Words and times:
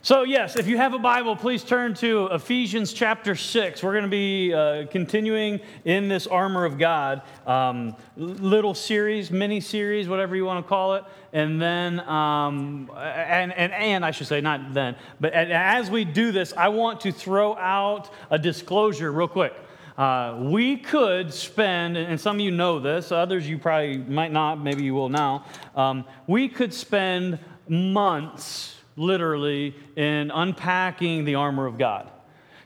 So, 0.00 0.22
yes, 0.22 0.56
if 0.56 0.68
you 0.68 0.76
have 0.76 0.94
a 0.94 0.98
Bible, 1.00 1.34
please 1.34 1.64
turn 1.64 1.92
to 1.94 2.26
Ephesians 2.26 2.92
chapter 2.92 3.34
6. 3.34 3.82
We're 3.82 3.90
going 3.90 4.04
to 4.04 4.08
be 4.08 4.54
uh, 4.54 4.86
continuing 4.86 5.58
in 5.84 6.08
this 6.08 6.28
armor 6.28 6.64
of 6.64 6.78
God, 6.78 7.22
um, 7.48 7.96
little 8.16 8.74
series, 8.74 9.32
mini 9.32 9.60
series, 9.60 10.08
whatever 10.08 10.36
you 10.36 10.44
want 10.44 10.64
to 10.64 10.68
call 10.68 10.94
it. 10.94 11.04
And 11.32 11.60
then, 11.60 11.98
um, 12.08 12.88
and, 12.96 13.52
and, 13.52 13.72
and 13.72 14.04
I 14.04 14.12
should 14.12 14.28
say, 14.28 14.40
not 14.40 14.72
then, 14.72 14.94
but 15.18 15.32
as 15.32 15.90
we 15.90 16.04
do 16.04 16.30
this, 16.30 16.52
I 16.56 16.68
want 16.68 17.00
to 17.00 17.10
throw 17.10 17.56
out 17.56 18.08
a 18.30 18.38
disclosure 18.38 19.10
real 19.10 19.26
quick. 19.26 19.54
Uh, 19.96 20.38
we 20.42 20.76
could 20.76 21.34
spend, 21.34 21.96
and 21.96 22.20
some 22.20 22.36
of 22.36 22.40
you 22.40 22.52
know 22.52 22.78
this, 22.78 23.10
others 23.10 23.48
you 23.48 23.58
probably 23.58 23.98
might 23.98 24.30
not, 24.30 24.62
maybe 24.62 24.84
you 24.84 24.94
will 24.94 25.08
now. 25.08 25.44
Um, 25.74 26.04
we 26.28 26.48
could 26.48 26.72
spend 26.72 27.40
months 27.68 28.77
literally 28.98 29.74
in 29.96 30.30
unpacking 30.30 31.24
the 31.24 31.36
armor 31.36 31.66
of 31.66 31.78
God. 31.78 32.10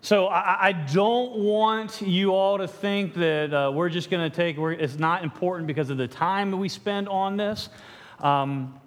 So 0.01 0.27
I, 0.27 0.69
I 0.69 0.73
don't 0.73 1.37
want 1.37 2.03
you 2.03 2.35
all 2.35 2.59
to 2.59 2.67
think 2.67 3.15
that 3.15 3.55
uh, 3.55 3.71
we're 3.73 3.89
just 3.89 4.11
going 4.11 4.29
to 4.29 4.35
take, 4.35 4.59
it's 4.59 4.99
not 4.99 5.23
important 5.23 5.69
because 5.69 5.91
of 5.91 5.97
the 5.97 6.09
time 6.09 6.51
that 6.51 6.57
we 6.57 6.69
spend 6.69 7.09
on 7.09 7.37
this, 7.37 7.69
um, 8.19 8.81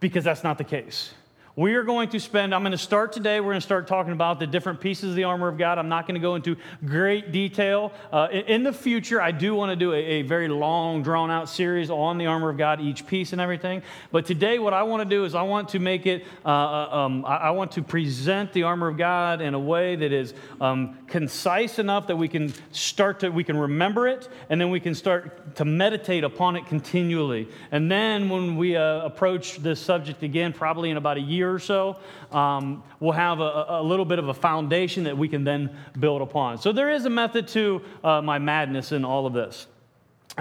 because 0.00 0.24
that's 0.24 0.42
not 0.42 0.56
the 0.56 0.64
case. 0.64 1.12
We 1.58 1.74
are 1.74 1.82
going 1.82 2.08
to 2.10 2.20
spend, 2.20 2.54
I'm 2.54 2.62
going 2.62 2.70
to 2.70 2.78
start 2.78 3.12
today. 3.12 3.40
We're 3.40 3.46
going 3.50 3.56
to 3.56 3.66
start 3.66 3.88
talking 3.88 4.12
about 4.12 4.38
the 4.38 4.46
different 4.46 4.80
pieces 4.80 5.10
of 5.10 5.16
the 5.16 5.24
armor 5.24 5.48
of 5.48 5.58
God. 5.58 5.76
I'm 5.76 5.88
not 5.88 6.06
going 6.06 6.14
to 6.14 6.20
go 6.20 6.36
into 6.36 6.56
great 6.86 7.32
detail. 7.32 7.92
Uh, 8.12 8.28
in, 8.30 8.62
the 8.62 8.72
future, 8.72 9.20
I 9.20 9.32
do 9.32 9.56
want 9.56 9.70
to 9.70 9.74
do 9.74 9.92
a, 9.92 9.96
a 9.96 10.22
very 10.22 10.46
long, 10.46 11.02
drawn 11.02 11.32
out 11.32 11.48
series 11.48 11.90
on 11.90 12.16
the 12.16 12.26
armor 12.26 12.48
of 12.48 12.58
God, 12.58 12.80
each 12.80 13.08
piece 13.08 13.32
and 13.32 13.40
everything. 13.40 13.82
But 14.12 14.24
today, 14.24 14.60
what 14.60 14.72
I 14.72 14.84
want 14.84 15.02
to 15.02 15.04
do 15.04 15.24
is 15.24 15.34
I 15.34 15.42
want 15.42 15.70
to 15.70 15.80
make 15.80 16.06
it, 16.06 16.26
uh, 16.44 16.48
uh, 16.48 16.96
um, 16.96 17.24
I, 17.24 17.50
want 17.50 17.72
to 17.72 17.82
present 17.82 18.52
the 18.52 18.62
armor 18.62 18.86
of 18.86 18.96
God 18.96 19.40
in 19.40 19.54
a 19.54 19.58
way 19.58 19.96
that 19.96 20.12
is 20.12 20.34
um, 20.60 20.96
concise 21.08 21.80
enough 21.80 22.06
that 22.06 22.14
we 22.14 22.28
can 22.28 22.54
start 22.70 23.18
to, 23.18 23.30
we 23.30 23.42
can 23.42 23.56
remember 23.56 24.06
it, 24.06 24.28
and 24.48 24.60
then 24.60 24.70
we 24.70 24.78
can 24.78 24.94
start 24.94 25.56
to 25.56 25.64
meditate 25.64 26.22
upon 26.22 26.54
it 26.54 26.66
continually. 26.66 27.48
And 27.72 27.90
then 27.90 28.28
when 28.28 28.56
we 28.56 28.76
uh, 28.76 29.00
approach 29.00 29.56
this 29.56 29.80
subject 29.80 30.22
again, 30.22 30.52
probably 30.52 30.90
in 30.90 30.96
about 30.96 31.16
a 31.16 31.20
year, 31.20 31.47
year 31.48 31.54
or 31.54 31.58
so, 31.58 31.96
um, 32.30 32.82
we'll 33.00 33.12
have 33.12 33.40
a, 33.40 33.66
a, 33.68 33.82
little 33.82 34.04
bit 34.04 34.18
of 34.18 34.28
a 34.28 34.34
foundation 34.34 35.04
that 35.04 35.16
we 35.16 35.28
can 35.28 35.44
then 35.44 35.74
build 35.98 36.20
upon. 36.20 36.58
So 36.58 36.72
there 36.72 36.90
is 36.90 37.06
a 37.06 37.10
method 37.10 37.48
to 37.48 37.82
uh, 38.04 38.20
my 38.20 38.38
madness 38.38 38.92
in 38.92 39.04
all 39.04 39.26
of 39.26 39.32
this. 39.32 39.66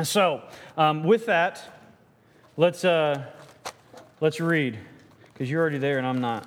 So, 0.03 0.43
um, 0.77 1.03
with 1.03 1.25
that, 1.27 1.79
let's, 2.57 2.83
uh, 2.83 3.25
let's 4.19 4.39
read, 4.39 4.77
because 5.33 5.49
you're 5.49 5.61
already 5.61 5.77
there 5.77 5.97
and 5.97 6.05
I'm 6.05 6.21
not. 6.21 6.45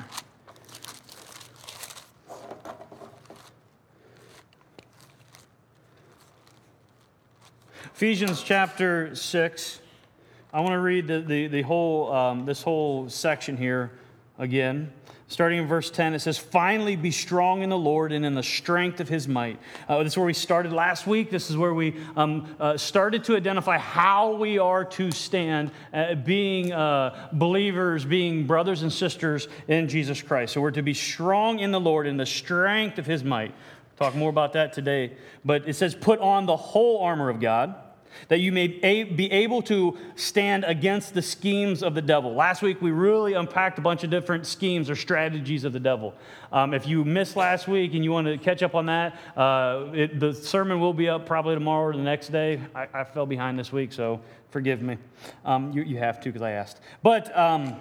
Ephesians 7.95 8.43
chapter 8.43 9.15
6. 9.15 9.81
I 10.53 10.61
want 10.61 10.73
to 10.73 10.79
read 10.79 11.07
the, 11.07 11.21
the, 11.21 11.47
the 11.49 11.63
whole, 11.63 12.13
um, 12.13 12.45
this 12.47 12.63
whole 12.63 13.09
section 13.09 13.57
here 13.57 13.91
again. 14.41 14.93
Starting 15.29 15.61
in 15.61 15.69
verse 15.69 15.93
10, 15.93 16.15
it 16.15 16.19
says, 16.19 16.39
Finally 16.39 16.97
be 16.97 17.13
strong 17.13 17.63
in 17.63 17.71
the 17.71 17.79
Lord 17.79 18.11
and 18.11 18.27
in 18.27 18.35
the 18.35 18.43
strength 18.43 18.99
of 18.99 19.09
his 19.09 19.29
might. 19.29 19.61
Uh, 19.89 20.03
this 20.03 20.15
is 20.15 20.17
where 20.17 20.27
we 20.27 20.33
started 20.33 20.73
last 20.73 21.07
week. 21.07 21.31
This 21.31 21.51
is 21.51 21.57
where 21.57 21.73
we 21.73 22.01
um, 22.17 22.57
uh, 22.59 22.77
started 22.77 23.23
to 23.25 23.37
identify 23.37 23.79
how 23.79 24.33
we 24.33 24.59
are 24.59 24.85
to 24.87 25.13
stand, 25.13 25.71
uh, 25.95 26.17
being 26.17 26.73
uh, 26.73 27.29
believers, 27.33 28.05
being 28.05 28.45
brothers 28.45 28.83
and 28.83 28.93
sisters 28.93 29.47
in 29.69 29.89
Jesus 29.89 30.21
Christ. 30.21 30.55
So 30.55 30.61
we're 30.61 30.73
to 30.73 30.83
be 30.83 30.95
strong 30.95 31.61
in 31.61 31.71
the 31.71 31.81
Lord 31.81 32.09
in 32.09 32.17
the 32.17 32.27
strength 32.27 32.99
of 32.99 33.07
his 33.07 33.23
might. 33.23 33.55
Talk 33.99 34.17
more 34.17 34.31
about 34.31 34.55
that 34.55 34.73
today. 34.73 35.13
But 35.45 35.69
it 35.69 35.75
says, 35.75 35.95
Put 35.95 36.19
on 36.19 36.47
the 36.47 36.57
whole 36.57 37.05
armor 37.05 37.29
of 37.29 37.39
God 37.39 37.77
that 38.29 38.41
you 38.41 38.53
may 38.53 38.69
be 39.05 39.31
able 39.31 39.63
to 39.63 39.97
stand 40.17 40.65
against 40.65 41.15
the 41.15 41.23
schemes 41.23 41.83
of 41.83 41.95
the 41.95 42.03
devil. 42.03 42.35
Last 42.35 42.63
week, 42.63 42.81
we 42.81 42.91
really 42.91 43.35
unpacked 43.35 43.79
a 43.79 43.83
bunch 43.83 44.05
of 44.05 44.11
different 44.11 44.47
schemes 44.47 44.91
or 44.91 44.97
strategies 44.97 45.65
of 45.65 45.73
the 45.73 45.81
devil. 45.81 46.15
Um, 46.53 46.75
if 46.75 46.87
you 46.87 47.05
missed 47.05 47.37
last 47.37 47.69
week 47.69 47.95
and 47.95 48.05
you 48.05 48.13
want 48.13 48.27
to 48.27 48.39
catch 48.39 48.63
up 48.63 48.75
on 48.75 48.87
that, 48.87 49.19
uh, 49.37 49.87
it, 49.93 50.21
the 50.21 50.35
sermon 50.35 50.81
will 50.81 50.95
be 50.95 51.09
up 51.09 51.27
probably 51.27 51.55
tomorrow 51.55 51.87
or 51.87 51.93
the 51.93 52.03
next 52.03 52.29
day. 52.29 52.61
I, 52.75 52.89
I 52.93 53.05
fell 53.05 53.27
behind 53.27 53.59
this 53.59 53.73
week, 53.73 53.93
so 53.93 54.21
forgive 54.51 54.83
me. 54.83 54.99
Um, 55.45 55.73
you, 55.73 55.83
you, 55.83 55.99
have 55.99 56.21
to 56.21 56.29
because 56.31 56.43
I 56.43 56.53
asked. 56.53 56.81
But. 57.03 57.37
Um, 57.37 57.77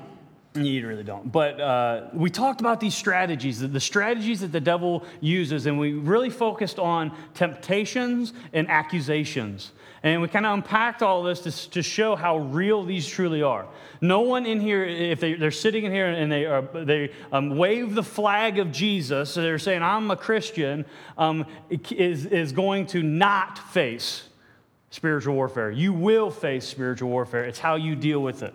you 0.56 0.88
really 0.88 1.04
don't. 1.04 1.32
But 1.32 1.62
uh, 1.62 2.08
we 2.14 2.30
talked 2.30 2.60
about 2.60 2.80
these 2.80 2.96
strategies, 2.96 3.60
the 3.60 3.80
strategies 3.80 4.42
that 4.42 4.52
the 4.52 4.60
devil 4.60 5.06
uses, 5.22 5.68
and 5.68 5.78
we 5.78 5.94
really 5.94 6.32
focused 6.32 6.80
on 6.80 7.16
temptations 7.36 8.34
and 8.52 8.68
accusations. 8.68 9.72
And 10.02 10.22
we 10.22 10.28
kind 10.28 10.46
of 10.46 10.54
unpacked 10.54 11.04
all 11.04 11.24
this 11.24 11.42
to, 11.42 11.70
to 11.72 11.84
show 11.84 12.16
how 12.16 12.38
real 12.38 12.84
these 12.84 13.06
truly 13.06 13.44
are. 13.44 13.68
No 14.02 14.22
one 14.22 14.46
in 14.46 14.62
here, 14.62 14.86
if 14.86 15.20
they, 15.20 15.34
are 15.34 15.52
sitting 15.52 15.84
in 15.84 15.92
here 15.92 16.08
and 16.08 16.32
they, 16.32 16.46
are, 16.46 16.62
they 16.62 17.12
um, 17.32 17.58
wave 17.58 17.96
the 17.96 18.04
flag 18.04 18.59
of 18.59 18.72
Jesus, 18.72 19.32
so 19.32 19.42
they're 19.42 19.59
saying, 19.59 19.84
I'm 19.84 20.09
a 20.09 20.16
Christian, 20.16 20.86
um, 21.18 21.46
is, 21.70 22.26
is 22.26 22.54
going 22.54 22.88
to 22.88 23.04
not 23.04 23.59
face 23.59 24.24
spiritual 24.90 25.36
warfare. 25.36 25.70
You 25.70 25.94
will 25.94 26.32
face 26.32 26.66
spiritual 26.66 27.09
warfare, 27.09 27.44
it's 27.44 27.59
how 27.59 27.76
you 27.76 27.96
deal 27.96 28.22
with 28.22 28.42
it. 28.42 28.54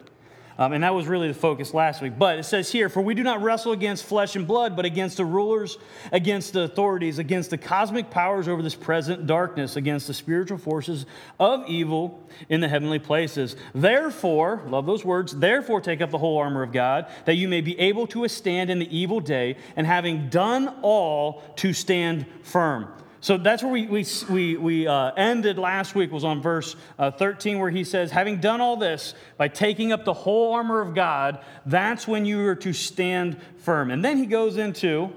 Um, 0.56 0.72
and 0.72 0.84
that 0.84 0.94
was 0.94 1.09
really 1.09 1.28
the 1.28 1.34
focus 1.34 1.75
last 1.75 2.00
week. 2.00 2.12
But 2.16 2.38
it 2.38 2.44
says 2.44 2.70
here, 2.70 2.88
For 2.88 3.00
we 3.00 3.15
do 3.15 3.25
not 3.25 3.42
wrestle 3.42 3.72
against 3.72 4.04
flesh 4.04 4.37
and 4.37 4.47
blood, 4.47 4.76
but 4.76 4.84
against 4.84 5.16
the 5.16 5.25
rulers, 5.25 5.78
against 6.12 6.53
the 6.53 6.62
authorities, 6.62 7.19
against 7.19 7.50
the 7.50 7.59
cosmic 7.59 8.10
powers 8.10 8.47
over 8.47 8.62
this 8.62 8.76
present 8.76 9.26
darkness, 9.26 9.75
against 9.75 10.06
the 10.06 10.15
spiritual 10.15 10.59
forces 10.59 11.06
of 11.41 11.66
evil 11.66 12.22
in 12.48 12.60
the 12.60 12.69
heavenly 12.69 13.00
places. 13.00 13.56
Therefore, 13.75 14.62
love 14.69 14.87
those 14.87 15.04
words, 15.04 15.34
therefore 15.37 15.81
take 15.81 16.00
up 16.00 16.10
the 16.10 16.19
whole 16.19 16.38
armor 16.38 16.62
of 16.62 16.72
God, 16.72 17.06
that 17.25 17.34
you 17.34 17.48
may 17.48 17.60
be 17.60 17.78
able 17.81 18.06
to 18.09 18.21
withstand 18.21 18.71
in 18.71 18.78
the 18.78 18.97
evil 18.97 19.19
day, 19.19 19.56
and 19.75 19.86
having 19.86 20.28
done 20.28 20.72
all, 20.82 21.42
to 21.56 21.72
stand 21.72 22.26
firm. 22.42 22.88
So 23.24 23.38
that's 23.38 23.62
where 23.62 23.72
we, 23.72 23.86
we, 23.86 24.04
we, 24.28 24.56
we 24.58 24.86
uh, 24.86 25.12
ended 25.16 25.56
last 25.56 25.94
week, 25.94 26.12
was 26.12 26.24
on 26.24 26.42
verse 26.42 26.76
uh, 26.98 27.10
13, 27.10 27.58
where 27.58 27.70
he 27.70 27.82
says, 27.82 28.10
Having 28.10 28.40
done 28.40 28.60
all 28.60 28.76
this, 28.76 29.14
by 29.38 29.48
taking 29.48 29.92
up 29.92 30.04
the 30.04 30.12
whole 30.12 30.52
armor 30.52 30.82
of 30.82 30.94
God, 30.94 31.42
that's 31.64 32.06
when 32.06 32.26
you 32.26 32.46
are 32.46 32.54
to 32.56 32.74
stand 32.74 33.40
firm. 33.56 33.90
And 33.90 34.04
then 34.04 34.18
he 34.18 34.26
goes 34.26 34.58
into 34.58 35.10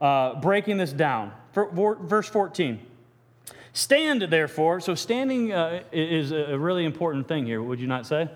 uh, 0.00 0.40
breaking 0.40 0.78
this 0.78 0.92
down. 0.92 1.30
Verse 1.54 2.28
14. 2.28 2.80
Stand, 3.72 4.22
therefore. 4.22 4.80
So 4.80 4.96
standing 4.96 5.52
uh, 5.52 5.84
is 5.92 6.32
a 6.32 6.58
really 6.58 6.84
important 6.84 7.28
thing 7.28 7.46
here, 7.46 7.62
would 7.62 7.78
you 7.78 7.86
not 7.86 8.04
say? 8.04 8.28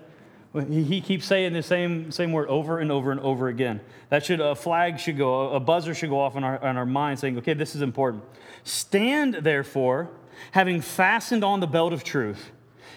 He 0.53 1.01
keeps 1.01 1.25
saying 1.25 1.53
the 1.53 1.63
same, 1.63 2.11
same 2.11 2.31
word 2.31 2.47
over 2.47 2.77
and 2.77 2.91
over 2.91 3.11
and 3.11 3.19
over 3.21 3.47
again. 3.47 3.81
That 4.09 4.23
should, 4.23 4.39
a 4.39 4.53
flag 4.53 4.99
should 4.99 5.17
go, 5.17 5.49
a 5.49 5.59
buzzer 5.59 5.95
should 5.95 6.11
go 6.11 6.19
off 6.19 6.35
in 6.35 6.43
our, 6.43 6.57
in 6.57 6.77
our 6.77 6.85
mind 6.85 7.19
saying, 7.19 7.39
okay, 7.39 7.55
this 7.55 7.75
is 7.75 7.81
important. 7.81 8.23
Stand, 8.63 9.33
therefore, 9.35 10.11
having 10.51 10.79
fastened 10.79 11.43
on 11.43 11.59
the 11.59 11.65
belt 11.65 11.91
of 11.91 12.03
truth, 12.03 12.51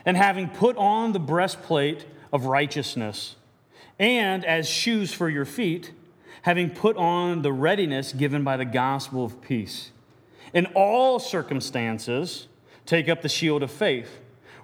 and 0.04 0.18
having 0.18 0.50
put 0.50 0.76
on 0.76 1.12
the 1.12 1.18
breastplate 1.18 2.04
of 2.30 2.44
righteousness, 2.44 3.36
and 3.98 4.44
as 4.44 4.68
shoes 4.68 5.14
for 5.14 5.30
your 5.30 5.46
feet, 5.46 5.92
having 6.42 6.68
put 6.68 6.96
on 6.98 7.40
the 7.40 7.52
readiness 7.52 8.12
given 8.12 8.44
by 8.44 8.58
the 8.58 8.66
gospel 8.66 9.24
of 9.24 9.40
peace. 9.40 9.92
In 10.52 10.66
all 10.74 11.18
circumstances, 11.18 12.48
take 12.84 13.08
up 13.08 13.22
the 13.22 13.28
shield 13.30 13.62
of 13.62 13.70
faith 13.70 14.20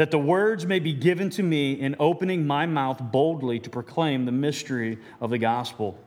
that 0.00 0.10
the 0.10 0.18
words 0.18 0.64
may 0.64 0.78
be 0.78 0.94
given 0.94 1.28
to 1.28 1.42
me 1.42 1.74
in 1.74 1.94
opening 2.00 2.46
my 2.46 2.64
mouth 2.64 2.98
boldly 3.12 3.60
to 3.60 3.68
proclaim 3.68 4.24
the 4.24 4.32
mystery 4.32 4.96
of 5.20 5.28
the 5.28 5.36
gospel, 5.36 5.98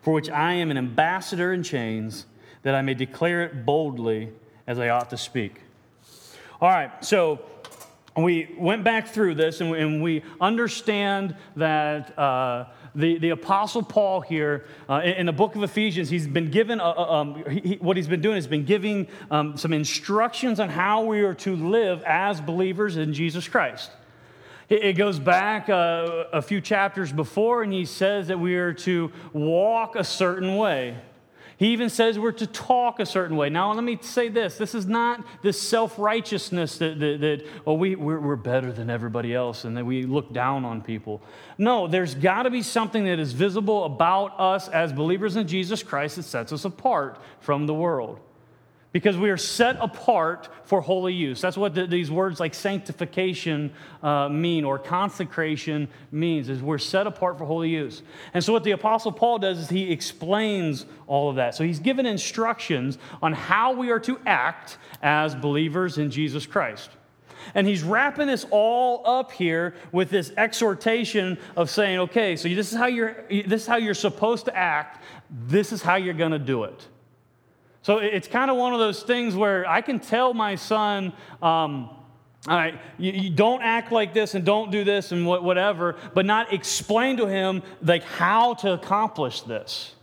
for 0.00 0.14
which 0.14 0.30
I 0.30 0.54
am 0.54 0.70
an 0.70 0.78
ambassador 0.78 1.52
in 1.52 1.62
chains, 1.62 2.24
that 2.62 2.74
I 2.74 2.80
may 2.80 2.94
declare 2.94 3.42
it 3.42 3.66
boldly 3.66 4.30
as 4.66 4.78
I 4.78 4.88
ought 4.88 5.10
to 5.10 5.18
speak. 5.18 5.60
All 6.62 6.70
right, 6.70 7.04
so 7.04 7.40
we 8.16 8.54
went 8.56 8.84
back 8.84 9.08
through 9.08 9.34
this 9.34 9.60
and 9.60 10.02
we, 10.02 10.22
understand 10.40 11.36
that 11.56 12.18
uh, 12.18 12.68
the, 12.94 13.18
the 13.18 13.30
Apostle 13.30 13.82
Paul 13.82 14.20
here 14.20 14.64
uh, 14.88 15.00
in, 15.04 15.12
in, 15.12 15.26
the 15.26 15.32
book 15.32 15.56
of 15.56 15.62
Ephesians, 15.62 16.10
he's 16.10 16.26
been 16.26 16.50
given, 16.50 16.80
a, 16.80 16.84
a, 16.84 17.12
um, 17.12 17.44
he, 17.50 17.78
what 17.80 17.96
he's 17.96 18.08
been 18.08 18.20
doing 18.20 18.36
is 18.36 18.46
been 18.46 18.64
giving 18.64 19.08
um, 19.30 19.56
some 19.56 19.72
instructions 19.72 20.60
on 20.60 20.68
how 20.68 21.04
we 21.04 21.22
are 21.22 21.34
to 21.34 21.56
live 21.56 22.02
as 22.04 22.40
believers 22.40 22.96
in 22.96 23.14
Jesus 23.14 23.48
Christ. 23.48 23.90
It, 24.68 24.84
it 24.84 24.92
goes 24.94 25.18
back 25.18 25.68
uh, 25.68 26.24
a 26.32 26.42
few 26.42 26.60
chapters 26.60 27.12
before, 27.12 27.62
and 27.62 27.72
he 27.72 27.84
says 27.84 28.28
that 28.28 28.38
we 28.38 28.56
are 28.56 28.74
to 28.74 29.12
walk 29.32 29.96
a 29.96 30.04
certain 30.04 30.56
way. 30.56 30.96
He 31.62 31.68
even 31.68 31.90
says 31.90 32.18
we're 32.18 32.32
to 32.32 32.46
talk 32.48 32.98
a 32.98 33.06
certain 33.06 33.36
way. 33.36 33.48
Now, 33.48 33.72
let 33.72 33.84
me 33.84 33.96
say 34.00 34.28
this 34.28 34.58
this 34.58 34.74
is 34.74 34.86
not 34.86 35.24
this 35.42 35.62
self 35.62 35.96
righteousness 35.96 36.76
that, 36.78 36.98
that, 36.98 37.20
that, 37.20 37.46
oh, 37.64 37.74
we, 37.74 37.94
we're, 37.94 38.18
we're 38.18 38.34
better 38.34 38.72
than 38.72 38.90
everybody 38.90 39.32
else 39.32 39.64
and 39.64 39.76
that 39.76 39.86
we 39.86 40.02
look 40.02 40.32
down 40.32 40.64
on 40.64 40.82
people. 40.82 41.22
No, 41.58 41.86
there's 41.86 42.16
got 42.16 42.42
to 42.42 42.50
be 42.50 42.62
something 42.62 43.04
that 43.04 43.20
is 43.20 43.32
visible 43.32 43.84
about 43.84 44.40
us 44.40 44.66
as 44.70 44.92
believers 44.92 45.36
in 45.36 45.46
Jesus 45.46 45.84
Christ 45.84 46.16
that 46.16 46.24
sets 46.24 46.52
us 46.52 46.64
apart 46.64 47.22
from 47.38 47.66
the 47.68 47.74
world 47.74 48.18
because 48.92 49.16
we 49.16 49.30
are 49.30 49.38
set 49.38 49.76
apart 49.80 50.48
for 50.64 50.80
holy 50.80 51.14
use. 51.14 51.40
That's 51.40 51.56
what 51.56 51.74
the, 51.74 51.86
these 51.86 52.10
words 52.10 52.38
like 52.38 52.54
sanctification 52.54 53.72
uh, 54.02 54.28
mean 54.28 54.64
or 54.64 54.78
consecration 54.78 55.88
means 56.10 56.48
is 56.48 56.62
we're 56.62 56.78
set 56.78 57.06
apart 57.06 57.38
for 57.38 57.46
holy 57.46 57.70
use. 57.70 58.02
And 58.34 58.44
so 58.44 58.52
what 58.52 58.64
the 58.64 58.72
apostle 58.72 59.10
Paul 59.10 59.38
does 59.38 59.58
is 59.58 59.68
he 59.70 59.90
explains 59.90 60.84
all 61.06 61.30
of 61.30 61.36
that. 61.36 61.54
So 61.54 61.64
he's 61.64 61.80
given 61.80 62.04
instructions 62.04 62.98
on 63.22 63.32
how 63.32 63.72
we 63.72 63.90
are 63.90 64.00
to 64.00 64.20
act 64.26 64.76
as 65.02 65.34
believers 65.34 65.96
in 65.98 66.10
Jesus 66.10 66.44
Christ. 66.46 66.90
And 67.54 67.66
he's 67.66 67.82
wrapping 67.82 68.28
this 68.28 68.46
all 68.50 69.02
up 69.04 69.32
here 69.32 69.74
with 69.90 70.10
this 70.10 70.32
exhortation 70.36 71.38
of 71.56 71.70
saying, 71.70 71.98
okay, 71.98 72.36
so 72.36 72.48
this 72.48 72.72
is 72.72 72.78
how 72.78 72.86
you're 72.86 73.24
this 73.28 73.62
is 73.62 73.66
how 73.66 73.76
you're 73.76 73.94
supposed 73.94 74.44
to 74.44 74.56
act. 74.56 75.02
This 75.28 75.72
is 75.72 75.82
how 75.82 75.96
you're 75.96 76.14
going 76.14 76.32
to 76.32 76.38
do 76.38 76.64
it. 76.64 76.86
So 77.82 77.98
it's 77.98 78.28
kind 78.28 78.50
of 78.50 78.56
one 78.56 78.72
of 78.72 78.78
those 78.78 79.02
things 79.02 79.34
where 79.34 79.68
I 79.68 79.80
can 79.80 79.98
tell 79.98 80.32
my 80.34 80.54
son, 80.54 81.12
um, 81.42 81.90
all 82.48 82.56
right, 82.56 82.80
you, 82.96 83.12
you, 83.12 83.30
don't 83.30 83.60
act 83.60 83.90
like 83.90 84.14
this 84.14 84.34
and 84.34 84.44
don't 84.44 84.70
do 84.70 84.84
this 84.84 85.10
and 85.10 85.26
whatever, 85.26 85.96
but 86.14 86.24
not 86.24 86.52
explain 86.52 87.16
to 87.16 87.26
him 87.26 87.62
like 87.82 88.04
how 88.04 88.54
to 88.54 88.72
accomplish 88.72 89.42
this. 89.42 89.94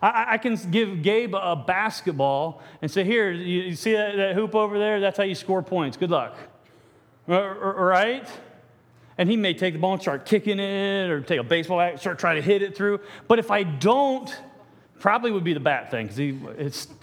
I, 0.00 0.34
I 0.34 0.38
can 0.38 0.56
give 0.70 1.02
Gabe 1.02 1.34
a 1.34 1.56
basketball 1.56 2.62
and 2.80 2.90
say, 2.90 3.04
here, 3.04 3.30
you, 3.30 3.62
you 3.62 3.74
see 3.74 3.92
that, 3.92 4.16
that, 4.16 4.34
hoop 4.34 4.54
over 4.54 4.78
there? 4.78 5.00
That's 5.00 5.16
how 5.16 5.24
you 5.24 5.34
score 5.34 5.62
points. 5.62 5.96
Good 5.96 6.10
luck. 6.10 6.36
Right? 7.26 8.28
And 9.18 9.28
he 9.28 9.36
may 9.36 9.54
take 9.54 9.74
the 9.74 9.80
ball 9.80 9.92
and 9.92 10.02
start 10.02 10.26
kicking 10.26 10.58
it 10.58 11.10
or 11.10 11.20
take 11.20 11.38
a 11.38 11.44
baseball 11.44 11.78
bat, 11.78 12.00
start 12.00 12.18
trying 12.18 12.36
to 12.36 12.42
hit 12.42 12.62
it 12.62 12.76
through. 12.76 13.00
But 13.28 13.38
if 13.38 13.50
I 13.50 13.64
don't 13.64 14.34
Probably 15.00 15.30
would 15.30 15.44
be 15.44 15.54
the 15.54 15.60
bat 15.60 15.90
thing 15.90 16.06
because 16.06 16.18
you 16.18 16.34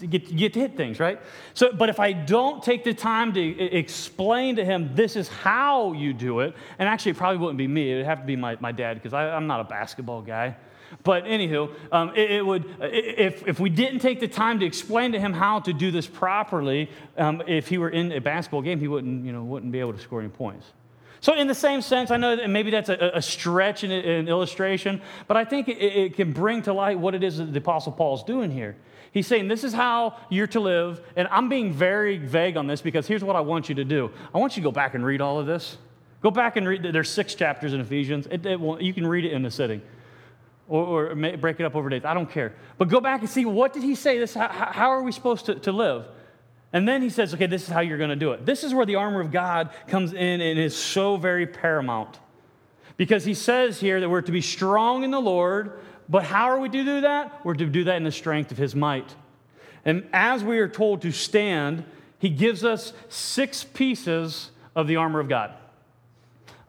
get, 0.07 0.29
you 0.29 0.37
get 0.37 0.53
to 0.53 0.59
hit 0.59 0.77
things, 0.77 0.99
right? 0.99 1.19
So, 1.55 1.73
but 1.73 1.89
if 1.89 1.99
I 1.99 2.13
don't 2.13 2.63
take 2.63 2.83
the 2.83 2.93
time 2.93 3.33
to 3.33 3.59
explain 3.59 4.55
to 4.57 4.63
him 4.63 4.91
this 4.93 5.15
is 5.15 5.27
how 5.27 5.93
you 5.93 6.13
do 6.13 6.41
it, 6.41 6.53
and 6.77 6.87
actually 6.87 7.11
it 7.11 7.17
probably 7.17 7.39
wouldn't 7.39 7.57
be 7.57 7.67
me, 7.67 7.91
it 7.91 7.95
would 7.97 8.05
have 8.05 8.19
to 8.19 8.25
be 8.25 8.35
my, 8.35 8.55
my 8.59 8.71
dad 8.71 9.01
because 9.01 9.13
I'm 9.13 9.47
not 9.47 9.61
a 9.61 9.63
basketball 9.63 10.21
guy. 10.21 10.55
But 11.03 11.25
anywho, 11.25 11.73
um, 11.91 12.11
it, 12.15 12.31
it, 12.31 12.45
would 12.45 12.65
if, 12.79 13.47
if 13.47 13.59
we 13.59 13.69
didn't 13.69 13.99
take 13.99 14.19
the 14.19 14.27
time 14.27 14.59
to 14.59 14.65
explain 14.65 15.11
to 15.13 15.19
him 15.19 15.33
how 15.33 15.59
to 15.61 15.73
do 15.73 15.89
this 15.89 16.07
properly, 16.07 16.89
um, 17.17 17.41
if 17.47 17.67
he 17.67 17.79
were 17.79 17.89
in 17.89 18.11
a 18.11 18.21
basketball 18.21 18.61
game, 18.61 18.79
he 18.79 18.87
wouldn't 18.87 19.25
you 19.25 19.31
know 19.31 19.43
wouldn't 19.43 19.71
be 19.71 19.79
able 19.79 19.93
to 19.93 19.99
score 19.99 20.19
any 20.19 20.29
points. 20.29 20.67
So, 21.19 21.33
in 21.33 21.47
the 21.47 21.55
same 21.55 21.81
sense, 21.81 22.11
I 22.11 22.17
know 22.17 22.35
that 22.35 22.49
maybe 22.49 22.71
that's 22.71 22.89
a, 22.89 23.11
a 23.13 23.21
stretch 23.21 23.83
in 23.83 23.91
an 23.91 24.27
illustration, 24.27 25.01
but 25.27 25.37
I 25.37 25.45
think 25.45 25.67
it, 25.67 25.77
it, 25.77 26.15
can 26.15 26.31
bring 26.31 26.61
to 26.63 26.73
light 26.73 26.99
what 26.99 27.15
it 27.15 27.23
is 27.23 27.37
that 27.37 27.53
the 27.53 27.59
Apostle 27.59 27.91
Paul's 27.91 28.23
doing 28.23 28.51
here. 28.51 28.75
He's 29.11 29.27
saying, 29.27 29.47
This 29.47 29.63
is 29.63 29.73
how 29.73 30.17
you're 30.29 30.47
to 30.47 30.59
live. 30.59 31.01
And 31.15 31.27
I'm 31.29 31.49
being 31.49 31.73
very 31.73 32.17
vague 32.17 32.57
on 32.57 32.67
this 32.67 32.81
because 32.81 33.07
here's 33.07 33.23
what 33.23 33.35
I 33.35 33.41
want 33.41 33.69
you 33.69 33.75
to 33.75 33.85
do 33.85 34.11
I 34.33 34.37
want 34.37 34.55
you 34.55 34.61
to 34.61 34.67
go 34.67 34.71
back 34.71 34.93
and 34.93 35.05
read 35.05 35.21
all 35.21 35.39
of 35.39 35.45
this. 35.45 35.77
Go 36.21 36.31
back 36.31 36.55
and 36.57 36.67
read, 36.67 36.83
there's 36.83 37.09
six 37.09 37.35
chapters 37.35 37.73
in 37.73 37.79
Ephesians. 37.79 38.27
It, 38.29 38.43
you 38.43 38.93
can 38.93 39.05
read 39.05 39.23
it 39.25 39.33
in 39.33 39.45
a 39.45 39.51
sitting 39.51 39.81
or, 40.67 41.11
or, 41.11 41.15
break 41.15 41.59
it 41.59 41.65
up 41.65 41.75
over 41.75 41.89
days. 41.89 42.05
I 42.05 42.13
don't 42.13 42.29
care. 42.29 42.53
But 42.77 42.89
go 42.89 42.99
back 42.99 43.21
and 43.21 43.29
see 43.29 43.45
what 43.45 43.73
did 43.73 43.83
he 43.83 43.95
say? 43.95 44.17
This, 44.17 44.33
how, 44.33 44.47
how 44.49 44.89
are 44.89 45.01
we 45.01 45.11
supposed 45.11 45.45
to, 45.45 45.55
to 45.55 45.71
live? 45.71 46.05
And 46.77 46.87
then 46.87 47.01
he 47.01 47.09
says, 47.09 47.33
okay, 47.33 47.47
this 47.47 47.63
is 47.63 47.69
how 47.69 47.79
you're 47.79 47.97
going 47.97 48.11
to 48.11 48.15
do 48.15 48.33
it. 48.33 48.45
This 48.45 48.63
is 48.63 48.71
where 48.71 48.85
the 48.85 48.93
armor 48.93 49.19
of 49.19 49.31
God 49.31 49.71
comes 49.87 50.13
in 50.13 50.41
and 50.41 50.59
is 50.59 50.75
so 50.75 51.17
very 51.17 51.47
paramount. 51.47 52.19
Because 52.97 53.25
he 53.25 53.33
says 53.33 53.79
here 53.79 53.99
that 53.99 54.07
we're 54.07 54.21
to 54.21 54.31
be 54.31 54.41
strong 54.41 55.03
in 55.03 55.09
the 55.09 55.19
Lord, 55.19 55.79
but 56.07 56.23
how 56.23 56.51
are 56.51 56.59
we 56.59 56.69
to 56.69 56.83
do 56.83 57.01
that? 57.01 57.43
We're 57.43 57.55
to 57.55 57.65
do 57.65 57.85
that 57.85 57.95
in 57.95 58.03
the 58.03 58.11
strength 58.11 58.51
of 58.51 58.59
his 58.59 58.75
might. 58.75 59.15
And 59.85 60.07
as 60.13 60.43
we 60.43 60.59
are 60.59 60.67
told 60.67 61.01
to 61.01 61.11
stand, 61.11 61.83
he 62.19 62.29
gives 62.29 62.63
us 62.63 62.93
six 63.09 63.63
pieces 63.63 64.51
of 64.75 64.85
the 64.85 64.97
armor 64.97 65.19
of 65.19 65.27
God. 65.27 65.55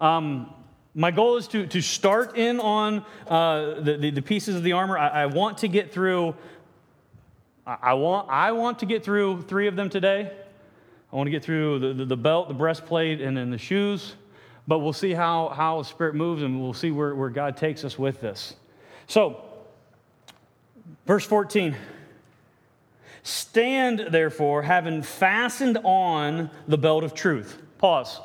Um, 0.01 0.55
my 0.95 1.11
goal 1.11 1.37
is 1.37 1.47
to, 1.49 1.67
to 1.67 1.83
start 1.83 2.35
in 2.39 2.61
on 2.61 3.05
uh, 3.27 3.75
the, 3.81 3.99
the, 3.99 4.11
the, 4.13 4.23
pieces 4.23 4.57
of 4.57 4.63
the 4.63 4.73
armor. 4.73 4.97
I, 4.97 5.09
I 5.09 5.27
want 5.27 5.59
to 5.59 5.69
get 5.69 5.93
through 5.93 6.35
I 7.69 7.93
want, 7.95 8.31
I 8.31 8.53
want 8.53 8.79
to 8.79 8.87
get 8.87 9.05
through 9.05 9.43
three 9.43 9.67
of 9.67 9.77
them 9.77 9.91
today. 9.91 10.33
I 11.13 11.17
want 11.17 11.27
to 11.27 11.31
get 11.31 11.45
through 11.45 11.81
the, 11.81 11.93
the, 11.93 12.05
the 12.07 12.17
belt, 12.17 12.49
the 12.49 12.55
breastplate, 12.55 13.21
and 13.21 13.37
then 13.37 13.51
the 13.51 13.59
shoes. 13.59 14.15
But 14.67 14.79
we'll 14.79 14.95
see 14.95 15.13
how, 15.13 15.49
how 15.49 15.79
the 15.79 15.85
Spirit 15.85 16.15
moves 16.15 16.43
and 16.43 16.63
we'll 16.63 16.73
see 16.73 16.91
where, 16.91 17.15
where 17.15 17.29
God 17.29 17.59
takes 17.59 17.85
us 17.85 17.99
with 17.99 18.23
this. 18.23 18.55
So, 19.07 19.43
verse 21.07 21.27
14 21.27 21.77
Stand, 23.23 24.07
therefore, 24.11 24.63
having 24.63 25.03
fastened 25.03 25.79
on 25.85 26.51
the 26.69 26.79
belt 26.79 27.05
of 27.05 27.13
truth. 27.13 27.61
Pause. 27.77 28.21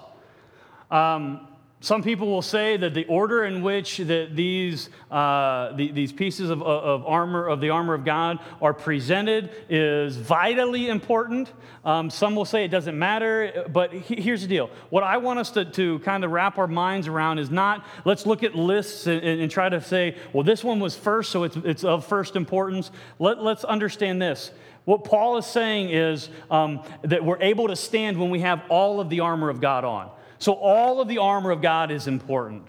Um, 0.89 1.47
some 1.83 2.01
people 2.01 2.27
will 2.27 2.41
say 2.41 2.77
that 2.77 2.93
the 2.93 3.03
order 3.07 3.43
in 3.43 3.61
which 3.61 3.97
that 3.97 4.37
these, 4.37 4.89
uh, 5.11 5.73
the, 5.73 5.91
these 5.91 6.13
pieces 6.13 6.49
of, 6.49 6.63
of, 6.63 7.05
armor, 7.05 7.45
of 7.45 7.59
the 7.59 7.71
armor 7.71 7.93
of 7.93 8.05
God, 8.05 8.39
are 8.61 8.73
presented 8.73 9.49
is 9.67 10.15
vitally 10.15 10.87
important. 10.87 11.51
Um, 11.83 12.09
some 12.09 12.37
will 12.37 12.45
say 12.45 12.63
it 12.63 12.69
doesn't 12.69 12.97
matter, 12.97 13.65
but 13.69 13.91
he, 13.91 14.15
here's 14.15 14.43
the 14.43 14.47
deal. 14.47 14.69
What 14.91 15.03
I 15.03 15.17
want 15.17 15.39
us 15.39 15.51
to, 15.51 15.65
to 15.65 15.99
kind 15.99 16.23
of 16.23 16.31
wrap 16.31 16.57
our 16.57 16.67
minds 16.67 17.09
around 17.09 17.39
is 17.39 17.51
not 17.51 17.85
let's 18.05 18.25
look 18.25 18.43
at 18.43 18.55
lists 18.55 19.05
and, 19.05 19.21
and 19.21 19.51
try 19.51 19.67
to 19.67 19.81
say, 19.81 20.15
well, 20.31 20.45
this 20.45 20.63
one 20.63 20.79
was 20.79 20.95
first, 20.95 21.31
so 21.31 21.43
it's, 21.43 21.57
it's 21.57 21.83
of 21.83 22.05
first 22.05 22.37
importance. 22.37 22.91
Let, 23.19 23.43
let's 23.43 23.65
understand 23.65 24.21
this. 24.21 24.51
What 24.85 25.03
Paul 25.03 25.35
is 25.35 25.45
saying 25.45 25.89
is 25.89 26.29
um, 26.49 26.81
that 27.01 27.25
we're 27.25 27.41
able 27.41 27.67
to 27.67 27.75
stand 27.75 28.17
when 28.17 28.29
we 28.29 28.39
have 28.39 28.63
all 28.69 29.01
of 29.01 29.09
the 29.09 29.19
armor 29.19 29.49
of 29.49 29.59
God 29.59 29.83
on. 29.83 30.09
So, 30.43 30.55
all 30.55 30.99
of 30.99 31.07
the 31.07 31.19
armor 31.19 31.51
of 31.51 31.61
God 31.61 31.89
is 31.89 32.05
important. 32.05 32.67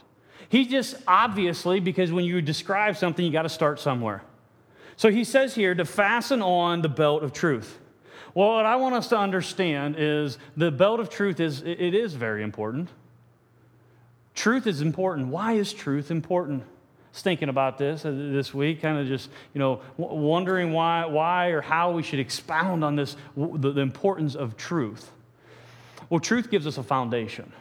He 0.49 0.65
just 0.65 0.95
obviously, 1.09 1.81
because 1.81 2.13
when 2.13 2.25
you 2.25 2.41
describe 2.41 2.97
something, 2.97 3.27
you 3.27 3.33
got 3.33 3.43
to 3.43 3.49
start 3.49 3.81
somewhere. 3.81 4.23
So, 4.95 5.11
he 5.11 5.25
says 5.25 5.57
here 5.57 5.75
to 5.75 5.85
fasten 5.85 6.41
on 6.41 6.83
the 6.83 6.89
belt 6.89 7.25
of 7.25 7.33
truth. 7.33 7.81
Well, 8.33 8.55
what 8.55 8.65
I 8.65 8.77
want 8.77 8.95
us 8.95 9.09
to 9.09 9.19
understand 9.19 9.97
is 9.99 10.39
the 10.57 10.71
belt 10.71 11.01
of 11.01 11.11
truth 11.11 11.41
is 11.41 11.63
it 11.63 11.97
is 11.97 12.15
very 12.15 12.45
important. 12.45 12.91
Truth 14.37 14.69
is 14.69 14.81
important. 14.81 15.27
Why 15.27 15.55
is 15.55 15.73
truth 15.73 16.13
important? 16.13 16.63
I 16.63 16.67
was 17.13 17.23
thinking 17.23 17.49
about 17.49 17.77
this 17.77 18.05
uh, 18.05 18.13
this 18.13 18.55
week, 18.55 18.83
kind 18.83 18.99
of 18.99 19.09
just 19.09 19.31
you 19.53 19.59
know 19.59 19.81
wondering 19.97 20.73
why, 20.73 21.07
why 21.07 21.49
or 21.49 21.61
how 21.61 21.91
we 21.91 22.05
should 22.05 22.21
expound 22.21 22.85
on 22.85 22.95
this 22.95 23.17
the 23.37 23.81
importance 23.81 24.37
of 24.37 24.57
truth. 24.57 25.11
Well, 26.09 26.21
truth 26.21 26.53
gives 26.53 26.69
us 26.69 26.79
a 26.79 26.83
foundation. 26.85 27.53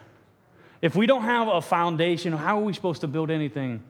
If 0.83 0.97
we 0.97 1.05
don't 1.05 1.23
have 1.23 1.47
a 1.47 1.61
foundation, 1.61 2.33
how 2.33 2.59
are 2.59 2.63
we 2.63 2.73
supposed 2.73 2.99
to 3.01 3.07
build 3.07 3.31
anything 3.31 3.81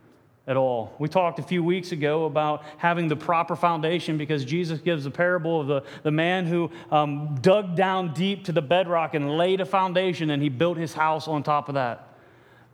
at 0.46 0.56
all? 0.56 0.94
We 1.00 1.10
talked 1.10 1.40
a 1.40 1.42
few 1.42 1.64
weeks 1.64 1.92
ago 1.92 2.26
about 2.26 2.64
having 2.78 3.08
the 3.08 3.16
proper 3.16 3.56
foundation 3.56 4.16
because 4.16 4.46
Jesus 4.46 4.80
gives 4.80 5.04
the 5.04 5.10
parable 5.10 5.60
of 5.60 5.66
the, 5.66 5.84
the 6.04 6.12
man 6.12 6.46
who 6.46 6.70
um, 6.92 7.36
dug 7.42 7.76
down 7.76 8.14
deep 8.14 8.46
to 8.46 8.52
the 8.52 8.62
bedrock 8.62 9.16
and 9.16 9.40
laid 9.40 9.60
a 9.60 9.66
foundation 9.66 10.30
and 10.30 10.44
he 10.44 10.50
built 10.50 10.78
his 10.78 10.94
house 10.94 11.28
on 11.28 11.42
top 11.42 11.68
of 11.68 11.74
that. 11.74 12.10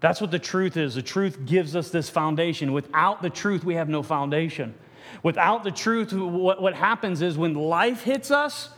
That's 0.01 0.19
what 0.19 0.31
the 0.31 0.39
truth 0.39 0.75
is. 0.75 0.95
The 0.95 1.01
truth 1.01 1.45
gives 1.45 1.73
us 1.73 1.89
this 1.89 2.09
foundation. 2.09 2.73
Without 2.73 3.21
the 3.21 3.29
truth, 3.29 3.63
we 3.63 3.75
have 3.75 3.87
no 3.87 4.03
foundation. 4.03 4.75
Without 5.23 5.63
the 5.63 5.71
truth, 5.71 6.11
what, 6.11 6.61
what 6.61 6.75
happens 6.75 7.21
is 7.21 7.37
when 7.37 7.53
life 7.53 8.01
hits 8.01 8.31
us, 8.31 8.69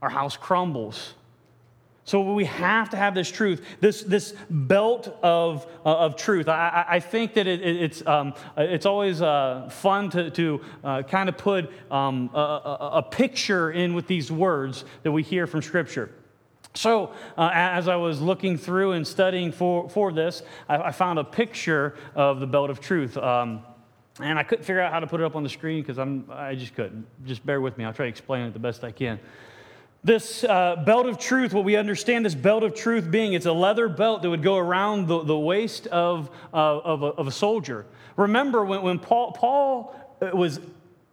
our 0.00 0.08
house 0.08 0.38
crumbles. 0.38 1.12
So 2.06 2.20
we 2.20 2.44
have 2.44 2.90
to 2.90 2.96
have 2.96 3.16
this 3.16 3.28
truth, 3.28 3.66
this, 3.80 4.02
this 4.02 4.32
belt 4.48 5.08
of, 5.24 5.66
uh, 5.84 5.88
of 5.88 6.14
truth. 6.14 6.48
I, 6.48 6.84
I 6.88 7.00
think 7.00 7.34
that 7.34 7.48
it, 7.48 7.60
it's, 7.60 8.06
um, 8.06 8.32
it's 8.56 8.86
always 8.86 9.20
uh, 9.20 9.68
fun 9.72 10.10
to, 10.10 10.30
to 10.30 10.60
uh, 10.84 11.02
kind 11.02 11.28
of 11.28 11.36
put 11.36 11.68
um, 11.90 12.30
a, 12.32 12.38
a, 12.38 12.90
a, 12.98 13.02
picture 13.02 13.72
in 13.72 13.92
with 13.92 14.06
these 14.06 14.30
words 14.30 14.84
that 15.02 15.10
we 15.10 15.24
hear 15.24 15.48
from 15.48 15.62
Scripture. 15.62 16.12
So, 16.74 17.12
uh, 17.36 17.50
as 17.52 17.88
I 17.88 17.96
was 17.96 18.20
looking 18.20 18.56
through 18.56 18.92
and 18.92 19.04
studying 19.04 19.50
for, 19.50 19.88
for 19.88 20.12
this, 20.12 20.44
I, 20.68 20.76
I, 20.76 20.92
found 20.92 21.18
a 21.18 21.24
picture 21.24 21.96
of 22.14 22.38
the 22.38 22.46
belt 22.46 22.70
of 22.70 22.78
truth. 22.78 23.16
Um, 23.16 23.64
And 24.20 24.38
I 24.38 24.44
couldn't 24.44 24.64
figure 24.64 24.80
out 24.80 24.92
how 24.92 25.00
to 25.00 25.08
put 25.08 25.20
it 25.20 25.24
up 25.24 25.34
on 25.34 25.42
the 25.42 25.48
screen 25.48 25.82
because 25.82 25.98
I 25.98 26.54
just 26.54 26.76
couldn't. 26.76 27.04
Just 27.24 27.44
bear 27.44 27.60
with 27.60 27.76
me. 27.76 27.84
I'll 27.84 27.92
try 27.92 28.06
to 28.06 28.10
explain 28.10 28.46
it 28.46 28.52
the 28.52 28.60
best 28.60 28.84
I 28.84 28.92
can. 28.92 29.18
This 30.06 30.44
uh, 30.44 30.76
belt 30.86 31.06
of 31.06 31.18
truth, 31.18 31.52
what 31.52 31.64
we 31.64 31.74
understand 31.74 32.24
this 32.24 32.36
belt 32.36 32.62
of 32.62 32.76
truth 32.76 33.10
being, 33.10 33.32
it's 33.32 33.44
a 33.44 33.52
leather 33.52 33.88
belt 33.88 34.22
that 34.22 34.30
would 34.30 34.44
go 34.44 34.56
around 34.56 35.08
the, 35.08 35.24
the 35.24 35.36
waist 35.36 35.88
of, 35.88 36.30
uh, 36.54 36.78
of, 36.78 37.02
a, 37.02 37.06
of, 37.06 37.26
a, 37.26 37.32
soldier. 37.32 37.86
Remember 38.16 38.64
when, 38.64 38.82
when 38.82 38.98
Paul, 39.00 39.32
Paul 39.32 39.96
uh, 40.22 40.30
was 40.32 40.60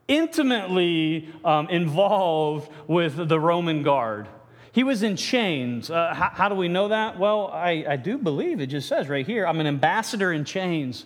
intimately 0.08 1.28
um, 1.44 1.70
involved 1.70 2.72
with 2.88 3.28
the 3.28 3.40
Roman 3.40 3.82
guard. 3.82 4.28
He 4.74 4.84
was 4.84 5.02
in 5.02 5.16
chains. 5.16 5.90
Uh, 5.90 6.14
how, 6.14 6.30
how, 6.30 6.50
do 6.50 6.54
we 6.54 6.68
know 6.68 6.90
that? 6.90 7.18
Well, 7.18 7.48
I, 7.48 7.86
I 7.90 7.96
do 7.96 8.20
believe 8.20 8.62
it 8.62 8.68
just 8.68 8.88
says 8.88 9.10
right 9.10 9.26
here 9.26 9.48
I'm 9.48 9.60
an 9.60 9.66
ambassador 9.66 10.32
in 10.32 10.46
chains. 10.46 11.06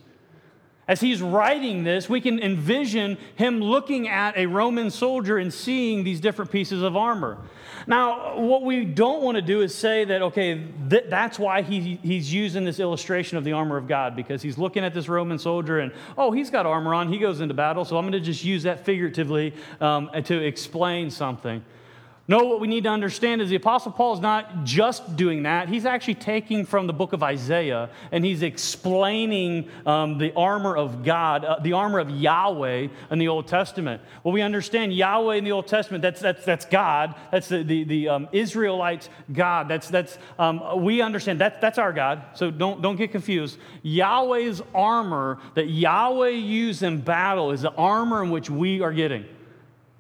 As 0.88 1.02
he's 1.02 1.22
writing 1.22 1.84
this, 1.84 2.08
we 2.08 2.22
can 2.22 2.40
envision 2.40 3.18
him 3.36 3.60
looking 3.60 4.08
at 4.08 4.38
a 4.38 4.46
Roman 4.46 4.90
soldier 4.90 5.38
and 5.38 5.54
seeing 5.54 6.06
these 6.06 6.22
different 6.22 6.50
pieces 6.50 6.82
of 6.82 6.96
armor. 6.96 7.38
Now, 7.88 8.38
what 8.38 8.64
we 8.64 8.86
don't 8.86 9.22
want 9.22 9.36
to 9.36 9.42
do 9.42 9.62
is 9.62 9.76
say 9.76 10.06
that, 10.06 10.22
okay, 10.22 10.64
th- 10.90 11.06
that's 11.10 11.38
why 11.38 11.62
he, 11.62 12.00
he's 12.02 12.34
using 12.34 12.64
this 12.64 12.80
illustration 12.80 13.38
of 13.38 13.44
the 13.44 13.52
armor 13.52 13.76
of 13.76 13.88
God, 13.88 14.16
because 14.16 14.42
he's 14.42 14.58
looking 14.58 14.84
at 14.84 14.94
this 14.94 15.10
Roman 15.10 15.38
soldier 15.38 15.80
and, 15.80 15.92
oh, 16.18 16.32
he's 16.32 16.50
got 16.50 16.66
armor 16.66 16.94
on, 16.94 17.12
he 17.12 17.18
goes 17.18 17.42
into 17.42 17.54
battle, 17.54 17.84
so 17.84 17.98
I'm 17.98 18.04
going 18.04 18.14
to 18.14 18.20
just 18.20 18.44
use 18.44 18.64
that 18.64 18.86
figuratively 18.86 19.54
um, 19.82 20.10
to 20.24 20.42
explain 20.42 21.12
something. 21.12 21.64
No, 22.30 22.44
what 22.44 22.60
we 22.60 22.68
need 22.68 22.84
to 22.84 22.90
understand 22.90 23.42
is 23.42 23.50
the 23.50 23.56
Apostle 23.56 23.94
Paul 23.94 24.14
is 24.14 24.20
not 24.20 24.66
just 24.66 25.16
doing 25.16 25.44
that. 25.44 25.70
He's 25.70 25.86
actually 25.86 26.16
taking 26.16 26.66
from 26.66 26.86
the 26.86 26.92
book 26.92 27.14
of 27.14 27.24
Isaiah 27.24 27.90
and 28.12 28.26
he's 28.26 28.44
explaining 28.44 29.70
um, 29.86 30.18
the 30.18 30.34
armor 30.34 30.76
of 30.76 31.06
God, 31.06 31.46
uh, 31.46 31.60
the 31.60 31.72
armor 31.72 32.00
of 32.00 32.10
Yahweh 32.10 32.90
in 33.12 33.20
the 33.20 33.30
Old 33.30 33.48
Testament. 33.48 34.02
Well, 34.26 34.34
we 34.34 34.42
understand 34.42 34.94
Yahweh 34.94 35.36
in 35.36 35.46
the 35.46 35.54
Old 35.54 35.68
Testament, 35.68 36.02
that's, 36.02 36.20
that's, 36.20 36.44
that's 36.44 36.66
God. 36.66 37.16
That's 37.32 37.48
the, 37.48 37.64
the, 37.64 37.86
the 37.86 38.10
um, 38.10 38.28
Israelites' 38.34 39.08
God. 39.32 39.70
That's, 39.70 39.88
that's, 39.88 40.18
um, 40.38 40.84
we 40.84 41.02
understand 41.02 41.40
that, 41.40 41.62
that's 41.62 41.78
our 41.78 41.94
God, 41.94 42.24
so 42.34 42.52
don't, 42.52 42.82
don't 42.82 42.98
get 42.98 43.14
confused. 43.14 43.58
Yahweh's 43.84 44.62
armor 44.76 45.40
that 45.56 45.70
Yahweh 45.70 46.32
used 46.32 46.84
in 46.84 47.00
battle 47.00 47.52
is 47.52 47.62
the 47.62 47.72
armor 47.72 48.22
in 48.22 48.32
which 48.32 48.50
we 48.50 48.82
are 48.82 48.92
getting. 48.92 49.24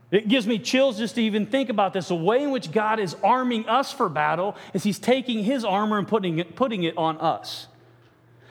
It 0.10 0.30
gives 0.30 0.48
me 0.48 0.58
chills 0.58 0.98
just 0.98 1.16
to 1.16 1.22
even 1.22 1.46
think 1.46 1.70
about 1.70 1.94
this. 1.94 2.08
The 2.08 2.16
way 2.16 2.44
in 2.44 2.52
which 2.52 2.72
God 2.72 3.00
is 3.00 3.16
arming 3.24 3.68
us 3.68 3.92
for 3.92 4.08
battle 4.08 4.56
is 4.74 4.84
He's 4.84 5.00
taking 5.00 5.44
His 5.44 5.66
armor 5.66 5.98
and 5.98 6.08
putting 6.08 6.40
it, 6.40 6.56
putting 6.56 6.84
it 6.84 6.98
on 6.98 7.18
us. 7.18 7.68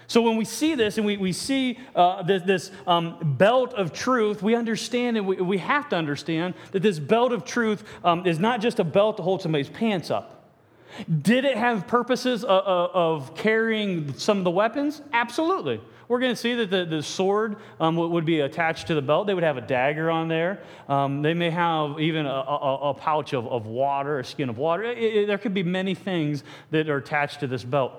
So 0.08 0.22
when 0.22 0.36
we 0.36 0.44
see 0.44 0.74
this 0.74 0.98
and 0.98 1.06
we, 1.06 1.16
we 1.16 1.32
see 1.32 1.78
uh, 1.94 2.22
this, 2.22 2.42
this 2.42 2.70
um, 2.86 3.34
belt 3.38 3.74
of 3.74 3.92
truth, 3.92 4.42
we 4.42 4.54
understand 4.54 5.16
and 5.16 5.26
we, 5.26 5.36
we 5.36 5.58
have 5.58 5.88
to 5.88 5.96
understand 5.96 6.54
that 6.72 6.82
this 6.82 6.98
belt 6.98 7.32
of 7.32 7.44
truth 7.44 7.82
um, 8.04 8.26
is 8.26 8.38
not 8.38 8.60
just 8.60 8.78
a 8.78 8.84
belt 8.84 9.16
to 9.16 9.22
hold 9.22 9.42
somebody's 9.42 9.68
pants 9.68 10.10
up. 10.10 10.44
Did 11.22 11.44
it 11.44 11.56
have 11.56 11.86
purposes 11.86 12.44
of, 12.44 12.64
of 12.64 13.34
carrying 13.34 14.14
some 14.14 14.38
of 14.38 14.44
the 14.44 14.50
weapons? 14.50 15.02
Absolutely. 15.12 15.80
We're 16.08 16.20
going 16.20 16.32
to 16.32 16.36
see 16.36 16.54
that 16.54 16.70
the, 16.70 16.84
the 16.84 17.02
sword 17.02 17.56
um, 17.80 17.96
would 17.96 18.24
be 18.24 18.40
attached 18.40 18.86
to 18.88 18.94
the 18.94 19.02
belt. 19.02 19.26
They 19.26 19.34
would 19.34 19.42
have 19.42 19.56
a 19.56 19.62
dagger 19.62 20.10
on 20.10 20.28
there. 20.28 20.62
Um, 20.88 21.22
they 21.22 21.34
may 21.34 21.50
have 21.50 21.98
even 21.98 22.26
a, 22.26 22.30
a, 22.30 22.90
a 22.90 22.94
pouch 22.94 23.32
of, 23.32 23.46
of, 23.48 23.66
water, 23.66 24.20
a 24.20 24.24
skin 24.24 24.48
of 24.48 24.58
water. 24.58 24.84
It, 24.84 24.98
it, 24.98 25.26
there 25.26 25.38
could 25.38 25.54
be 25.54 25.64
many 25.64 25.94
things 25.94 26.44
that 26.70 26.88
are 26.88 26.98
attached 26.98 27.40
to 27.40 27.46
this 27.46 27.64
belt. 27.64 27.92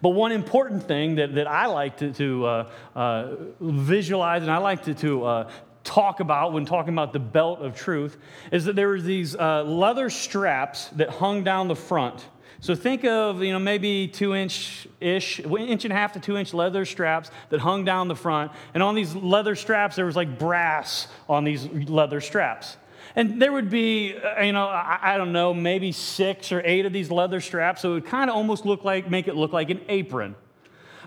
But 0.00 0.10
one 0.10 0.32
important 0.32 0.84
thing 0.84 1.16
that, 1.16 1.34
that 1.34 1.46
I 1.46 1.66
like 1.66 1.98
to, 1.98 2.12
to 2.12 2.46
uh, 2.46 2.70
uh, 2.94 3.34
visualize 3.60 4.42
and 4.42 4.50
I 4.50 4.58
like 4.58 4.84
to, 4.84 4.94
to 4.94 5.24
uh, 5.24 5.50
talk 5.84 6.20
about 6.20 6.52
when 6.52 6.64
talking 6.64 6.92
about 6.92 7.12
the 7.12 7.20
belt 7.20 7.60
of 7.60 7.76
truth 7.76 8.18
is 8.50 8.64
that 8.64 8.76
there 8.76 8.88
were 8.88 9.00
these 9.00 9.36
uh, 9.36 9.62
leather 9.64 10.10
straps 10.10 10.88
that 10.88 11.08
hung 11.08 11.44
down 11.44 11.68
the 11.68 11.76
front 11.76 12.26
so 12.60 12.74
think 12.74 13.04
of, 13.04 13.42
you 13.42 13.52
know, 13.52 13.58
maybe 13.58 14.08
two 14.08 14.34
inch 14.34 14.88
ish, 15.00 15.40
inch 15.40 15.84
and 15.84 15.92
a 15.92 15.96
half 15.96 16.12
to 16.12 16.20
two 16.20 16.36
inch 16.36 16.54
leather 16.54 16.84
straps 16.84 17.30
that 17.50 17.60
hung 17.60 17.84
down 17.84 18.08
the 18.08 18.16
front. 18.16 18.52
And 18.74 18.82
on 18.82 18.94
these 18.94 19.14
leather 19.14 19.54
straps, 19.54 19.96
there 19.96 20.06
was 20.06 20.16
like 20.16 20.38
brass 20.38 21.08
on 21.28 21.44
these 21.44 21.66
leather 21.66 22.20
straps. 22.20 22.76
And 23.14 23.40
there 23.40 23.52
would 23.52 23.70
be, 23.70 24.14
uh, 24.16 24.42
you 24.42 24.52
know, 24.52 24.66
I, 24.66 25.16
don't 25.16 25.32
know, 25.32 25.54
maybe 25.54 25.92
six 25.92 26.52
or 26.52 26.60
eight 26.64 26.84
of 26.84 26.92
these 26.92 27.10
leather 27.10 27.40
straps. 27.40 27.82
So 27.82 27.92
it 27.92 27.94
would 27.94 28.06
kind 28.06 28.28
of 28.28 28.36
almost 28.36 28.66
look 28.66 28.84
like, 28.84 29.08
make 29.10 29.28
it 29.28 29.36
look 29.36 29.52
like 29.52 29.70
an 29.70 29.80
apron. 29.88 30.34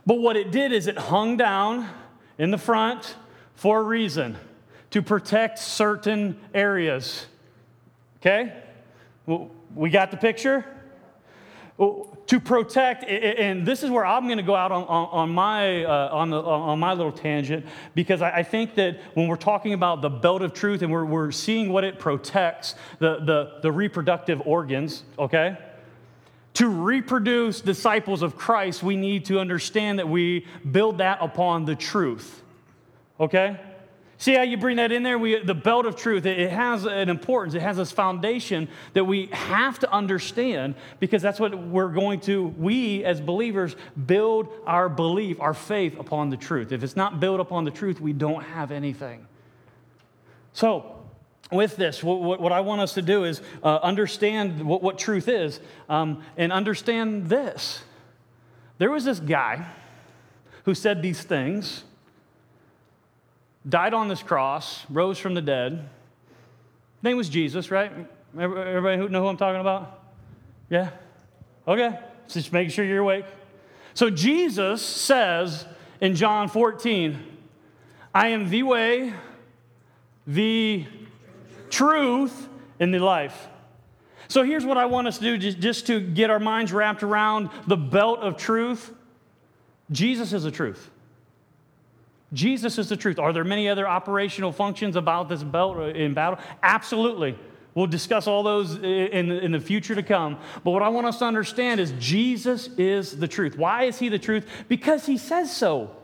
But 0.05 0.19
what 0.19 0.35
it 0.35 0.51
did 0.51 0.71
is 0.71 0.87
it 0.87 0.97
hung 0.97 1.37
down 1.37 1.87
in 2.37 2.51
the 2.51 2.57
front 2.57 3.15
for 3.55 3.79
a 3.79 3.83
reason 3.83 4.37
to 4.91 5.01
protect 5.03 5.59
certain 5.59 6.39
areas. 6.53 7.27
Okay? 8.17 8.53
We 9.75 9.91
got 9.91 10.09
the 10.09 10.17
picture? 10.17 10.65
To 11.79 12.39
protect, 12.41 13.05
and 13.05 13.65
this 13.65 13.83
is 13.83 13.89
where 13.89 14.05
I'm 14.05 14.25
going 14.25 14.38
to 14.38 14.43
go 14.43 14.55
out 14.55 14.71
on, 14.71 14.83
on, 14.83 15.07
on 15.12 15.29
my, 15.29 15.86
uh, 15.86 16.09
on, 16.12 16.29
the, 16.29 16.41
on 16.41 16.77
my 16.77 16.91
little 16.93 17.12
tangent, 17.12 17.65
because 17.95 18.21
I, 18.21 18.43
think 18.43 18.75
that 18.75 19.00
when 19.13 19.27
we're 19.27 19.38
talking 19.38 19.71
about 19.71 20.01
the 20.01 20.09
belt 20.09 20.41
of 20.41 20.53
truth 20.53 20.81
and 20.81 20.91
we're, 20.91 21.05
we're 21.05 21.31
seeing 21.31 21.71
what 21.71 21.86
it 21.86 21.98
protects, 21.98 22.75
the, 23.00 23.19
the, 23.19 23.59
the 23.62 23.71
reproductive 23.71 24.41
organs, 24.45 25.03
okay? 25.17 25.57
To 26.55 26.67
reproduce 26.67 27.62
disciples 27.62 28.24
of 28.24 28.36
Christ, 28.36 28.83
we 28.83 28.98
need 28.98 29.24
to 29.25 29.39
understand 29.39 30.00
that 30.00 30.09
we 30.09 30.45
build 30.69 30.98
that 30.98 31.19
upon 31.21 31.63
the 31.63 31.75
truth, 31.75 32.43
okay? 33.21 33.57
See 34.19 34.33
how 34.33 34.41
you 34.41 34.57
bring 34.57 34.75
that 34.75 34.91
in 34.91 35.01
there? 35.01 35.17
We, 35.17 35.41
the 35.41 35.55
belt 35.55 35.85
of 35.85 35.95
truth, 35.95 36.25
it 36.25 36.51
has 36.51 36.83
an 36.83 37.07
importance. 37.07 37.55
It 37.55 37.61
has 37.61 37.77
this 37.77 37.93
foundation 37.93 38.67
that 38.93 39.05
we 39.05 39.27
have 39.27 39.79
to 39.79 39.89
understand 39.89 40.75
because 40.99 41.21
that's 41.21 41.39
what 41.39 41.57
we're 41.57 41.88
going 41.88 42.19
to, 42.21 42.47
we 42.57 43.05
as 43.05 43.21
believers, 43.21 43.77
build 44.05 44.49
our 44.67 44.89
belief, 44.89 45.39
our 45.39 45.53
faith 45.53 45.97
upon 45.97 46.31
the 46.31 46.35
truth. 46.35 46.73
If 46.73 46.83
it's 46.83 46.97
not 46.97 47.21
built 47.21 47.39
upon 47.39 47.63
the 47.63 47.71
truth, 47.71 48.01
we 48.01 48.11
don't 48.11 48.43
have 48.43 48.71
anything. 48.71 49.25
So, 50.51 50.97
with 51.49 51.77
this, 51.77 52.03
what, 52.03 52.41
what 52.41 52.51
I 52.51 52.59
want 52.59 52.81
us 52.81 52.95
to 52.95 53.01
do 53.01 53.23
is 53.23 53.41
uh, 53.63 53.77
understand 53.77 54.61
what, 54.61 54.83
what, 54.83 54.97
truth 54.97 55.29
is 55.29 55.61
um, 55.88 56.23
and 56.35 56.51
understand 56.51 57.29
this. 57.29 57.83
There 58.79 58.91
was 58.91 59.05
this 59.05 59.21
guy 59.21 59.65
who 60.65 60.75
said 60.75 61.01
these 61.01 61.23
things 61.23 61.85
died 63.69 63.93
on 63.93 64.07
this 64.07 64.23
cross, 64.23 64.85
rose 64.89 65.17
from 65.17 65.33
the 65.33 65.41
dead. 65.41 65.88
Name 67.01 67.17
was 67.17 67.29
Jesus, 67.29 67.71
right? 67.71 67.91
Everybody 68.38 68.97
who 68.97 69.09
know 69.09 69.21
who 69.21 69.27
I'm 69.27 69.38
talking 69.38 69.61
about? 69.61 70.01
Yeah? 70.69 70.89
Okay. 71.67 71.97
Just 72.27 72.53
making 72.53 72.71
sure 72.71 72.85
you're 72.85 72.99
awake. 72.99 73.25
So 73.93 74.09
Jesus 74.09 74.81
says 74.81 75.65
in 76.01 76.15
John 76.15 76.47
14, 76.47 77.17
I 78.13 78.29
am 78.29 78.49
the 78.49 78.63
way, 78.63 79.13
the 80.27 80.85
truth, 81.69 82.47
and 82.79 82.93
the 82.93 82.99
life. 82.99 83.47
So 84.27 84.43
here's 84.43 84.65
what 84.65 84.77
I 84.77 84.85
want 84.85 85.07
us 85.07 85.17
to 85.17 85.38
do 85.38 85.51
just 85.53 85.88
to 85.88 85.99
get 85.99 86.29
our 86.29 86.39
minds 86.39 86.71
wrapped 86.71 87.01
around 87.01 87.49
the 87.67 87.77
belt 87.77 88.19
of 88.19 88.38
truth. 88.38 88.93
Jesus 89.91 90.33
is 90.33 90.43
the 90.43 90.51
truth. 90.51 90.91
Jesus 92.33 92.77
is 92.77 92.89
the 92.89 92.95
truth. 92.95 93.17
Are 93.19 93.33
there 93.33 93.43
many 93.43 93.67
other 93.67 93.88
operational 93.88 94.51
functions 94.51 94.95
about 94.95 95.29
this 95.29 95.43
belt 95.43 95.77
uh, 95.77 95.86
in 95.86 96.13
battle? 96.13 96.39
Absolutely. 96.62 97.38
We'll 97.75 97.88
discuss 97.88 98.27
all 98.27 98.43
those 98.43 98.75
in, 98.75 99.31
in 99.31 99.51
the 99.51 99.59
future 99.59 99.95
to 99.95 100.03
come. 100.03 100.38
But 100.63 100.71
what 100.71 100.81
I 100.81 100.89
want 100.89 101.07
us 101.07 101.19
to 101.19 101.25
understand 101.25 101.79
is 101.79 101.93
Jesus 102.00 102.67
is 102.77 103.17
the 103.17 103.27
truth. 103.27 103.57
Why 103.57 103.83
is 103.83 104.00
he 104.00 104.09
the 104.09 104.19
truth? 104.19 104.45
Because 104.67 105.05
he 105.05 105.17
says 105.17 105.55
so. 105.55 105.95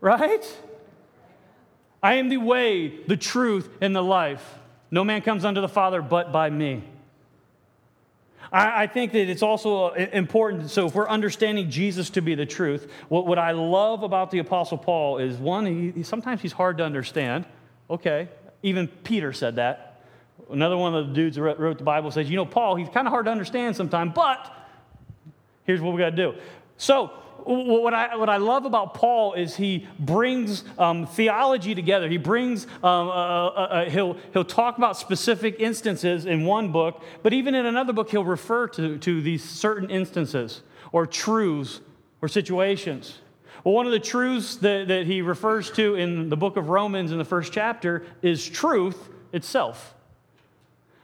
Right? 0.00 0.44
I 2.02 2.14
am 2.14 2.28
the 2.28 2.38
way, 2.38 3.04
the 3.06 3.16
truth, 3.16 3.68
and 3.80 3.94
the 3.94 4.02
life. 4.02 4.58
No 4.90 5.04
man 5.04 5.22
comes 5.22 5.44
unto 5.44 5.60
the 5.60 5.68
Father 5.68 6.02
but 6.02 6.32
by 6.32 6.50
me. 6.50 6.84
I, 8.52 8.82
I 8.82 8.86
think 8.86 9.12
that 9.12 9.28
it's 9.28 9.42
also 9.42 9.90
important. 9.92 10.70
So, 10.70 10.86
if 10.86 10.94
we're 10.94 11.08
understanding 11.08 11.70
Jesus 11.70 12.10
to 12.10 12.20
be 12.20 12.34
the 12.34 12.46
truth, 12.46 12.90
what, 13.08 13.26
what 13.26 13.38
I 13.38 13.52
love 13.52 14.02
about 14.02 14.30
the 14.30 14.38
Apostle 14.38 14.78
Paul 14.78 15.18
is 15.18 15.36
one, 15.36 15.66
he, 15.66 15.90
he, 15.90 16.02
sometimes 16.02 16.40
he's 16.40 16.52
hard 16.52 16.78
to 16.78 16.84
understand. 16.84 17.44
Okay, 17.88 18.28
even 18.62 18.88
Peter 18.88 19.32
said 19.32 19.56
that. 19.56 20.02
Another 20.50 20.76
one 20.76 20.94
of 20.94 21.08
the 21.08 21.12
dudes 21.12 21.36
that 21.36 21.42
wrote 21.42 21.78
the 21.78 21.84
Bible 21.84 22.10
says, 22.10 22.28
you 22.28 22.36
know, 22.36 22.46
Paul, 22.46 22.74
he's 22.74 22.88
kind 22.88 23.06
of 23.06 23.12
hard 23.12 23.26
to 23.26 23.30
understand 23.30 23.76
sometimes, 23.76 24.12
but 24.14 24.52
here's 25.64 25.80
what 25.80 25.94
we 25.94 26.00
got 26.00 26.10
to 26.10 26.16
do. 26.16 26.34
So, 26.76 27.12
what 27.44 27.94
I, 27.94 28.16
what 28.16 28.28
I 28.28 28.36
love 28.36 28.64
about 28.64 28.94
Paul 28.94 29.34
is 29.34 29.56
he 29.56 29.86
brings 29.98 30.64
um, 30.78 31.06
theology 31.06 31.74
together. 31.74 32.08
He 32.08 32.16
brings, 32.16 32.66
um, 32.82 33.08
uh, 33.08 33.10
uh, 33.10 33.50
uh, 33.50 33.90
he'll, 33.90 34.16
he'll 34.32 34.44
talk 34.44 34.78
about 34.78 34.96
specific 34.96 35.56
instances 35.58 36.26
in 36.26 36.44
one 36.44 36.72
book, 36.72 37.02
but 37.22 37.32
even 37.32 37.54
in 37.54 37.66
another 37.66 37.92
book, 37.92 38.10
he'll 38.10 38.24
refer 38.24 38.68
to, 38.68 38.98
to 38.98 39.22
these 39.22 39.42
certain 39.42 39.90
instances 39.90 40.62
or 40.92 41.06
truths 41.06 41.80
or 42.22 42.28
situations. 42.28 43.18
Well, 43.64 43.74
one 43.74 43.86
of 43.86 43.92
the 43.92 44.00
truths 44.00 44.56
that, 44.56 44.88
that 44.88 45.06
he 45.06 45.22
refers 45.22 45.70
to 45.72 45.94
in 45.94 46.28
the 46.28 46.36
book 46.36 46.56
of 46.56 46.68
Romans 46.68 47.12
in 47.12 47.18
the 47.18 47.24
first 47.24 47.52
chapter 47.52 48.04
is 48.22 48.46
truth 48.46 49.08
itself. 49.32 49.94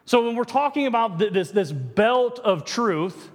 So 0.05 0.25
when 0.25 0.37
we're 0.37 0.45
talking 0.45 0.87
about 0.87 1.19
this, 1.19 1.51
this 1.51 1.73
belt 1.73 2.39
of 2.39 2.65
truth, 2.65 3.31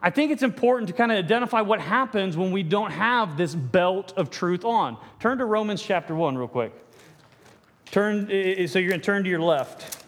I 0.00 0.10
think 0.10 0.30
it's 0.30 0.44
important 0.44 0.88
to 0.88 0.94
kind 0.94 1.10
of 1.10 1.18
identify 1.18 1.60
what 1.60 1.80
happens 1.80 2.36
when 2.36 2.52
we 2.52 2.62
don't 2.62 2.92
have 2.92 3.36
this 3.36 3.54
belt 3.54 4.12
of 4.16 4.30
truth 4.30 4.64
on. 4.64 4.96
Turn 5.18 5.38
to 5.38 5.44
Romans 5.44 5.82
chapter 5.82 6.14
1 6.14 6.38
real 6.38 6.46
quick. 6.46 6.72
Turn, 7.90 8.26
so 8.26 8.78
you're 8.78 8.90
going 8.90 9.00
to 9.00 9.04
turn 9.04 9.24
to 9.24 9.30
your 9.30 9.40
left. 9.40 10.04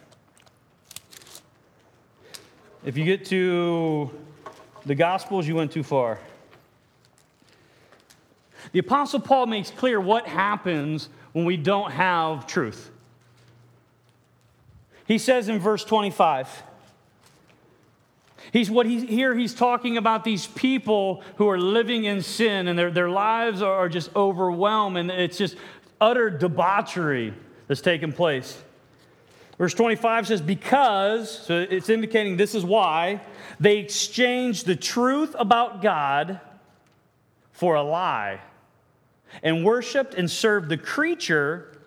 If 2.84 2.96
you 2.96 3.04
get 3.04 3.24
to 3.26 4.10
the 4.86 4.94
Gospels, 4.94 5.48
you 5.48 5.54
went 5.54 5.72
too 5.72 5.82
far. 5.82 6.18
The 8.72 8.78
Apostle 8.78 9.20
Paul 9.20 9.46
makes 9.46 9.70
clear 9.70 10.00
what 10.00 10.26
happens 10.26 11.08
when 11.32 11.44
we 11.44 11.56
don't 11.56 11.90
have 11.90 12.46
truth. 12.46 12.90
He 15.06 15.18
says 15.18 15.48
in 15.48 15.58
verse 15.58 15.84
25, 15.84 16.62
He's 18.52 18.70
what 18.70 18.86
he's 18.86 19.02
here 19.02 19.34
he's 19.36 19.54
talking 19.54 19.96
about 19.96 20.24
these 20.24 20.46
people 20.46 21.22
who 21.36 21.48
are 21.48 21.58
living 21.58 22.04
in 22.04 22.22
sin 22.22 22.68
and 22.68 22.78
their, 22.78 22.90
their 22.90 23.10
lives 23.10 23.62
are 23.62 23.88
just 23.88 24.14
overwhelmed 24.16 24.96
and 24.96 25.10
it's 25.10 25.38
just 25.38 25.56
utter 26.00 26.30
debauchery 26.30 27.34
that's 27.68 27.80
taken 27.80 28.12
place. 28.12 28.60
Verse 29.58 29.74
25 29.74 30.26
says, 30.26 30.40
Because, 30.40 31.30
so 31.30 31.66
it's 31.70 31.90
indicating 31.90 32.38
this 32.38 32.54
is 32.54 32.64
why, 32.64 33.20
they 33.60 33.76
exchanged 33.76 34.64
the 34.64 34.74
truth 34.74 35.36
about 35.38 35.82
God 35.82 36.40
for 37.52 37.74
a 37.74 37.82
lie 37.82 38.40
and 39.42 39.62
worshiped 39.62 40.14
and 40.14 40.30
served 40.30 40.70
the 40.70 40.78
creature 40.78 41.78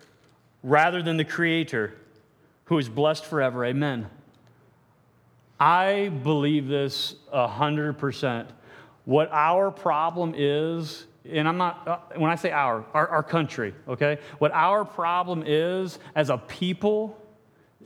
rather 0.62 1.02
than 1.02 1.16
the 1.16 1.24
creator 1.24 1.94
who 2.66 2.78
is 2.78 2.88
blessed 2.88 3.24
forever. 3.24 3.64
Amen. 3.64 4.08
I 5.64 6.10
believe 6.10 6.68
this 6.68 7.14
100%. 7.32 8.48
What 9.06 9.30
our 9.32 9.70
problem 9.70 10.34
is, 10.36 11.06
and 11.26 11.48
I'm 11.48 11.56
not, 11.56 11.88
uh, 11.88 11.98
when 12.16 12.30
I 12.30 12.34
say 12.34 12.50
our, 12.50 12.84
our, 12.92 13.08
our 13.08 13.22
country, 13.22 13.74
okay? 13.88 14.18
What 14.36 14.52
our 14.52 14.84
problem 14.84 15.42
is 15.46 15.98
as 16.14 16.28
a 16.28 16.36
people, 16.36 17.18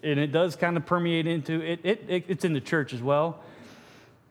and 0.03 0.19
it 0.19 0.33
does 0.33 0.57
kind 0.57 0.77
of 0.77 0.87
permeate 0.87 1.29
into 1.29 1.61
it, 1.61 1.79
it, 1.85 2.05
it, 2.09 2.25
it's 2.27 2.45
in 2.45 2.53
the 2.53 2.61
church 2.61 2.93
as 2.93 3.01
well, 3.01 3.45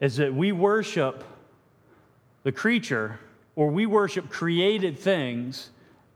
is 0.01 0.18
that 0.18 0.34
we 0.34 0.51
worship 0.51 1.24
the 2.44 2.51
creature 2.51 3.18
or 3.56 3.70
we 3.70 3.86
worship 3.86 4.30
created 4.30 5.00
things 5.00 5.70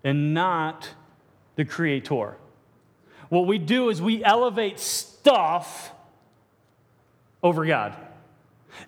and 0.03 0.33
not 0.33 0.89
the 1.55 1.63
creator. 1.63 2.35
What 3.29 3.47
we 3.47 3.57
do 3.57 3.88
is 3.88 4.01
we 4.01 4.21
elevate 4.21 4.81
stuff 4.81 5.93
over 7.43 7.65
God. 7.65 7.95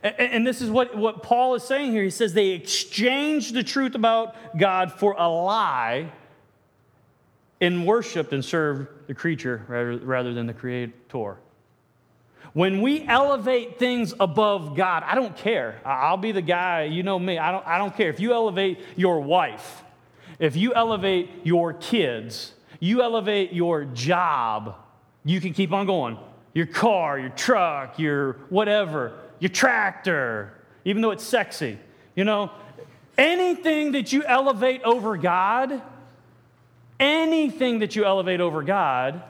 And 0.01 0.48
this 0.48 0.62
is 0.62 0.69
what, 0.69 0.95
what 0.95 1.24
Paul 1.24 1.55
is 1.55 1.63
saying 1.63 1.91
here. 1.91 2.03
He 2.03 2.10
says 2.10 2.33
they 2.33 2.50
exchanged 2.50 3.53
the 3.53 3.63
truth 3.63 3.95
about 3.95 4.36
God 4.57 4.93
for 4.93 5.15
a 5.17 5.27
lie 5.27 6.12
and 7.60 7.86
worshiped 7.86 8.33
and 8.33 8.43
served 8.43 9.07
the 9.07 9.13
creature 9.13 9.63
rather, 9.67 9.98
rather 9.98 10.33
than 10.33 10.48
the 10.48 10.53
creator. 10.53 11.38
When 12.53 12.81
we 12.81 13.05
elevate 13.07 13.79
things 13.79 14.13
above 14.19 14.75
God, 14.75 15.03
I 15.05 15.15
don't 15.15 15.36
care. 15.36 15.81
I'll 15.83 16.17
be 16.17 16.31
the 16.31 16.41
guy, 16.41 16.83
you 16.83 17.03
know 17.03 17.17
me, 17.17 17.39
I 17.39 17.51
don't, 17.51 17.65
I 17.65 17.77
don't 17.77 17.95
care. 17.95 18.10
If 18.10 18.19
you 18.19 18.33
elevate 18.33 18.79
your 18.95 19.22
wife, 19.22 19.83
if 20.39 20.55
you 20.55 20.74
elevate 20.74 21.29
your 21.43 21.74
kids, 21.74 22.53
you 22.79 23.01
elevate 23.01 23.53
your 23.53 23.86
job, 23.86 24.75
you 25.24 25.41
can 25.41 25.53
keep 25.53 25.72
on 25.72 25.86
going. 25.86 26.17
Your 26.53 26.65
car, 26.67 27.19
your 27.19 27.29
truck, 27.29 27.98
your 27.98 28.33
whatever, 28.50 29.13
your 29.39 29.50
tractor, 29.50 30.53
even 30.86 31.01
though 31.01 31.12
it's 31.12 31.24
sexy, 31.24 31.79
you 32.15 32.24
know, 32.24 32.51
anything 33.17 33.93
that 33.93 34.13
you 34.13 34.23
elevate 34.23 34.84
over 34.84 35.17
God, 35.17 35.82
anything 36.99 37.80
that 37.80 37.95
you 37.95 38.06
elevate 38.06 38.39
over 38.39 38.62
God, 38.62 39.23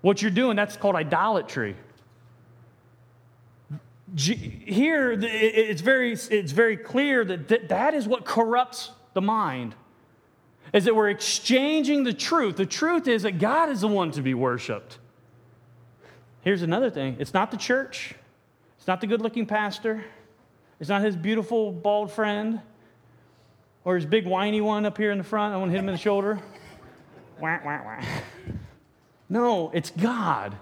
what 0.00 0.22
you're 0.22 0.30
doing, 0.30 0.56
that's 0.56 0.76
called 0.76 0.96
idolatry. 0.96 1.76
Here, 4.16 5.12
it's 5.12 5.80
very, 5.80 6.12
it's 6.12 6.52
very 6.52 6.76
clear 6.76 7.24
that 7.24 7.68
that 7.68 7.94
is 7.94 8.06
what 8.06 8.24
corrupts 8.24 8.90
the 9.14 9.20
mind 9.20 9.74
is 10.72 10.84
that 10.84 10.94
we're 10.94 11.10
exchanging 11.10 12.04
the 12.04 12.12
truth. 12.12 12.56
The 12.56 12.66
truth 12.66 13.08
is 13.08 13.22
that 13.22 13.38
God 13.38 13.68
is 13.70 13.80
the 13.80 13.88
one 13.88 14.10
to 14.12 14.22
be 14.22 14.34
worshiped. 14.34 14.98
Here's 16.46 16.62
another 16.62 16.90
thing 16.90 17.16
it's 17.18 17.34
not 17.34 17.50
the 17.50 17.56
church, 17.56 18.14
it's 18.78 18.86
not 18.86 19.00
the 19.00 19.08
good 19.08 19.20
looking 19.20 19.46
pastor, 19.46 20.04
it's 20.78 20.88
not 20.88 21.02
his 21.02 21.16
beautiful 21.16 21.72
bald 21.72 22.12
friend 22.12 22.60
or 23.84 23.96
his 23.96 24.06
big 24.06 24.28
whiny 24.28 24.60
one 24.60 24.86
up 24.86 24.96
here 24.96 25.10
in 25.10 25.18
the 25.18 25.24
front. 25.24 25.52
I 25.52 25.56
want 25.56 25.70
to 25.70 25.72
hit 25.72 25.80
him 25.80 25.88
in 25.88 25.96
the 25.96 26.00
shoulder. 26.00 26.40
wah, 27.40 27.58
wah, 27.64 27.82
wah. 27.84 28.04
No, 29.28 29.72
it's 29.74 29.90
God. 29.90 30.56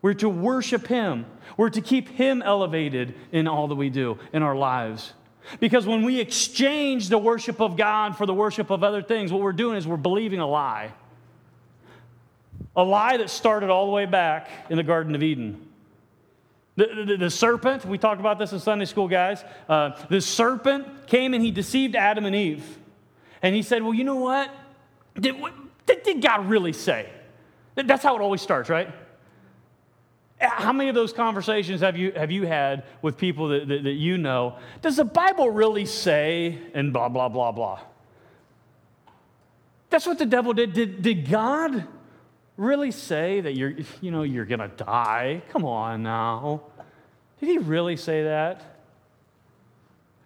We're 0.00 0.14
to 0.14 0.30
worship 0.30 0.86
Him. 0.86 1.26
We're 1.58 1.68
to 1.70 1.82
keep 1.82 2.08
Him 2.08 2.40
elevated 2.40 3.14
in 3.30 3.46
all 3.46 3.68
that 3.68 3.74
we 3.74 3.90
do 3.90 4.18
in 4.32 4.42
our 4.42 4.56
lives. 4.56 5.12
Because 5.60 5.86
when 5.86 6.04
we 6.04 6.20
exchange 6.20 7.10
the 7.10 7.18
worship 7.18 7.60
of 7.60 7.76
God 7.76 8.16
for 8.16 8.24
the 8.24 8.32
worship 8.32 8.70
of 8.70 8.82
other 8.82 9.02
things, 9.02 9.30
what 9.30 9.42
we're 9.42 9.52
doing 9.52 9.76
is 9.76 9.86
we're 9.86 9.98
believing 9.98 10.40
a 10.40 10.46
lie. 10.46 10.94
A 12.78 12.84
lie 12.84 13.16
that 13.16 13.28
started 13.28 13.70
all 13.70 13.86
the 13.86 13.92
way 13.92 14.06
back 14.06 14.48
in 14.70 14.76
the 14.76 14.84
Garden 14.84 15.16
of 15.16 15.22
Eden. 15.22 15.66
The, 16.76 17.04
the, 17.04 17.16
the 17.16 17.30
serpent, 17.30 17.84
we 17.84 17.98
talked 17.98 18.20
about 18.20 18.38
this 18.38 18.52
in 18.52 18.60
Sunday 18.60 18.84
school, 18.84 19.08
guys. 19.08 19.44
Uh, 19.68 20.00
the 20.08 20.20
serpent 20.20 21.08
came 21.08 21.34
and 21.34 21.42
he 21.42 21.50
deceived 21.50 21.96
Adam 21.96 22.24
and 22.24 22.36
Eve. 22.36 22.78
And 23.42 23.52
he 23.52 23.62
said, 23.62 23.82
Well, 23.82 23.94
you 23.94 24.04
know 24.04 24.16
what? 24.16 24.54
Did, 25.18 25.40
what, 25.40 25.54
did 25.86 26.22
God 26.22 26.48
really 26.48 26.72
say? 26.72 27.10
That's 27.74 28.04
how 28.04 28.14
it 28.14 28.22
always 28.22 28.42
starts, 28.42 28.68
right? 28.70 28.88
How 30.40 30.72
many 30.72 30.88
of 30.88 30.94
those 30.94 31.12
conversations 31.12 31.80
have 31.80 31.96
you, 31.96 32.12
have 32.12 32.30
you 32.30 32.46
had 32.46 32.84
with 33.02 33.18
people 33.18 33.48
that, 33.48 33.66
that, 33.66 33.82
that 33.82 33.94
you 33.94 34.18
know? 34.18 34.56
Does 34.82 34.98
the 34.98 35.04
Bible 35.04 35.50
really 35.50 35.84
say, 35.84 36.56
and 36.74 36.92
blah, 36.92 37.08
blah, 37.08 37.28
blah, 37.28 37.50
blah? 37.50 37.80
That's 39.90 40.06
what 40.06 40.18
the 40.18 40.26
devil 40.26 40.52
did. 40.52 40.74
Did, 40.74 41.02
did 41.02 41.28
God 41.28 41.88
really 42.58 42.90
say 42.90 43.40
that 43.40 43.54
you're, 43.54 43.72
you 44.02 44.10
know, 44.10 44.24
you're 44.24 44.44
going 44.44 44.60
to 44.60 44.68
die? 44.68 45.42
Come 45.50 45.64
on 45.64 46.02
now. 46.02 46.62
Did 47.40 47.48
he 47.48 47.58
really 47.58 47.96
say 47.96 48.24
that? 48.24 48.60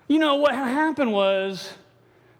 You 0.08 0.18
know, 0.18 0.36
what 0.36 0.54
happened 0.54 1.12
was 1.12 1.72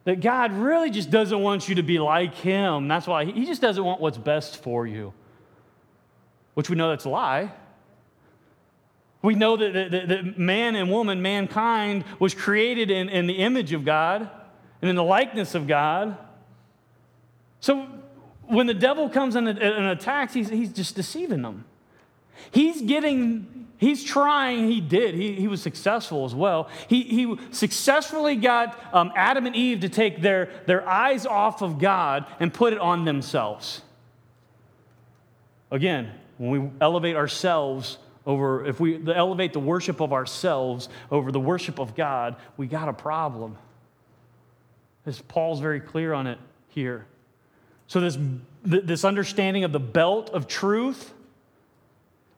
that 0.05 0.21
God 0.21 0.53
really 0.53 0.91
just 0.91 1.11
doesn't 1.11 1.39
want 1.39 1.69
you 1.69 1.77
to 1.77 1.83
be 1.83 1.99
like 1.99 2.35
him. 2.35 2.89
That's 2.89 3.07
why 3.07 3.27
he 3.27 3.45
just 3.47 3.61
doesn't 3.61 3.85
want 3.85 4.01
what's 4.01 4.19
best 4.19 4.63
for 4.63 4.87
you, 4.87 5.13
which 6.55 6.69
we 6.69 6.75
know 6.75 6.89
that's 6.89 7.05
a 7.05 7.11
lie. 7.11 7.53
We 9.21 9.37
know 9.37 9.57
that, 9.57 9.91
that, 9.93 10.09
that 10.09 10.39
man 10.39 10.75
and 10.75 10.91
woman, 10.91 11.23
mankind, 11.23 12.05
was 12.19 12.35
created 12.35 12.91
in, 12.91 13.09
in 13.09 13.27
the 13.27 13.35
image 13.35 13.73
of 13.73 13.85
God 13.85 14.29
and 14.81 14.91
in 14.91 14.97
the 14.97 15.05
likeness 15.05 15.55
of 15.55 15.69
God. 15.69 16.17
So 17.61 17.87
when 18.53 18.67
the 18.67 18.75
devil 18.75 19.09
comes 19.09 19.35
and, 19.35 19.49
attacks, 19.49 20.35
he's, 20.35 20.51
he's 20.51 20.73
just 20.73 20.95
deceiving 20.95 21.43
them. 21.43 21.65
He's 22.51 22.83
getting, 22.83 23.69
he's 23.79 24.05
trying, 24.05 24.69
he 24.69 24.81
did, 24.81 25.15
he, 25.15 25.35
he 25.35 25.49
was 25.49 25.63
successful 25.63 26.25
as 26.25 26.35
well. 26.35 26.69
He, 26.89 27.03
he 27.03 27.37
successfully 27.51 28.37
got 28.37 28.79
um, 28.93 29.13
Adam 29.17 29.47
and 29.47 29.57
Eve 29.57 29.81
to 29.81 29.89
take 29.89 30.21
their, 30.21 30.51
their 30.67 30.87
eyes 30.87 31.25
off 31.25 31.63
of 31.63 31.79
God 31.79 32.27
and 32.41 32.53
put 32.53 32.73
it 32.73 32.79
on 32.79 33.05
themselves. 33.05 33.81
Again, 35.71 36.13
when 36.37 36.51
we 36.51 36.71
elevate 36.81 37.17
ourselves 37.17 37.97
over, 38.27 38.67
if 38.67 38.81
we 38.81 39.01
elevate 39.13 39.53
the 39.53 39.61
worship 39.61 40.01
of 40.01 40.13
ourselves 40.13 40.91
over 41.11 41.33
the 41.33 41.41
worship 41.41 41.79
of 41.79 41.95
God, 41.95 42.37
we 42.57 42.67
got 42.67 42.89
a 42.89 42.93
problem. 42.93 43.57
As 45.07 45.21
Paul's 45.23 45.61
very 45.61 45.81
clear 45.81 46.13
on 46.13 46.27
it 46.27 46.39
here. 46.69 47.07
So, 47.93 48.01
this, 48.01 48.17
this 48.65 49.05
understanding 49.05 49.65
of 49.65 49.73
the 49.73 49.79
belt 49.79 50.31
of 50.31 50.49
truth, 50.49 51.13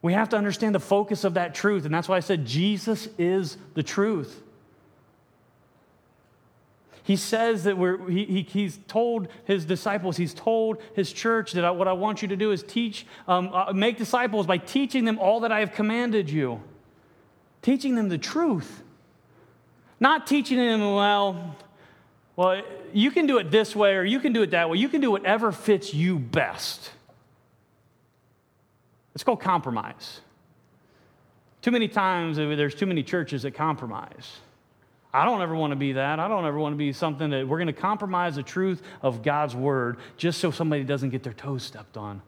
we 0.03 0.13
have 0.13 0.29
to 0.31 0.37
understand 0.37 0.75
the 0.75 0.81
focus 0.81 1.23
of 1.23 1.35
that 1.35 1.55
truth. 1.55 1.85
And 1.85 1.95
that's 1.95 2.09
why 2.09 2.17
I 2.17 2.21
said 2.21 2.45
Jesus 2.45 3.07
is 3.19 3.57
the 3.75 3.85
truth. 3.85 4.43
He 7.05 7.15
says 7.15 7.63
that 7.63 7.79
we're, 7.79 8.11
he, 8.11 8.25
he, 8.25 8.43
he's 8.43 8.81
told 8.89 9.29
his 9.45 9.65
disciples, 9.65 10.17
he's 10.17 10.35
told 10.35 10.83
his 10.93 11.13
church 11.13 11.53
that 11.53 11.65
I, 11.65 11.71
what 11.71 11.87
I 11.87 11.93
want 11.93 12.21
you 12.21 12.27
to 12.27 12.37
do 12.37 12.51
is 12.51 12.65
teach, 12.65 13.07
um, 13.29 13.51
uh, 13.55 13.73
make 13.73 13.97
disciples 13.97 14.49
by 14.49 14.59
teaching 14.59 15.05
them 15.05 15.21
all 15.21 15.39
that 15.39 15.53
I 15.53 15.61
have 15.61 15.71
commanded 15.71 16.29
you. 16.31 16.61
Teaching 17.63 17.95
them 17.95 18.09
the 18.09 18.19
truth. 18.19 18.83
Not 20.01 20.27
teaching 20.27 20.59
them, 20.59 20.81
well, 20.81 21.55
Well, 22.37 22.63
you 22.93 23.11
can 23.11 23.27
do 23.27 23.39
it 23.39 23.51
this 23.51 23.77
way 23.77 23.95
or 23.95 24.05
you 24.05 24.19
can 24.19 24.33
do 24.33 24.43
it 24.43 24.51
that 24.51 24.69
way. 24.69 24.79
You 24.79 24.89
can 24.89 25.01
do 25.01 25.11
whatever 25.11 25.53
fits 25.53 25.95
you 25.95 26.19
best. 26.19 26.91
It's 29.15 29.23
called 29.23 29.41
compromise. 29.41 30.21
Too 31.63 31.71
many 31.71 31.89
times 31.89 32.37
there's 32.37 32.75
too 32.75 32.87
many 32.87 33.03
churches 33.03 33.43
that 33.43 33.53
compromise. 33.53 34.39
I 35.13 35.25
don't 35.25 35.41
ever 35.43 35.55
want 35.55 35.71
to 35.71 35.77
be 35.77 35.93
that. 35.93 36.19
I 36.19 36.27
don't 36.27 36.45
ever 36.45 36.59
want 36.59 36.73
to 36.73 36.77
be 36.77 36.93
something 36.93 37.31
that 37.31 37.47
we're 37.47 37.59
going 37.59 37.69
to 37.69 37.73
compromise 37.73 38.35
the 38.35 38.43
truth 38.43 38.83
of 39.01 39.23
God's 39.23 39.55
word 39.55 39.99
just 40.17 40.41
so 40.41 40.51
somebody 40.51 40.83
doesn't 40.83 41.11
get 41.11 41.23
their 41.23 41.33
toes 41.33 41.63
stepped 41.63 41.97
on 41.97 42.21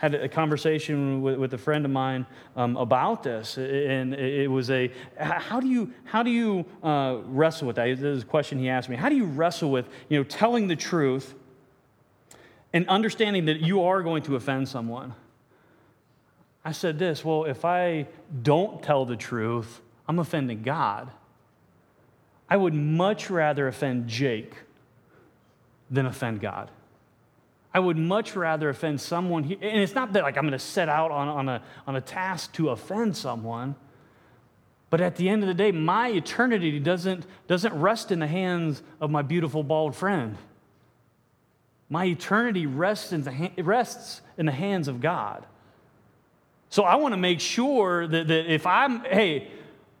had 0.00 0.14
a 0.14 0.30
conversation 0.30 1.20
with, 1.20 1.38
with 1.38 1.52
a 1.52 1.58
friend 1.58 1.84
of 1.84 1.90
mine 1.90 2.24
um, 2.56 2.74
about 2.78 3.22
this, 3.22 3.58
and 3.58 4.14
it 4.14 4.50
was 4.50 4.70
a 4.70 4.90
how 5.18 5.60
do 5.60 5.68
you 5.68 5.92
how 6.04 6.22
do 6.22 6.30
you 6.30 6.64
uh, 6.82 7.18
wrestle 7.26 7.66
with 7.66 7.76
that? 7.76 7.84
This 7.84 8.00
is 8.00 8.22
a 8.22 8.26
question 8.26 8.58
he 8.58 8.70
asked 8.70 8.88
me. 8.88 8.96
How 8.96 9.10
do 9.10 9.14
you 9.14 9.26
wrestle 9.26 9.70
with 9.70 9.90
you 10.08 10.16
know 10.16 10.24
telling 10.24 10.68
the 10.68 10.76
truth 10.76 11.34
and 12.72 12.88
understanding 12.88 13.44
that 13.44 13.60
you 13.60 13.82
are 13.82 14.02
going 14.02 14.22
to 14.22 14.36
offend 14.36 14.70
someone? 14.70 15.12
I 16.64 16.72
said 16.72 16.98
this. 16.98 17.22
Well, 17.22 17.44
if 17.44 17.66
I 17.66 18.06
don't 18.42 18.82
tell 18.82 19.04
the 19.04 19.16
truth, 19.16 19.82
I'm 20.08 20.18
offending 20.18 20.62
God. 20.62 21.10
I 22.48 22.56
would 22.56 22.72
much 22.72 23.28
rather 23.28 23.68
offend 23.68 24.08
Jake 24.08 24.54
than 25.90 26.06
offend 26.06 26.40
God. 26.40 26.70
I 27.72 27.78
would 27.78 27.96
much 27.96 28.34
rather 28.34 28.68
offend 28.68 29.00
someone. 29.00 29.44
Here. 29.44 29.58
And 29.60 29.80
it's 29.80 29.94
not 29.94 30.12
that 30.14 30.22
like 30.22 30.36
I'm 30.36 30.42
going 30.42 30.52
to 30.52 30.58
set 30.58 30.88
out 30.88 31.10
on, 31.10 31.28
on, 31.28 31.48
a, 31.48 31.62
on 31.86 31.96
a 31.96 32.00
task 32.00 32.52
to 32.54 32.70
offend 32.70 33.16
someone. 33.16 33.76
But 34.90 35.00
at 35.00 35.14
the 35.14 35.28
end 35.28 35.42
of 35.44 35.46
the 35.46 35.54
day, 35.54 35.70
my 35.70 36.08
eternity 36.08 36.80
doesn't, 36.80 37.24
doesn't 37.46 37.72
rest 37.74 38.10
in 38.10 38.18
the 38.18 38.26
hands 38.26 38.82
of 39.00 39.10
my 39.10 39.22
beautiful 39.22 39.62
bald 39.62 39.94
friend. 39.94 40.36
My 41.88 42.06
eternity 42.06 42.66
rests 42.66 43.12
in 43.12 43.22
the, 43.22 43.62
rests 43.62 44.20
in 44.36 44.46
the 44.46 44.52
hands 44.52 44.88
of 44.88 45.00
God. 45.00 45.46
So 46.70 46.82
I 46.82 46.96
want 46.96 47.12
to 47.12 47.18
make 47.18 47.40
sure 47.40 48.06
that, 48.06 48.28
that 48.28 48.52
if 48.52 48.66
I'm, 48.66 49.04
hey, 49.04 49.48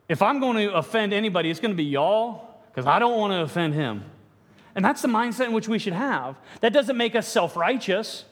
if 0.08 0.22
I'm 0.22 0.40
going 0.40 0.56
to 0.56 0.74
offend 0.74 1.12
anybody, 1.12 1.50
it's 1.50 1.60
going 1.60 1.72
to 1.72 1.76
be 1.76 1.84
y'all, 1.84 2.48
because 2.66 2.86
I 2.86 2.98
don't 2.98 3.16
want 3.16 3.32
to 3.32 3.42
offend 3.42 3.74
him. 3.74 4.04
And 4.80 4.84
that's 4.86 5.02
the 5.02 5.08
mindset 5.08 5.44
in 5.44 5.52
which 5.52 5.68
we 5.68 5.78
should 5.78 5.92
have. 5.92 6.36
That 6.62 6.72
doesn't 6.72 6.96
make 6.96 7.14
us 7.14 7.28
self 7.28 7.54
righteous. 7.54 8.24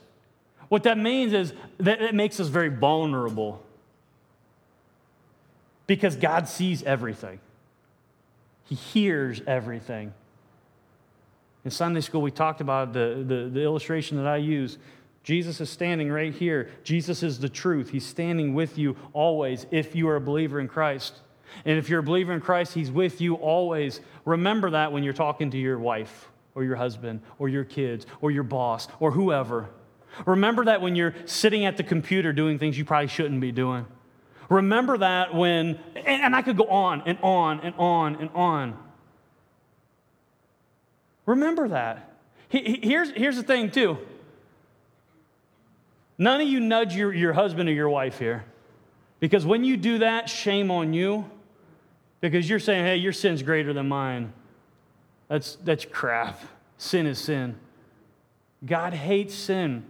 What 0.71 0.85
that 0.85 0.97
means 0.97 1.35
is 1.35 1.53
that 1.77 2.01
it 2.01 2.15
makes 2.15 2.41
us 2.41 2.49
very 2.49 2.71
vulnerable 2.71 3.63
because 5.87 6.17
God 6.17 6.49
sees 6.49 6.83
everything, 6.85 7.39
He 8.65 8.77
hears 8.77 9.43
everything. 9.47 10.15
In 11.67 11.71
Sunday 11.71 12.01
school, 12.01 12.23
we 12.23 12.31
talked 12.31 12.63
about 12.63 12.95
the, 12.95 13.23
the, 13.29 13.51
the, 13.53 13.63
illustration 13.63 14.17
that 14.17 14.27
I 14.27 14.39
use. 14.39 14.79
Jesus 15.23 15.61
is 15.61 15.69
standing 15.69 16.11
right 16.11 16.33
here. 16.33 16.71
Jesus 16.83 17.23
is 17.23 17.41
the 17.41 17.51
truth. 17.51 17.91
He's 17.91 18.07
standing 18.07 18.55
with 18.55 18.79
you 18.79 18.97
always 19.13 19.67
if 19.71 19.95
you 19.95 20.09
are 20.09 20.17
a 20.17 20.21
believer 20.23 20.61
in 20.61 20.69
Christ. 20.69 21.13
And 21.67 21.77
if 21.77 21.91
you're 21.91 22.01
a 22.01 22.03
believer 22.03 22.33
in 22.33 22.41
Christ, 22.41 22.73
He's 22.73 22.91
with 22.91 23.21
you 23.21 23.35
always. 23.35 24.01
Remember 24.25 24.71
that 24.71 24.93
when 24.93 25.03
you're 25.03 25.13
talking 25.13 25.51
to 25.51 25.59
your 25.59 25.79
wife 25.79 26.31
or 26.59 26.65
your 26.65 26.77
husband 26.77 27.21
or 27.39 27.49
your 27.49 27.65
kids 27.65 28.05
or 28.21 28.33
your 28.33 28.43
boss 28.43 28.89
or 28.99 29.13
whoever. 29.13 29.71
Remember 30.27 30.65
that 30.65 30.83
when 30.83 30.97
you're 30.97 31.15
sitting 31.27 31.65
at 31.65 31.77
the 31.77 31.85
computer 31.85 32.33
doing 32.33 32.59
things 32.59 32.77
you 32.77 32.85
probably 32.85 33.07
shouldn't 33.07 33.41
be 33.41 33.53
doing. 33.53 33.87
Remember 34.49 34.99
that 34.99 35.35
when, 35.35 35.79
and, 35.95 36.23
and 36.23 36.35
I 36.35 36.43
could 36.43 36.57
go 36.57 36.67
on 36.67 37.03
and 37.07 37.19
on 37.23 37.61
and 37.61 37.75
on 37.79 38.17
and 38.17 38.31
on. 38.35 38.77
Remember 41.27 41.69
that. 41.69 42.17
Here's, 42.49 43.11
here's 43.11 43.37
the 43.37 43.43
thing, 43.43 43.71
too. 43.71 43.99
None 46.17 46.41
of 46.41 46.49
you 46.49 46.59
nudge 46.59 46.97
your, 46.97 47.13
your 47.13 47.35
husband 47.35 47.69
or 47.69 47.73
your 47.73 47.91
wife 47.91 48.19
here. 48.19 48.45
Because 49.21 49.47
when 49.47 49.63
you 49.63 49.77
do 49.77 49.99
that, 49.99 50.29
shame 50.29 50.71
on 50.71 50.93
you 50.95 51.31
because 52.21 52.49
you're 52.49 52.59
saying, 52.59 52.85
hey, 52.85 52.97
your 52.97 53.13
sin's 53.13 53.43
greater 53.43 53.73
than 53.73 53.89
mine. 53.89 54.33
That's, 55.29 55.57
that's 55.57 55.85
crap. 55.85 56.41
Sin 56.79 57.07
is 57.07 57.19
sin. 57.19 57.57
God 58.65 58.95
hates 58.95 59.35
sin. 59.35 59.85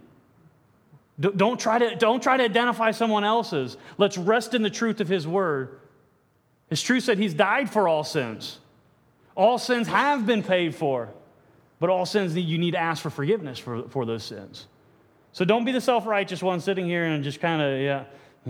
Don't 1.19 1.59
try, 1.59 1.79
to, 1.79 1.95
don't 1.95 2.23
try 2.23 2.37
to 2.37 2.43
identify 2.43 2.91
someone 2.91 3.23
else's. 3.23 3.77
Let's 3.97 4.17
rest 4.17 4.53
in 4.53 4.61
the 4.61 4.69
truth 4.69 5.01
of 5.01 5.09
His 5.09 5.27
word. 5.27 5.79
His 6.69 6.81
truth 6.81 7.03
said 7.03 7.17
He's 7.17 7.33
died 7.33 7.69
for 7.69 7.87
all 7.87 8.03
sins. 8.03 8.59
All 9.35 9.57
sins 9.57 9.87
have 9.87 10.25
been 10.25 10.43
paid 10.43 10.75
for, 10.75 11.09
but 11.79 11.89
all 11.89 12.05
sins, 12.05 12.35
you 12.35 12.57
need 12.57 12.71
to 12.71 12.77
ask 12.79 13.01
for 13.01 13.09
forgiveness 13.09 13.59
for, 13.59 13.87
for 13.89 14.05
those 14.05 14.23
sins. 14.23 14.67
So 15.31 15.45
don't 15.45 15.65
be 15.65 15.71
the 15.71 15.81
self 15.81 16.05
righteous 16.05 16.41
one 16.41 16.59
sitting 16.59 16.85
here 16.85 17.05
and 17.05 17.23
just 17.23 17.39
kind 17.39 17.61
of, 17.61 17.79
yeah, 17.79 18.03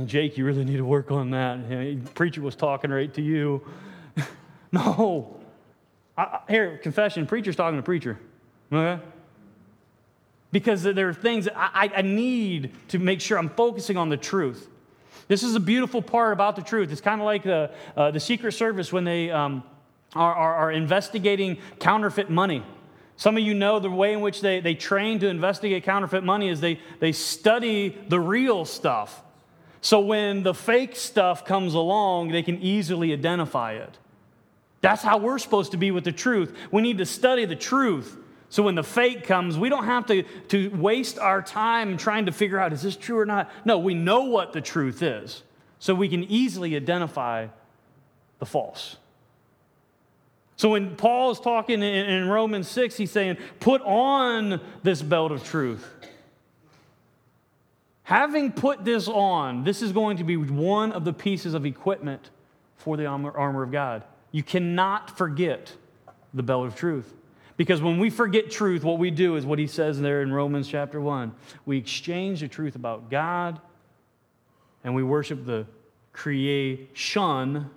Jake, 0.05 0.37
you 0.37 0.45
really 0.45 0.63
need 0.63 0.77
to 0.77 0.85
work 0.85 1.11
on 1.11 1.31
that. 1.31 2.13
Preacher 2.13 2.41
was 2.41 2.55
talking 2.55 2.91
right 2.91 3.13
to 3.15 3.21
you. 3.21 3.61
no. 4.71 5.38
I, 6.19 6.39
here, 6.49 6.77
confession, 6.77 7.25
preacher's 7.25 7.55
talking 7.55 7.77
to 7.77 7.83
preacher. 7.83 8.19
Okay? 8.71 9.01
Because 10.51 10.83
there 10.83 11.07
are 11.07 11.13
things 11.13 11.47
I, 11.55 11.89
I 11.95 12.01
need 12.01 12.73
to 12.89 12.99
make 12.99 13.21
sure 13.21 13.37
I'm 13.37 13.49
focusing 13.49 13.97
on 13.97 14.09
the 14.09 14.17
truth. 14.17 14.67
This 15.27 15.43
is 15.43 15.55
a 15.55 15.59
beautiful 15.59 16.01
part 16.01 16.33
about 16.33 16.55
the 16.55 16.61
truth. 16.61 16.91
It's 16.91 17.01
kind 17.01 17.21
of 17.21 17.25
like 17.25 17.43
the, 17.43 17.71
uh, 17.95 18.11
the 18.11 18.19
Secret 18.19 18.51
Service 18.53 18.91
when 18.91 19.03
they 19.03 19.29
um, 19.29 19.63
are, 20.15 20.33
are, 20.33 20.55
are 20.55 20.71
investigating 20.71 21.57
counterfeit 21.79 22.29
money. 22.29 22.63
Some 23.15 23.37
of 23.37 23.43
you 23.43 23.53
know 23.53 23.79
the 23.79 23.89
way 23.89 24.13
in 24.13 24.21
which 24.21 24.41
they, 24.41 24.59
they 24.59 24.73
train 24.73 25.19
to 25.19 25.27
investigate 25.27 25.83
counterfeit 25.83 26.23
money 26.23 26.49
is 26.49 26.61
they, 26.61 26.79
they 26.99 27.11
study 27.11 27.95
the 28.07 28.19
real 28.19 28.65
stuff. 28.65 29.21
So 29.81 29.99
when 29.99 30.43
the 30.43 30.53
fake 30.53 30.95
stuff 30.95 31.45
comes 31.45 31.73
along, 31.75 32.29
they 32.29 32.43
can 32.43 32.61
easily 32.61 33.13
identify 33.13 33.73
it. 33.73 33.97
That's 34.81 35.01
how 35.01 35.17
we're 35.17 35.39
supposed 35.39 35.71
to 35.71 35.77
be 35.77 35.91
with 35.91 36.03
the 36.03 36.11
truth. 36.11 36.55
We 36.71 36.81
need 36.81 36.99
to 36.99 37.05
study 37.05 37.45
the 37.45 37.55
truth. 37.55 38.17
So 38.49 38.63
when 38.63 38.75
the 38.75 38.83
fake 38.83 39.25
comes, 39.25 39.57
we 39.57 39.69
don't 39.69 39.85
have 39.85 40.05
to, 40.07 40.23
to 40.23 40.69
waste 40.69 41.19
our 41.19 41.41
time 41.41 41.97
trying 41.97 42.25
to 42.25 42.31
figure 42.31 42.59
out 42.59 42.73
is 42.73 42.81
this 42.81 42.95
true 42.95 43.19
or 43.19 43.25
not? 43.25 43.51
No, 43.65 43.77
we 43.77 43.93
know 43.93 44.23
what 44.23 44.53
the 44.53 44.61
truth 44.61 45.03
is. 45.03 45.43
So 45.77 45.93
we 45.93 46.09
can 46.09 46.23
easily 46.23 46.75
identify 46.75 47.47
the 48.39 48.45
false. 48.45 48.97
So 50.55 50.69
when 50.69 50.95
Paul 50.95 51.31
is 51.31 51.39
talking 51.39 51.81
in, 51.81 51.83
in 51.83 52.27
Romans 52.27 52.67
6, 52.67 52.97
he's 52.97 53.11
saying, 53.11 53.37
put 53.59 53.81
on 53.83 54.59
this 54.83 55.01
belt 55.01 55.31
of 55.31 55.43
truth. 55.43 55.87
Having 58.03 58.53
put 58.53 58.83
this 58.83 59.07
on, 59.07 59.63
this 59.63 59.81
is 59.81 59.91
going 59.91 60.17
to 60.17 60.23
be 60.23 60.35
one 60.35 60.91
of 60.91 61.05
the 61.05 61.13
pieces 61.13 61.53
of 61.53 61.65
equipment 61.65 62.29
for 62.75 62.97
the 62.97 63.05
armor 63.05 63.63
of 63.63 63.71
God. 63.71 64.03
You 64.31 64.43
cannot 64.43 65.17
forget 65.17 65.73
the 66.33 66.43
belt 66.43 66.67
of 66.67 66.75
truth. 66.75 67.13
Because 67.57 67.81
when 67.81 67.99
we 67.99 68.09
forget 68.09 68.49
truth, 68.49 68.83
what 68.83 68.99
we 68.99 69.11
do 69.11 69.35
is 69.35 69.45
what 69.45 69.59
he 69.59 69.67
says 69.67 69.99
there 69.99 70.21
in 70.21 70.31
Romans 70.31 70.67
chapter 70.67 71.01
1. 71.01 71.33
We 71.65 71.77
exchange 71.77 72.39
the 72.39 72.47
truth 72.47 72.75
about 72.75 73.09
God 73.09 73.59
and 74.83 74.95
we 74.95 75.03
worship 75.03 75.45
the 75.45 75.65
creation 76.13 77.69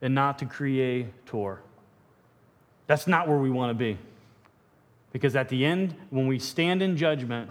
and 0.00 0.14
not 0.14 0.38
the 0.38 0.46
creator. 0.46 1.60
That's 2.86 3.06
not 3.06 3.28
where 3.28 3.38
we 3.38 3.50
want 3.50 3.70
to 3.70 3.74
be. 3.74 3.98
Because 5.12 5.36
at 5.36 5.48
the 5.48 5.64
end, 5.64 5.94
when 6.10 6.26
we 6.26 6.38
stand 6.38 6.82
in 6.82 6.96
judgment, 6.96 7.50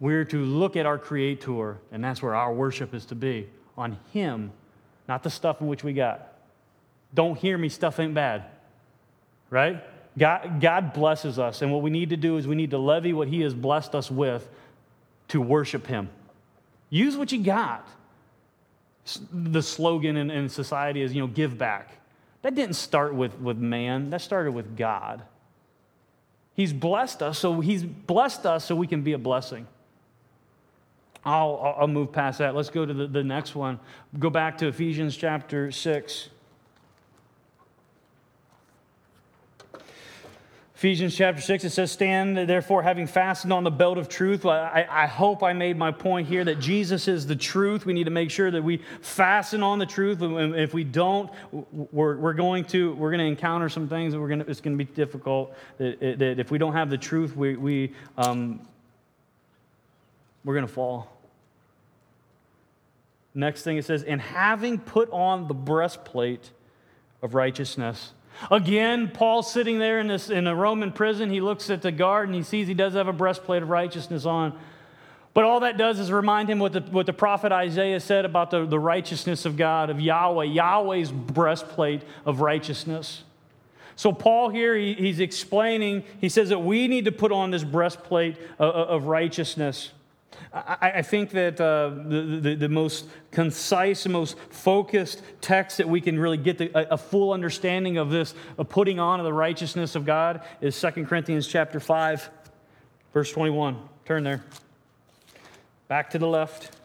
we're 0.00 0.24
to 0.24 0.44
look 0.44 0.76
at 0.76 0.86
our 0.86 0.98
Creator, 0.98 1.78
and 1.92 2.02
that's 2.02 2.22
where 2.22 2.34
our 2.34 2.52
worship 2.52 2.94
is 2.94 3.04
to 3.06 3.14
be 3.14 3.48
on 3.76 3.98
Him, 4.12 4.50
not 5.06 5.22
the 5.22 5.30
stuff 5.30 5.60
in 5.60 5.66
which 5.66 5.84
we 5.84 5.92
got. 5.92 6.29
Don't 7.12 7.38
hear 7.38 7.58
me, 7.58 7.68
stuff 7.68 7.98
ain't 7.98 8.14
bad, 8.14 8.44
right? 9.48 9.82
God, 10.16 10.60
God 10.60 10.92
blesses 10.92 11.38
us, 11.38 11.62
and 11.62 11.72
what 11.72 11.82
we 11.82 11.90
need 11.90 12.10
to 12.10 12.16
do 12.16 12.36
is 12.36 12.46
we 12.46 12.54
need 12.54 12.70
to 12.70 12.78
levy 12.78 13.12
what 13.12 13.28
He 13.28 13.40
has 13.42 13.54
blessed 13.54 13.94
us 13.94 14.10
with 14.10 14.48
to 15.28 15.40
worship 15.40 15.86
Him. 15.86 16.08
Use 16.88 17.16
what 17.16 17.32
you 17.32 17.42
got. 17.42 17.88
The 19.32 19.62
slogan 19.62 20.16
in, 20.16 20.30
in 20.30 20.48
society 20.48 21.02
is, 21.02 21.14
you 21.14 21.20
know, 21.20 21.26
give 21.26 21.56
back. 21.56 21.92
That 22.42 22.54
didn't 22.54 22.76
start 22.76 23.14
with, 23.14 23.38
with 23.38 23.58
man, 23.58 24.10
that 24.10 24.20
started 24.20 24.52
with 24.52 24.76
God. 24.76 25.22
He's 26.54 26.72
blessed 26.72 27.22
us, 27.22 27.38
so 27.38 27.60
He's 27.60 27.84
blessed 27.84 28.46
us 28.46 28.64
so 28.64 28.74
we 28.74 28.86
can 28.86 29.02
be 29.02 29.12
a 29.12 29.18
blessing. 29.18 29.66
I'll, 31.24 31.76
I'll 31.78 31.86
move 31.86 32.12
past 32.12 32.38
that. 32.38 32.54
Let's 32.54 32.70
go 32.70 32.86
to 32.86 32.94
the, 32.94 33.06
the 33.06 33.22
next 33.22 33.54
one. 33.54 33.78
Go 34.18 34.30
back 34.30 34.58
to 34.58 34.68
Ephesians 34.68 35.16
chapter 35.16 35.70
6. 35.70 36.28
Ephesians 40.80 41.14
chapter 41.14 41.42
6, 41.42 41.64
it 41.64 41.70
says, 41.70 41.92
Stand 41.92 42.38
therefore, 42.38 42.82
having 42.82 43.06
fastened 43.06 43.52
on 43.52 43.64
the 43.64 43.70
belt 43.70 43.98
of 43.98 44.08
truth. 44.08 44.46
I, 44.46 44.86
I, 44.90 45.06
hope 45.06 45.42
I 45.42 45.52
made 45.52 45.76
my 45.76 45.90
point 45.90 46.26
here 46.26 46.42
that 46.42 46.58
Jesus 46.58 47.06
is 47.06 47.26
the 47.26 47.36
truth. 47.36 47.84
We 47.84 47.92
need 47.92 48.04
to 48.04 48.10
make 48.10 48.30
sure 48.30 48.50
that 48.50 48.64
we 48.64 48.80
fasten 49.02 49.62
on 49.62 49.78
the 49.78 49.84
truth. 49.84 50.20
If 50.22 50.72
we 50.72 50.84
don't, 50.84 51.30
we're, 51.52 52.16
we're 52.16 52.32
going 52.32 52.64
to 52.68 52.94
we're 52.94 53.10
going 53.10 53.18
to 53.20 53.26
encounter 53.26 53.68
some 53.68 53.88
things 53.88 54.14
that 54.14 54.20
we're 54.20 54.28
going 54.28 54.42
to, 54.42 54.50
it's 54.50 54.62
going 54.62 54.78
to 54.78 54.82
be 54.82 54.90
difficult. 54.90 55.54
That, 55.76 56.18
that 56.18 56.38
if 56.38 56.50
we 56.50 56.56
don't 56.56 56.72
have 56.72 56.88
the 56.88 56.96
truth, 56.96 57.36
we, 57.36 57.56
we, 57.56 57.92
um, 58.16 58.66
we're 60.46 60.54
going 60.54 60.66
to 60.66 60.72
fall. 60.72 61.14
Next 63.34 63.64
thing 63.64 63.76
it 63.76 63.84
says, 63.84 64.02
and 64.02 64.18
having 64.18 64.78
put 64.78 65.10
on 65.10 65.46
the 65.46 65.52
breastplate 65.52 66.52
of 67.20 67.34
righteousness. 67.34 68.12
Again, 68.50 69.08
Paul's 69.08 69.52
sitting 69.52 69.78
there 69.78 69.98
in, 70.00 70.06
this, 70.06 70.30
in 70.30 70.46
a 70.46 70.54
Roman 70.54 70.92
prison. 70.92 71.30
He 71.30 71.40
looks 71.40 71.68
at 71.68 71.82
the 71.82 71.92
guard 71.92 72.28
and 72.28 72.34
he 72.34 72.42
sees 72.42 72.68
he 72.68 72.74
does 72.74 72.94
have 72.94 73.08
a 73.08 73.12
breastplate 73.12 73.62
of 73.62 73.68
righteousness 73.68 74.24
on. 74.24 74.58
But 75.32 75.44
all 75.44 75.60
that 75.60 75.76
does 75.76 75.98
is 75.98 76.10
remind 76.10 76.48
him 76.48 76.58
what 76.58 76.72
the, 76.72 76.80
what 76.80 77.06
the 77.06 77.12
prophet 77.12 77.52
Isaiah 77.52 78.00
said 78.00 78.24
about 78.24 78.50
the, 78.50 78.66
the 78.66 78.78
righteousness 78.78 79.44
of 79.44 79.56
God, 79.56 79.90
of 79.90 80.00
Yahweh, 80.00 80.46
Yahweh's 80.46 81.12
breastplate 81.12 82.02
of 82.26 82.40
righteousness. 82.40 83.22
So, 83.94 84.12
Paul 84.12 84.48
here, 84.48 84.74
he, 84.74 84.94
he's 84.94 85.20
explaining, 85.20 86.04
he 86.20 86.28
says 86.28 86.48
that 86.48 86.60
we 86.60 86.88
need 86.88 87.04
to 87.04 87.12
put 87.12 87.32
on 87.32 87.50
this 87.50 87.62
breastplate 87.62 88.36
of, 88.58 88.74
of 88.74 89.04
righteousness. 89.04 89.90
I, 90.52 90.92
I 90.96 91.02
think 91.02 91.30
that 91.30 91.60
uh, 91.60 91.90
the, 91.90 92.40
the, 92.40 92.54
the, 92.54 92.68
most 92.68 93.06
concise 93.30 94.06
most 94.06 94.36
focused 94.50 95.22
text 95.40 95.78
that 95.78 95.88
we 95.88 96.00
can 96.00 96.18
really 96.18 96.36
get 96.36 96.58
the, 96.58 96.70
a, 96.76 96.94
a, 96.94 96.98
full 96.98 97.32
understanding 97.32 97.98
of 97.98 98.10
this, 98.10 98.34
of 98.58 98.68
putting 98.68 98.98
on 98.98 99.20
of 99.20 99.24
the 99.24 99.32
righteousness 99.32 99.94
of 99.94 100.04
God, 100.04 100.42
is 100.60 100.80
2 100.80 101.04
Corinthians 101.04 101.46
chapter 101.46 101.78
5, 101.78 102.30
verse 103.12 103.30
21. 103.32 103.76
Turn 104.04 104.24
there. 104.24 104.42
Back 105.88 106.10
to 106.10 106.18
the 106.18 106.26
left. 106.26 106.79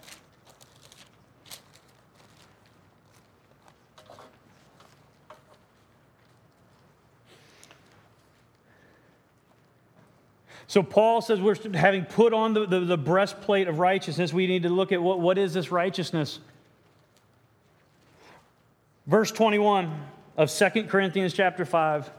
So 10.75 10.83
Paul 10.83 11.21
says 11.21 11.39
we're 11.39 11.55
having 11.73 12.03
put 12.03 12.33
on 12.33 12.53
the, 12.53 12.65
the, 12.65 12.81
the, 12.81 12.97
breastplate 12.97 13.69
of 13.69 13.79
righteousness, 13.79 14.33
we 14.33 14.45
need 14.45 14.63
to 14.63 14.69
look 14.69 14.91
at 14.91 15.01
what, 15.01 15.21
what 15.21 15.38
is 15.38 15.53
this 15.53 15.71
righteousness? 15.71 16.39
Verse 19.07 19.31
21 19.31 19.97
of 20.35 20.51
2 20.51 20.83
Corinthians 20.89 21.33
chapter 21.33 21.63
5. 21.63 22.11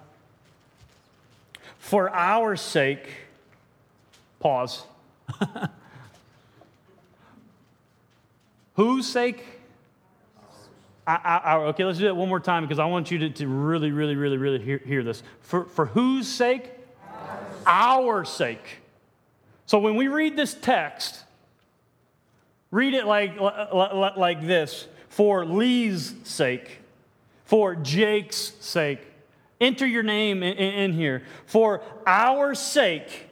For 1.81 2.09
our 2.09 2.57
sake, 2.57 3.07
pause. 4.41 4.85
Whose 8.77 9.07
sake? 9.07 9.45
I, 11.07 11.57
okay, 11.57 11.85
let's 11.85 11.99
do 11.99 12.07
it 12.07 12.17
one 12.17 12.31
more 12.31 12.41
time 12.41 12.65
because 12.65 12.79
I 12.79 12.87
want 12.87 13.11
you 13.11 13.19
to, 13.19 13.29
to 13.29 13.47
really, 13.47 13.93
really, 13.93 14.17
really, 14.17 14.39
really 14.39 14.65
hear, 14.65 14.79
hear 14.79 15.03
this. 15.03 15.23
For, 15.43 15.67
for 15.67 15.85
whose 15.85 16.27
sake? 16.27 16.73
Our 17.67 18.25
sake. 18.25 18.79
So 19.67 19.79
when 19.79 19.97
we 19.97 20.09
read 20.09 20.37
this 20.37 20.55
text, 20.55 21.25
read 22.71 22.95
it 22.95 23.05
like, 23.07 23.39
like 23.39 24.47
this 24.47 24.87
for 25.09 25.45
Lee's 25.45 26.15
sake, 26.25 26.79
for 27.45 27.75
Jake's 27.75 28.53
sake. 28.61 29.01
Enter 29.61 29.87
your 29.87 30.03
name 30.03 30.43
in 30.43 30.93
here. 30.93 31.23
For 31.47 31.83
our 32.07 32.55
sake, 32.55 33.29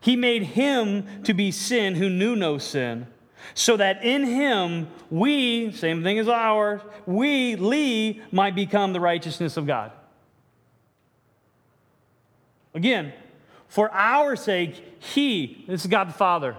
he 0.00 0.16
made 0.16 0.42
him 0.42 1.22
to 1.24 1.34
be 1.34 1.50
sin 1.50 1.94
who 1.94 2.08
knew 2.08 2.34
no 2.34 2.56
sin, 2.56 3.06
so 3.52 3.76
that 3.76 4.02
in 4.02 4.24
him 4.24 4.88
we, 5.10 5.72
same 5.72 6.02
thing 6.02 6.18
as 6.18 6.28
ours, 6.28 6.80
we, 7.04 7.56
Lee, 7.56 8.22
might 8.32 8.54
become 8.54 8.92
the 8.94 9.00
righteousness 9.00 9.56
of 9.56 9.66
God. 9.66 9.92
Again, 12.72 13.12
for 13.70 13.88
our 13.92 14.34
sake, 14.34 14.74
He, 14.98 15.64
this 15.66 15.82
is 15.82 15.86
God 15.86 16.08
the 16.08 16.12
Father, 16.12 16.56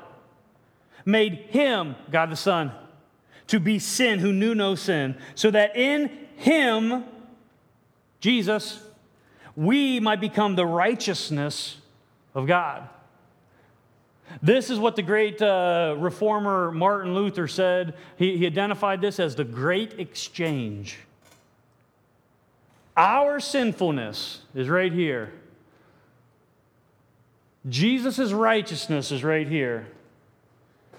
made 1.05 1.33
Him, 1.49 1.95
God 2.09 2.31
the 2.31 2.37
Son, 2.37 2.71
to 3.47 3.59
be 3.59 3.79
sin 3.79 4.19
who 4.19 4.31
knew 4.31 4.55
no 4.55 4.75
sin, 4.75 5.17
so 5.35 5.51
that 5.51 5.75
in 5.75 6.09
Him, 6.37 7.03
Jesus, 8.21 8.81
we 9.57 9.99
might 9.99 10.21
become 10.21 10.55
the 10.55 10.65
righteousness 10.65 11.77
of 12.33 12.47
God. 12.47 12.87
This 14.41 14.69
is 14.69 14.79
what 14.79 14.95
the 14.95 15.01
great 15.01 15.41
uh, 15.41 15.95
reformer 15.97 16.71
Martin 16.71 17.13
Luther 17.13 17.49
said. 17.49 17.95
He, 18.15 18.37
he 18.37 18.45
identified 18.45 19.01
this 19.01 19.19
as 19.19 19.35
the 19.35 19.43
great 19.43 19.99
exchange. 19.99 20.99
Our 22.95 23.41
sinfulness 23.41 24.43
is 24.55 24.69
right 24.69 24.93
here. 24.93 25.33
Jesus' 27.69 28.31
righteousness 28.31 29.11
is 29.11 29.23
right 29.23 29.47
here. 29.47 29.87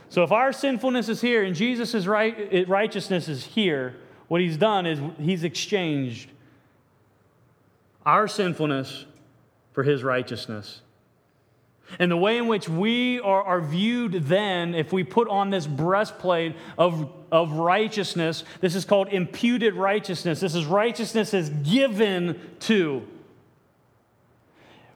So 0.08 0.22
if 0.22 0.30
our 0.30 0.52
sinfulness 0.52 1.08
is 1.08 1.20
here 1.20 1.42
and 1.42 1.56
Jesus' 1.56 2.06
right, 2.06 2.68
righteousness 2.68 3.28
is 3.28 3.44
here, 3.44 3.96
what 4.28 4.40
he's 4.40 4.56
done 4.56 4.86
is 4.86 5.00
he's 5.18 5.44
exchanged 5.44 6.30
our 8.04 8.28
sinfulness 8.28 9.06
for 9.72 9.82
his 9.82 10.02
righteousness. 10.02 10.80
And 11.98 12.10
the 12.10 12.16
way 12.16 12.38
in 12.38 12.46
which 12.46 12.68
we 12.68 13.20
are, 13.20 13.42
are 13.42 13.60
viewed 13.60 14.24
then, 14.24 14.74
if 14.74 14.92
we 14.92 15.04
put 15.04 15.28
on 15.28 15.50
this 15.50 15.66
breastplate 15.66 16.56
of, 16.78 17.12
of 17.30 17.52
righteousness, 17.52 18.44
this 18.60 18.74
is 18.74 18.84
called 18.84 19.08
imputed 19.08 19.74
righteousness. 19.74 20.40
This 20.40 20.54
is 20.54 20.64
righteousness 20.64 21.34
is 21.34 21.50
given 21.50 22.40
to. 22.60 23.06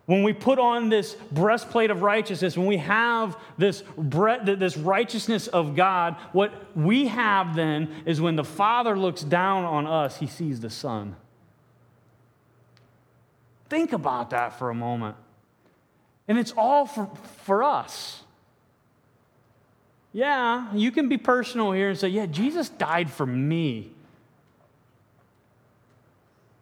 When 0.06 0.22
we 0.22 0.32
put 0.32 0.60
on 0.60 0.88
this 0.88 1.16
breastplate 1.32 1.90
of 1.90 2.02
righteousness, 2.02 2.56
when 2.56 2.66
we 2.66 2.76
have 2.76 3.36
this, 3.58 3.82
this 3.98 4.76
righteousness 4.76 5.48
of 5.48 5.74
God, 5.74 6.14
what 6.32 6.52
we 6.76 7.08
have 7.08 7.56
then 7.56 7.92
is 8.06 8.20
when 8.20 8.36
the 8.36 8.44
Father 8.44 8.96
looks 8.96 9.22
down 9.22 9.64
on 9.64 9.86
us, 9.86 10.18
he 10.18 10.28
sees 10.28 10.60
the 10.60 10.70
Son. 10.70 11.16
Think 13.68 13.92
about 13.92 14.30
that 14.30 14.56
for 14.58 14.70
a 14.70 14.74
moment. 14.74 15.16
And 16.28 16.38
it's 16.38 16.54
all 16.56 16.86
for, 16.86 17.10
for 17.44 17.64
us. 17.64 18.22
Yeah, 20.12 20.72
you 20.72 20.92
can 20.92 21.08
be 21.08 21.18
personal 21.18 21.72
here 21.72 21.90
and 21.90 21.98
say, 21.98 22.08
yeah, 22.08 22.26
Jesus 22.26 22.68
died 22.68 23.10
for 23.10 23.26
me. 23.26 23.90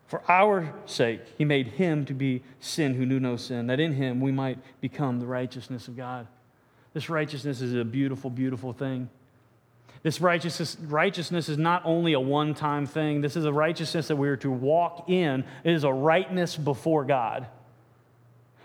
For 0.07 0.23
our 0.31 0.73
sake, 0.87 1.21
he 1.38 1.45
made 1.45 1.69
him 1.69 2.05
to 2.07 2.14
be 2.14 2.43
sin 2.61 2.95
who 2.95 3.07
knew 3.07 3.21
no 3.21 3.37
sin, 3.37 3.67
that 3.69 3.81
in 3.81 3.93
him 3.93 4.21
we 4.21 4.33
might 4.33 4.59
become 4.81 5.19
the 5.19 5.27
righteousness 5.27 5.88
of 5.88 5.97
God. 5.97 6.27
This 6.93 7.09
righteousness 7.09 7.61
is 7.61 7.75
a 7.75 7.85
beautiful, 7.85 8.31
beautiful 8.31 8.73
thing. 8.73 9.09
This 10.03 10.21
righteousness, 10.21 10.77
righteousness 10.83 11.49
is 11.49 11.57
not 11.57 11.83
only 11.87 12.12
a 12.12 12.21
one 12.21 12.55
time 12.55 12.85
thing, 12.85 13.23
this 13.23 13.37
is 13.37 13.47
a 13.47 13.53
righteousness 13.53 14.09
that 14.09 14.17
we 14.17 14.29
are 14.29 14.37
to 14.37 14.51
walk 14.51 15.09
in. 15.09 15.45
It 15.64 15.73
is 15.73 15.83
a 15.83 15.93
rightness 15.93 16.57
before 16.57 17.05
God. 17.05 17.47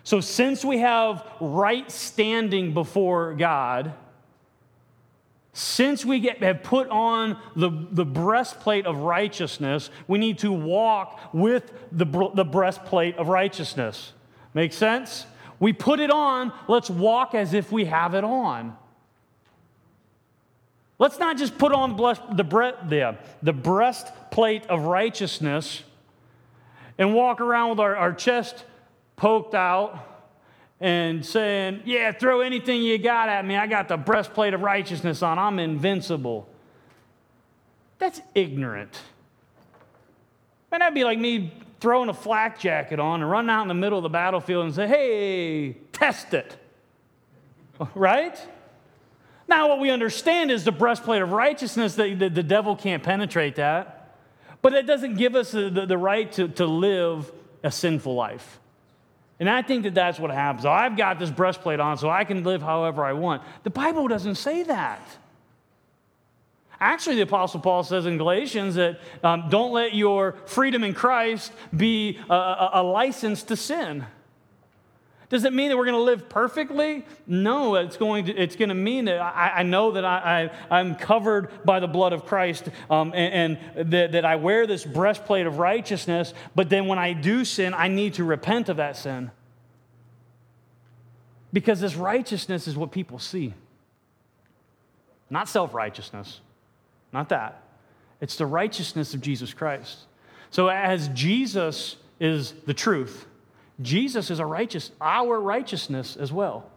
So, 0.03 0.19
since 0.19 0.65
we 0.65 0.79
have 0.79 1.25
right 1.39 1.89
standing 1.89 2.73
before 2.73 3.35
God, 3.35 3.93
since 5.53 6.05
we 6.05 6.19
get, 6.19 6.41
have 6.43 6.63
put 6.63 6.87
on 6.89 7.37
the, 7.55 7.69
the 7.91 8.05
breastplate 8.05 8.85
of 8.85 8.97
righteousness, 8.97 9.89
we 10.07 10.19
need 10.19 10.39
to 10.39 10.51
walk 10.51 11.19
with 11.33 11.71
the, 11.91 12.05
the 12.33 12.45
breastplate 12.45 13.17
of 13.17 13.27
righteousness. 13.27 14.13
Make 14.53 14.73
sense? 14.73 15.25
We 15.59 15.73
put 15.73 15.99
it 15.99 16.11
on, 16.11 16.53
let's 16.67 16.89
walk 16.89 17.33
as 17.33 17.53
if 17.53 17.71
we 17.71 17.85
have 17.85 18.13
it 18.13 18.23
on. 18.23 18.77
Let's 20.99 21.17
not 21.17 21.37
just 21.37 21.57
put 21.57 21.71
on 21.71 21.95
the, 21.95 22.43
the, 22.87 23.17
the 23.41 23.53
breastplate 23.53 24.65
of 24.67 24.83
righteousness 24.83 25.83
and 26.97 27.13
walk 27.13 27.41
around 27.41 27.71
with 27.71 27.79
our, 27.79 27.95
our 27.95 28.13
chest 28.13 28.65
poked 29.15 29.55
out 29.55 30.08
and 30.81 31.25
saying, 31.25 31.81
Yeah, 31.85 32.11
throw 32.11 32.41
anything 32.41 32.81
you 32.81 32.97
got 32.97 33.29
at 33.29 33.45
me. 33.45 33.55
I 33.55 33.67
got 33.67 33.87
the 33.87 33.97
breastplate 33.97 34.53
of 34.53 34.61
righteousness 34.61 35.21
on. 35.21 35.37
I'm 35.37 35.59
invincible. 35.59 36.47
That's 37.97 38.21
ignorant. 38.33 38.99
Man, 40.71 40.79
that'd 40.79 40.93
be 40.93 41.03
like 41.03 41.19
me 41.19 41.53
throwing 41.79 42.09
a 42.09 42.13
flak 42.13 42.59
jacket 42.59 42.99
on 42.99 43.21
and 43.21 43.29
running 43.29 43.49
out 43.49 43.63
in 43.63 43.67
the 43.67 43.73
middle 43.73 43.97
of 43.97 44.03
the 44.03 44.09
battlefield 44.09 44.65
and 44.65 44.75
say, 44.75 44.87
Hey, 44.87 45.73
test 45.91 46.33
it. 46.33 46.55
right? 47.95 48.39
Now, 49.47 49.67
what 49.67 49.79
we 49.79 49.89
understand 49.89 50.51
is 50.51 50.63
the 50.63 50.71
breastplate 50.71 51.23
of 51.23 51.31
righteousness, 51.31 51.95
that 51.95 52.19
the, 52.19 52.43
devil 52.43 52.75
can't 52.75 53.01
penetrate 53.01 53.55
that. 53.55 54.15
But 54.61 54.73
it 54.73 54.85
doesn't 54.85 55.15
give 55.15 55.35
us 55.35 55.51
the, 55.51 55.69
the, 55.69 55.85
the 55.87 55.97
right 55.97 56.31
to, 56.33 56.49
to 56.49 56.65
live 56.67 57.31
a 57.63 57.71
sinful 57.71 58.13
life. 58.13 58.59
And 59.39 59.49
I 59.49 59.61
think 59.61 59.83
that 59.83 59.93
that's 59.93 60.19
what 60.19 60.31
happens. 60.31 60.65
I've 60.65 60.97
got 60.97 61.17
this 61.17 61.29
breastplate 61.29 61.79
on 61.79 61.97
so 61.97 62.09
I 62.09 62.25
can 62.25 62.43
live 62.43 62.61
however 62.61 63.05
I 63.05 63.13
want. 63.13 63.41
The 63.63 63.69
Bible 63.69 64.07
doesn't 64.07 64.35
say 64.35 64.63
that. 64.63 65.01
Actually, 66.81 67.17
the 67.17 67.23
Apostle 67.23 67.59
Paul 67.59 67.83
says 67.83 68.05
in 68.05 68.17
Galatians 68.17 68.75
that 68.75 68.99
um, 69.23 69.45
don't 69.49 69.71
let 69.71 69.93
your 69.93 70.33
freedom 70.45 70.83
in 70.83 70.93
Christ 70.93 71.51
be 71.75 72.19
a, 72.29 72.33
a, 72.33 72.69
a 72.75 72.83
license 72.83 73.43
to 73.43 73.55
sin. 73.55 74.05
Does 75.29 75.45
it 75.45 75.53
mean 75.53 75.69
that 75.69 75.77
we're 75.77 75.85
going 75.85 75.97
to 75.97 76.01
live 76.01 76.27
perfectly? 76.27 77.05
No, 77.27 77.75
it's 77.75 77.97
going 77.97 78.25
to, 78.25 78.35
it's 78.35 78.55
going 78.55 78.69
to 78.69 78.75
mean 78.75 79.05
that 79.05 79.21
I, 79.21 79.57
I 79.57 79.63
know 79.63 79.91
that 79.91 80.03
I, 80.03 80.49
I, 80.71 80.79
am 80.79 80.95
covered 80.95 81.49
by 81.63 81.79
the 81.79 81.87
blood 81.87 82.13
of 82.13 82.25
Christ 82.25 82.67
um, 82.89 83.13
and, 83.13 83.59
and 83.75 83.91
that, 83.93 84.13
that 84.13 84.25
I 84.25 84.37
wear 84.37 84.65
this 84.65 84.83
breastplate 84.83 85.45
of 85.45 85.59
righteousness, 85.59 86.33
but 86.55 86.69
then 86.69 86.87
when 86.87 86.97
I 86.97 87.13
do 87.13 87.45
sin, 87.45 87.75
I 87.75 87.89
need 87.89 88.15
to 88.15 88.23
repent 88.23 88.69
of 88.69 88.77
that 88.77 88.97
sin. 88.97 89.29
Because 91.53 91.79
this 91.79 91.95
righteousness 91.95 92.67
is 92.67 92.75
what 92.75 92.91
people 92.91 93.19
see, 93.19 93.53
not 95.29 95.47
self 95.47 95.75
righteousness, 95.75 96.41
not 97.13 97.29
that. 97.29 97.63
It's 98.19 98.35
the 98.35 98.45
righteousness 98.47 99.13
of 99.13 99.21
Jesus 99.21 99.53
Christ. 99.53 99.99
So, 100.49 100.67
as 100.67 101.07
Jesus 101.09 101.95
is 102.19 102.53
the 102.65 102.73
truth, 102.73 103.27
Jesus 103.81 104.29
is 104.29 104.39
a 104.39 104.45
righteous, 104.45 104.91
our 104.99 105.39
righteousness 105.39 106.17
as 106.17 106.31
well. 106.31 106.69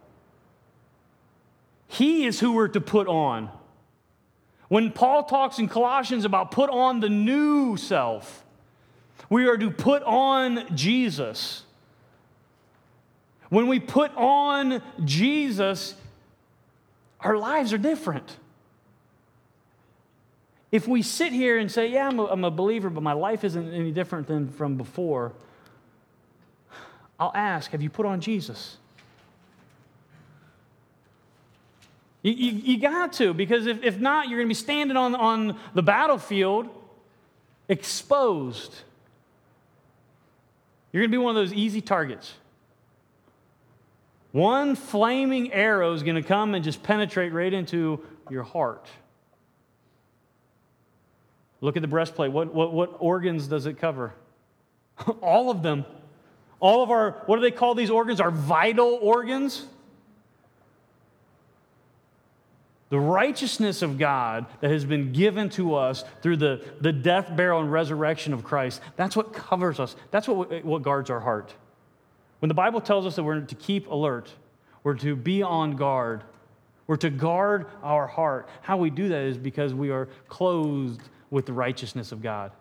He 1.87 2.25
is 2.25 2.39
who 2.39 2.53
we're 2.53 2.69
to 2.69 2.81
put 2.81 3.07
on. 3.07 3.49
When 4.69 4.91
Paul 4.91 5.25
talks 5.25 5.59
in 5.59 5.67
Colossians 5.67 6.25
about 6.25 6.51
put 6.51 6.69
on 6.69 6.99
the 6.99 7.09
new 7.09 7.77
self, 7.77 8.43
we 9.29 9.47
are 9.47 9.57
to 9.57 9.69
put 9.69 10.01
on 10.03 10.75
Jesus. 10.75 11.63
When 13.49 13.67
we 13.67 13.79
put 13.79 14.15
on 14.15 14.81
Jesus, 15.03 15.95
our 17.19 17.37
lives 17.37 17.73
are 17.73 17.77
different. 17.77 18.37
If 20.71 20.87
we 20.87 21.03
sit 21.03 21.33
here 21.33 21.59
and 21.59 21.71
say, 21.71 21.91
Yeah, 21.91 22.07
I'm 22.07 22.17
a, 22.17 22.25
I'm 22.25 22.43
a 22.43 22.49
believer, 22.49 22.89
but 22.89 23.03
my 23.03 23.13
life 23.13 23.43
isn't 23.43 23.73
any 23.73 23.91
different 23.91 24.25
than 24.25 24.49
from 24.49 24.75
before, 24.75 25.33
I'll 27.23 27.31
ask, 27.35 27.71
have 27.71 27.81
you 27.81 27.89
put 27.89 28.05
on 28.05 28.19
Jesus? 28.19 28.75
You, 32.21 32.33
you, 32.33 32.51
you 32.51 32.79
got 32.81 33.13
to, 33.13 33.33
because 33.33 33.65
if, 33.65 33.81
if 33.81 33.97
not, 33.97 34.27
you're 34.27 34.39
going 34.39 34.47
to 34.47 34.49
be 34.49 34.61
standing 34.61 34.97
on, 34.97 35.15
on 35.15 35.57
the 35.73 35.81
battlefield 35.81 36.67
exposed. 37.69 38.75
You're 40.91 41.03
going 41.03 41.11
to 41.11 41.17
be 41.17 41.23
one 41.23 41.37
of 41.37 41.41
those 41.41 41.53
easy 41.53 41.79
targets. 41.79 42.33
One 44.33 44.75
flaming 44.75 45.53
arrow 45.53 45.93
is 45.93 46.03
going 46.03 46.21
to 46.21 46.27
come 46.27 46.55
and 46.55 46.63
just 46.63 46.83
penetrate 46.83 47.31
right 47.31 47.53
into 47.53 48.03
your 48.29 48.43
heart. 48.43 48.85
Look 51.61 51.77
at 51.77 51.81
the 51.81 51.87
breastplate. 51.87 52.33
What, 52.33 52.53
what, 52.53 52.73
what 52.73 52.97
organs 52.99 53.47
does 53.47 53.65
it 53.65 53.77
cover? 53.77 54.13
All 55.21 55.49
of 55.49 55.63
them. 55.63 55.85
All 56.63 56.81
of 56.81 56.91
our, 56.91 57.21
what 57.25 57.35
do 57.35 57.41
they 57.41 57.51
call 57.51 57.75
these 57.75 57.89
organs? 57.89 58.21
Our 58.21 58.31
vital 58.31 58.97
organs? 59.01 59.65
The 62.87 62.97
righteousness 62.97 63.81
of 63.81 63.97
God 63.97 64.45
that 64.61 64.71
has 64.71 64.85
been 64.85 65.11
given 65.11 65.49
to 65.49 65.75
us 65.75 66.05
through 66.21 66.37
the, 66.37 66.63
the 66.79 66.93
death, 66.93 67.35
burial, 67.35 67.59
and 67.59 67.69
resurrection 67.69 68.31
of 68.31 68.45
Christ, 68.45 68.79
that's 68.95 69.13
what 69.13 69.33
covers 69.33 69.77
us. 69.77 69.97
That's 70.11 70.25
what, 70.25 70.63
what 70.63 70.83
guards 70.83 71.09
our 71.09 71.19
heart. 71.19 71.53
When 72.39 72.47
the 72.47 72.53
Bible 72.53 72.79
tells 72.79 73.05
us 73.05 73.17
that 73.17 73.23
we're 73.23 73.41
to 73.41 73.55
keep 73.55 73.87
alert, 73.87 74.31
we're 74.83 74.95
to 74.99 75.17
be 75.17 75.43
on 75.43 75.75
guard, 75.75 76.23
we're 76.87 76.95
to 76.95 77.09
guard 77.09 77.65
our 77.81 78.07
heart, 78.07 78.47
how 78.61 78.77
we 78.77 78.89
do 78.89 79.09
that 79.09 79.23
is 79.23 79.37
because 79.37 79.73
we 79.73 79.89
are 79.89 80.07
clothed 80.29 81.01
with 81.29 81.45
the 81.45 81.53
righteousness 81.53 82.13
of 82.13 82.21
God. 82.21 82.53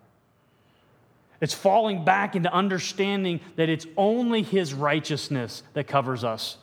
It's 1.43 1.53
falling 1.53 2.05
back 2.05 2.37
into 2.37 2.51
understanding 2.51 3.41
that 3.57 3.69
it's 3.69 3.85
only 3.97 4.43
His 4.43 4.73
righteousness 4.73 5.65
that 5.75 5.89
covers 5.89 6.23
us. 6.23 6.57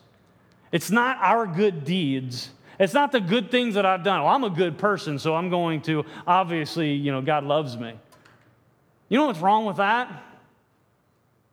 It's 0.72 0.90
not 0.90 1.18
our 1.18 1.46
good 1.46 1.84
deeds. 1.84 2.50
It's 2.80 2.94
not 2.94 3.12
the 3.12 3.20
good 3.20 3.52
things 3.52 3.76
that 3.76 3.86
I've 3.86 4.06
done. 4.06 4.24
Well, 4.24 4.34
I'm 4.34 4.46
a 4.46 4.50
good 4.50 4.78
person, 4.78 5.20
so 5.20 5.36
I'm 5.36 5.50
going 5.50 5.82
to, 5.82 6.06
obviously, 6.26 6.94
you 6.94 7.12
know, 7.12 7.22
God 7.22 7.44
loves 7.44 7.78
me. 7.78 7.94
You 9.10 9.18
know 9.18 9.26
what's 9.26 9.42
wrong 9.42 9.66
with 9.66 9.78
that? 9.78 10.24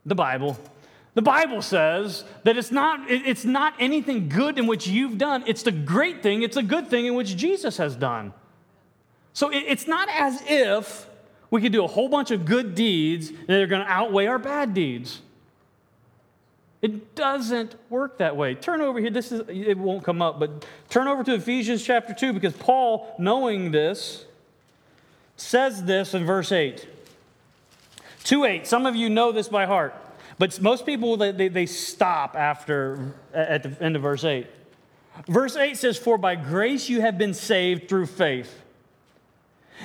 The 0.04 0.14
Bible. 0.14 0.56
The 1.14 1.22
Bible 1.22 1.62
says 1.62 2.22
that 2.44 2.56
it's 2.56 2.70
not, 2.70 3.10
it's 3.10 3.44
not 3.44 3.74
anything 3.80 4.28
good 4.28 4.56
in 4.56 4.68
which 4.68 4.86
you've 4.86 5.18
done. 5.18 5.42
It's 5.48 5.64
the 5.64 5.72
great 5.72 6.22
thing, 6.22 6.42
it's 6.42 6.56
a 6.56 6.62
good 6.62 6.86
thing 6.86 7.06
in 7.06 7.14
which 7.14 7.36
Jesus 7.36 7.78
has 7.78 7.96
done. 7.96 8.32
So 9.32 9.50
it's 9.52 9.88
not 9.88 10.08
as 10.12 10.40
if 10.46 11.08
we 11.50 11.60
could 11.60 11.72
do 11.72 11.84
a 11.84 11.86
whole 11.86 12.08
bunch 12.08 12.30
of 12.30 12.44
good 12.44 12.74
deeds 12.74 13.30
that 13.46 13.60
are 13.60 13.66
going 13.66 13.84
to 13.84 13.90
outweigh 13.90 14.26
our 14.26 14.38
bad 14.38 14.74
deeds. 14.74 15.20
It 16.82 17.14
doesn't 17.14 17.74
work 17.90 18.18
that 18.18 18.36
way. 18.36 18.54
Turn 18.54 18.80
over 18.80 19.00
here. 19.00 19.10
This 19.10 19.32
is 19.32 19.42
it 19.48 19.78
won't 19.78 20.04
come 20.04 20.20
up, 20.20 20.38
but 20.38 20.66
turn 20.88 21.08
over 21.08 21.24
to 21.24 21.34
Ephesians 21.34 21.84
chapter 21.84 22.12
2 22.12 22.32
because 22.32 22.52
Paul, 22.52 23.14
knowing 23.18 23.70
this, 23.70 24.24
says 25.36 25.84
this 25.84 26.14
in 26.14 26.24
verse 26.24 26.52
8. 26.52 26.86
2 28.24 28.44
8. 28.44 28.66
Some 28.66 28.86
of 28.86 28.94
you 28.94 29.08
know 29.08 29.32
this 29.32 29.48
by 29.48 29.66
heart, 29.66 29.94
but 30.38 30.60
most 30.60 30.84
people 30.84 31.16
they, 31.16 31.48
they 31.48 31.66
stop 31.66 32.36
after 32.36 33.14
at 33.32 33.62
the 33.62 33.82
end 33.82 33.96
of 33.96 34.02
verse 34.02 34.24
8. 34.24 34.46
Verse 35.26 35.56
8 35.56 35.76
says, 35.76 35.96
For 35.96 36.18
by 36.18 36.34
grace 36.34 36.88
you 36.88 37.00
have 37.00 37.16
been 37.16 37.34
saved 37.34 37.88
through 37.88 38.06
faith. 38.06 38.62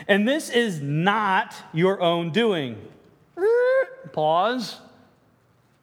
And 0.07 0.27
this 0.27 0.49
is 0.49 0.81
not 0.81 1.55
your 1.73 2.01
own 2.01 2.31
doing. 2.31 2.77
Pause. 4.11 4.79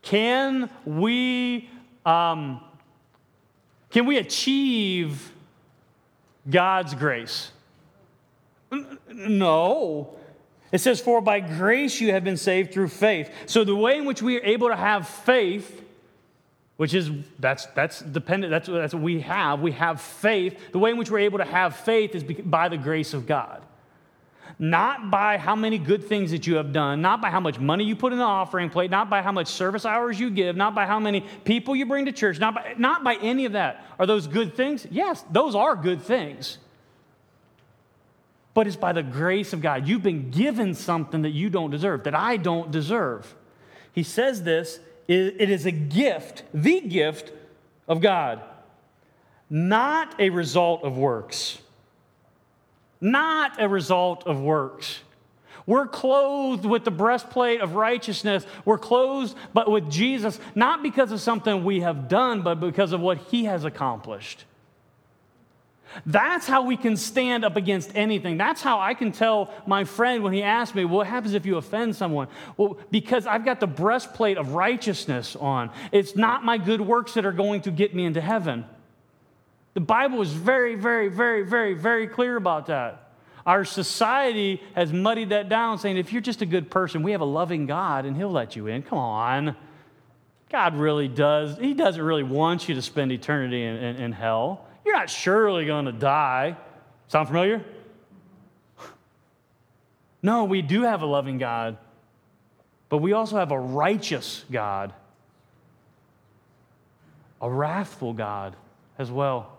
Can 0.02 0.70
we, 0.84 1.68
um, 2.04 2.60
can 3.90 4.06
we 4.06 4.18
achieve 4.18 5.32
God's 6.48 6.94
grace? 6.94 7.50
No. 9.12 10.14
It 10.72 10.78
says, 10.78 11.00
For 11.00 11.20
by 11.20 11.40
grace 11.40 12.00
you 12.00 12.12
have 12.12 12.24
been 12.24 12.36
saved 12.36 12.72
through 12.72 12.88
faith. 12.88 13.30
So 13.46 13.64
the 13.64 13.76
way 13.76 13.96
in 13.96 14.04
which 14.04 14.22
we 14.22 14.38
are 14.38 14.44
able 14.44 14.68
to 14.68 14.76
have 14.76 15.08
faith, 15.08 15.82
which 16.76 16.94
is 16.94 17.10
that's 17.38 17.66
that's 17.66 18.00
dependent, 18.00 18.50
that's, 18.50 18.68
that's 18.68 18.94
what 18.94 19.02
we 19.02 19.20
have. 19.22 19.60
We 19.60 19.72
have 19.72 20.00
faith. 20.00 20.58
The 20.72 20.78
way 20.78 20.90
in 20.90 20.96
which 20.96 21.10
we're 21.10 21.18
able 21.20 21.38
to 21.38 21.44
have 21.44 21.76
faith 21.76 22.14
is 22.14 22.22
by 22.22 22.68
the 22.68 22.76
grace 22.76 23.14
of 23.14 23.26
God 23.26 23.62
not 24.58 25.10
by 25.10 25.38
how 25.38 25.54
many 25.54 25.78
good 25.78 26.04
things 26.04 26.32
that 26.32 26.46
you 26.46 26.56
have 26.56 26.72
done, 26.72 27.00
not 27.00 27.20
by 27.20 27.30
how 27.30 27.38
much 27.38 27.60
money 27.60 27.84
you 27.84 27.94
put 27.94 28.12
in 28.12 28.18
the 28.18 28.24
offering 28.24 28.70
plate, 28.70 28.90
not 28.90 29.08
by 29.08 29.22
how 29.22 29.30
much 29.30 29.46
service 29.46 29.84
hours 29.84 30.18
you 30.18 30.30
give, 30.30 30.56
not 30.56 30.74
by 30.74 30.84
how 30.84 30.98
many 30.98 31.20
people 31.44 31.76
you 31.76 31.86
bring 31.86 32.06
to 32.06 32.12
church, 32.12 32.40
not 32.40 32.54
by, 32.54 32.74
not 32.76 33.04
by 33.04 33.14
any 33.16 33.44
of 33.44 33.52
that. 33.52 33.86
Are 33.98 34.06
those 34.06 34.26
good 34.26 34.54
things? 34.54 34.86
Yes, 34.90 35.24
those 35.30 35.54
are 35.54 35.76
good 35.76 36.02
things. 36.02 36.58
But 38.52 38.66
it's 38.66 38.74
by 38.74 38.92
the 38.92 39.04
grace 39.04 39.52
of 39.52 39.60
God. 39.60 39.86
You've 39.86 40.02
been 40.02 40.30
given 40.30 40.74
something 40.74 41.22
that 41.22 41.30
you 41.30 41.50
don't 41.50 41.70
deserve, 41.70 42.02
that 42.04 42.16
I 42.16 42.36
don't 42.36 42.72
deserve. 42.72 43.32
He 43.92 44.02
says 44.02 44.42
this 44.42 44.80
it 45.06 45.48
is 45.48 45.64
a 45.64 45.70
gift, 45.70 46.42
the 46.52 46.80
gift 46.80 47.32
of 47.86 48.00
God, 48.00 48.42
not 49.48 50.20
a 50.20 50.30
result 50.30 50.82
of 50.82 50.98
works 50.98 51.62
not 53.00 53.60
a 53.62 53.68
result 53.68 54.26
of 54.26 54.40
works. 54.40 55.00
We're 55.66 55.86
clothed 55.86 56.64
with 56.64 56.84
the 56.84 56.90
breastplate 56.90 57.60
of 57.60 57.74
righteousness. 57.74 58.46
We're 58.64 58.78
clothed 58.78 59.36
but 59.52 59.70
with 59.70 59.90
Jesus, 59.90 60.40
not 60.54 60.82
because 60.82 61.12
of 61.12 61.20
something 61.20 61.62
we 61.62 61.80
have 61.80 62.08
done, 62.08 62.40
but 62.40 62.54
because 62.54 62.92
of 62.92 63.00
what 63.00 63.18
he 63.18 63.44
has 63.44 63.64
accomplished. 63.64 64.46
That's 66.06 66.46
how 66.46 66.62
we 66.62 66.76
can 66.76 66.96
stand 66.96 67.44
up 67.44 67.56
against 67.56 67.94
anything. 67.94 68.36
That's 68.36 68.62
how 68.62 68.80
I 68.80 68.94
can 68.94 69.12
tell 69.12 69.52
my 69.66 69.84
friend 69.84 70.22
when 70.22 70.32
he 70.32 70.42
asks 70.42 70.74
me, 70.74 70.84
What 70.84 71.06
happens 71.06 71.34
if 71.34 71.46
you 71.46 71.56
offend 71.56 71.96
someone? 71.96 72.28
Well, 72.56 72.78
because 72.90 73.26
I've 73.26 73.44
got 73.44 73.60
the 73.60 73.66
breastplate 73.66 74.38
of 74.38 74.54
righteousness 74.54 75.36
on. 75.36 75.70
It's 75.92 76.16
not 76.16 76.44
my 76.44 76.58
good 76.58 76.80
works 76.80 77.14
that 77.14 77.26
are 77.26 77.32
going 77.32 77.62
to 77.62 77.70
get 77.70 77.94
me 77.94 78.04
into 78.04 78.20
heaven. 78.20 78.64
The 79.78 79.84
Bible 79.84 80.20
is 80.22 80.32
very, 80.32 80.74
very, 80.74 81.06
very, 81.06 81.44
very, 81.44 81.72
very 81.74 82.08
clear 82.08 82.34
about 82.34 82.66
that. 82.66 83.12
Our 83.46 83.64
society 83.64 84.60
has 84.74 84.92
muddied 84.92 85.28
that 85.28 85.48
down, 85.48 85.78
saying 85.78 85.98
if 85.98 86.12
you're 86.12 86.20
just 86.20 86.42
a 86.42 86.46
good 86.46 86.68
person, 86.68 87.04
we 87.04 87.12
have 87.12 87.20
a 87.20 87.24
loving 87.24 87.66
God 87.66 88.04
and 88.04 88.16
He'll 88.16 88.32
let 88.32 88.56
you 88.56 88.66
in. 88.66 88.82
Come 88.82 88.98
on. 88.98 89.54
God 90.50 90.74
really 90.74 91.06
does. 91.06 91.56
He 91.58 91.74
doesn't 91.74 92.02
really 92.02 92.24
want 92.24 92.68
you 92.68 92.74
to 92.74 92.82
spend 92.82 93.12
eternity 93.12 93.62
in, 93.62 93.76
in, 93.76 93.96
in 93.98 94.10
hell. 94.10 94.66
You're 94.84 94.96
not 94.96 95.10
surely 95.10 95.64
going 95.64 95.84
to 95.84 95.92
die. 95.92 96.56
Sound 97.06 97.28
familiar? 97.28 97.64
No, 100.22 100.42
we 100.42 100.60
do 100.60 100.82
have 100.82 101.02
a 101.02 101.06
loving 101.06 101.38
God, 101.38 101.78
but 102.88 102.96
we 102.96 103.12
also 103.12 103.36
have 103.36 103.52
a 103.52 103.60
righteous 103.60 104.44
God. 104.50 104.92
a 107.40 107.48
wrathful 107.48 108.12
God 108.12 108.56
as 108.98 109.12
well. 109.12 109.57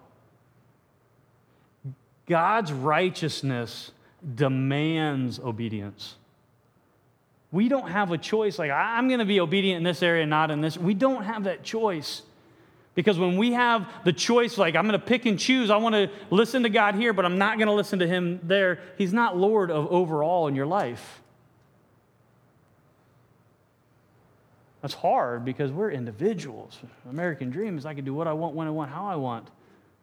God's 2.29 2.71
righteousness 2.71 3.91
demands 4.35 5.39
obedience. 5.39 6.15
We 7.51 7.67
don't 7.67 7.89
have 7.89 8.11
a 8.11 8.17
choice 8.17 8.59
like, 8.59 8.69
I'm 8.69 9.07
going 9.07 9.19
to 9.19 9.25
be 9.25 9.39
obedient 9.39 9.77
in 9.77 9.83
this 9.83 10.03
area, 10.03 10.25
not 10.25 10.51
in 10.51 10.61
this. 10.61 10.77
We 10.77 10.93
don't 10.93 11.23
have 11.23 11.45
that 11.45 11.63
choice. 11.63 12.21
Because 12.93 13.17
when 13.17 13.37
we 13.37 13.53
have 13.53 13.87
the 14.03 14.13
choice, 14.13 14.57
like, 14.57 14.75
I'm 14.75 14.87
going 14.87 14.99
to 14.99 15.05
pick 15.05 15.25
and 15.25 15.39
choose, 15.39 15.69
I 15.69 15.77
want 15.77 15.95
to 15.95 16.09
listen 16.29 16.63
to 16.63 16.69
God 16.69 16.95
here, 16.95 17.13
but 17.13 17.25
I'm 17.25 17.37
not 17.37 17.57
going 17.57 17.67
to 17.67 17.73
listen 17.73 17.99
to 17.99 18.07
Him 18.07 18.39
there, 18.43 18.79
He's 18.97 19.13
not 19.13 19.35
Lord 19.35 19.71
of 19.71 19.87
overall 19.87 20.47
in 20.47 20.55
your 20.55 20.65
life. 20.65 21.21
That's 24.81 24.93
hard 24.93 25.43
because 25.43 25.71
we're 25.71 25.91
individuals. 25.91 26.77
American 27.09 27.49
dream 27.49 27.77
is 27.77 27.85
I 27.85 27.93
can 27.93 28.05
do 28.05 28.13
what 28.13 28.27
I 28.27 28.33
want, 28.33 28.55
when 28.55 28.67
I 28.67 28.71
want, 28.71 28.91
how 28.91 29.07
I 29.07 29.15
want, 29.15 29.47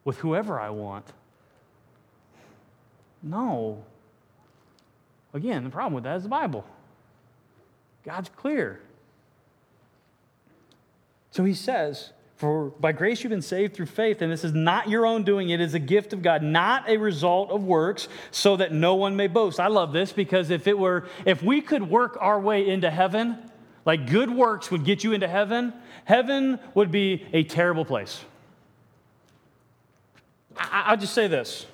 with 0.04 0.18
whoever 0.18 0.58
I 0.58 0.70
want. 0.70 1.06
No. 3.26 3.84
Again, 5.34 5.64
the 5.64 5.70
problem 5.70 5.94
with 5.94 6.04
that 6.04 6.16
is 6.16 6.22
the 6.22 6.28
Bible. 6.28 6.64
God's 8.04 8.28
clear. 8.28 8.80
So 11.32 11.44
he 11.44 11.52
says, 11.52 12.12
For 12.36 12.70
by 12.70 12.92
grace 12.92 13.22
you've 13.22 13.30
been 13.30 13.42
saved 13.42 13.74
through 13.74 13.86
faith, 13.86 14.22
and 14.22 14.30
this 14.30 14.44
is 14.44 14.54
not 14.54 14.88
your 14.88 15.04
own 15.04 15.24
doing, 15.24 15.50
it 15.50 15.60
is 15.60 15.74
a 15.74 15.80
gift 15.80 16.12
of 16.12 16.22
God, 16.22 16.42
not 16.42 16.88
a 16.88 16.96
result 16.96 17.50
of 17.50 17.64
works, 17.64 18.08
so 18.30 18.56
that 18.56 18.72
no 18.72 18.94
one 18.94 19.16
may 19.16 19.26
boast. 19.26 19.58
I 19.58 19.66
love 19.66 19.92
this 19.92 20.12
because 20.12 20.50
if 20.50 20.66
it 20.66 20.78
were, 20.78 21.08
if 21.26 21.42
we 21.42 21.60
could 21.60 21.90
work 21.90 22.16
our 22.20 22.40
way 22.40 22.66
into 22.66 22.90
heaven, 22.90 23.38
like 23.84 24.08
good 24.08 24.30
works 24.30 24.70
would 24.70 24.84
get 24.84 25.02
you 25.02 25.12
into 25.12 25.28
heaven, 25.28 25.72
heaven 26.04 26.60
would 26.74 26.92
be 26.92 27.26
a 27.32 27.42
terrible 27.42 27.84
place. 27.84 28.24
I, 30.56 30.92
will 30.92 31.00
just 31.00 31.12
say 31.12 31.26
this. 31.26 31.66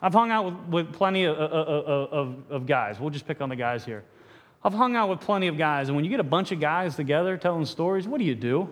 I've 0.00 0.12
hung 0.12 0.30
out 0.30 0.44
with, 0.44 0.54
with 0.68 0.92
plenty 0.92 1.24
of, 1.24 1.36
of, 1.36 2.12
of, 2.12 2.36
of 2.50 2.66
guys. 2.66 3.00
We'll 3.00 3.10
just 3.10 3.26
pick 3.26 3.40
on 3.40 3.48
the 3.48 3.56
guys 3.56 3.84
here. 3.84 4.04
I've 4.62 4.74
hung 4.74 4.96
out 4.96 5.08
with 5.08 5.20
plenty 5.20 5.46
of 5.46 5.56
guys, 5.56 5.88
and 5.88 5.96
when 5.96 6.04
you 6.04 6.10
get 6.10 6.20
a 6.20 6.24
bunch 6.24 6.52
of 6.52 6.60
guys 6.60 6.96
together 6.96 7.36
telling 7.36 7.64
stories, 7.64 8.06
what 8.08 8.18
do 8.18 8.24
you 8.24 8.34
do? 8.34 8.68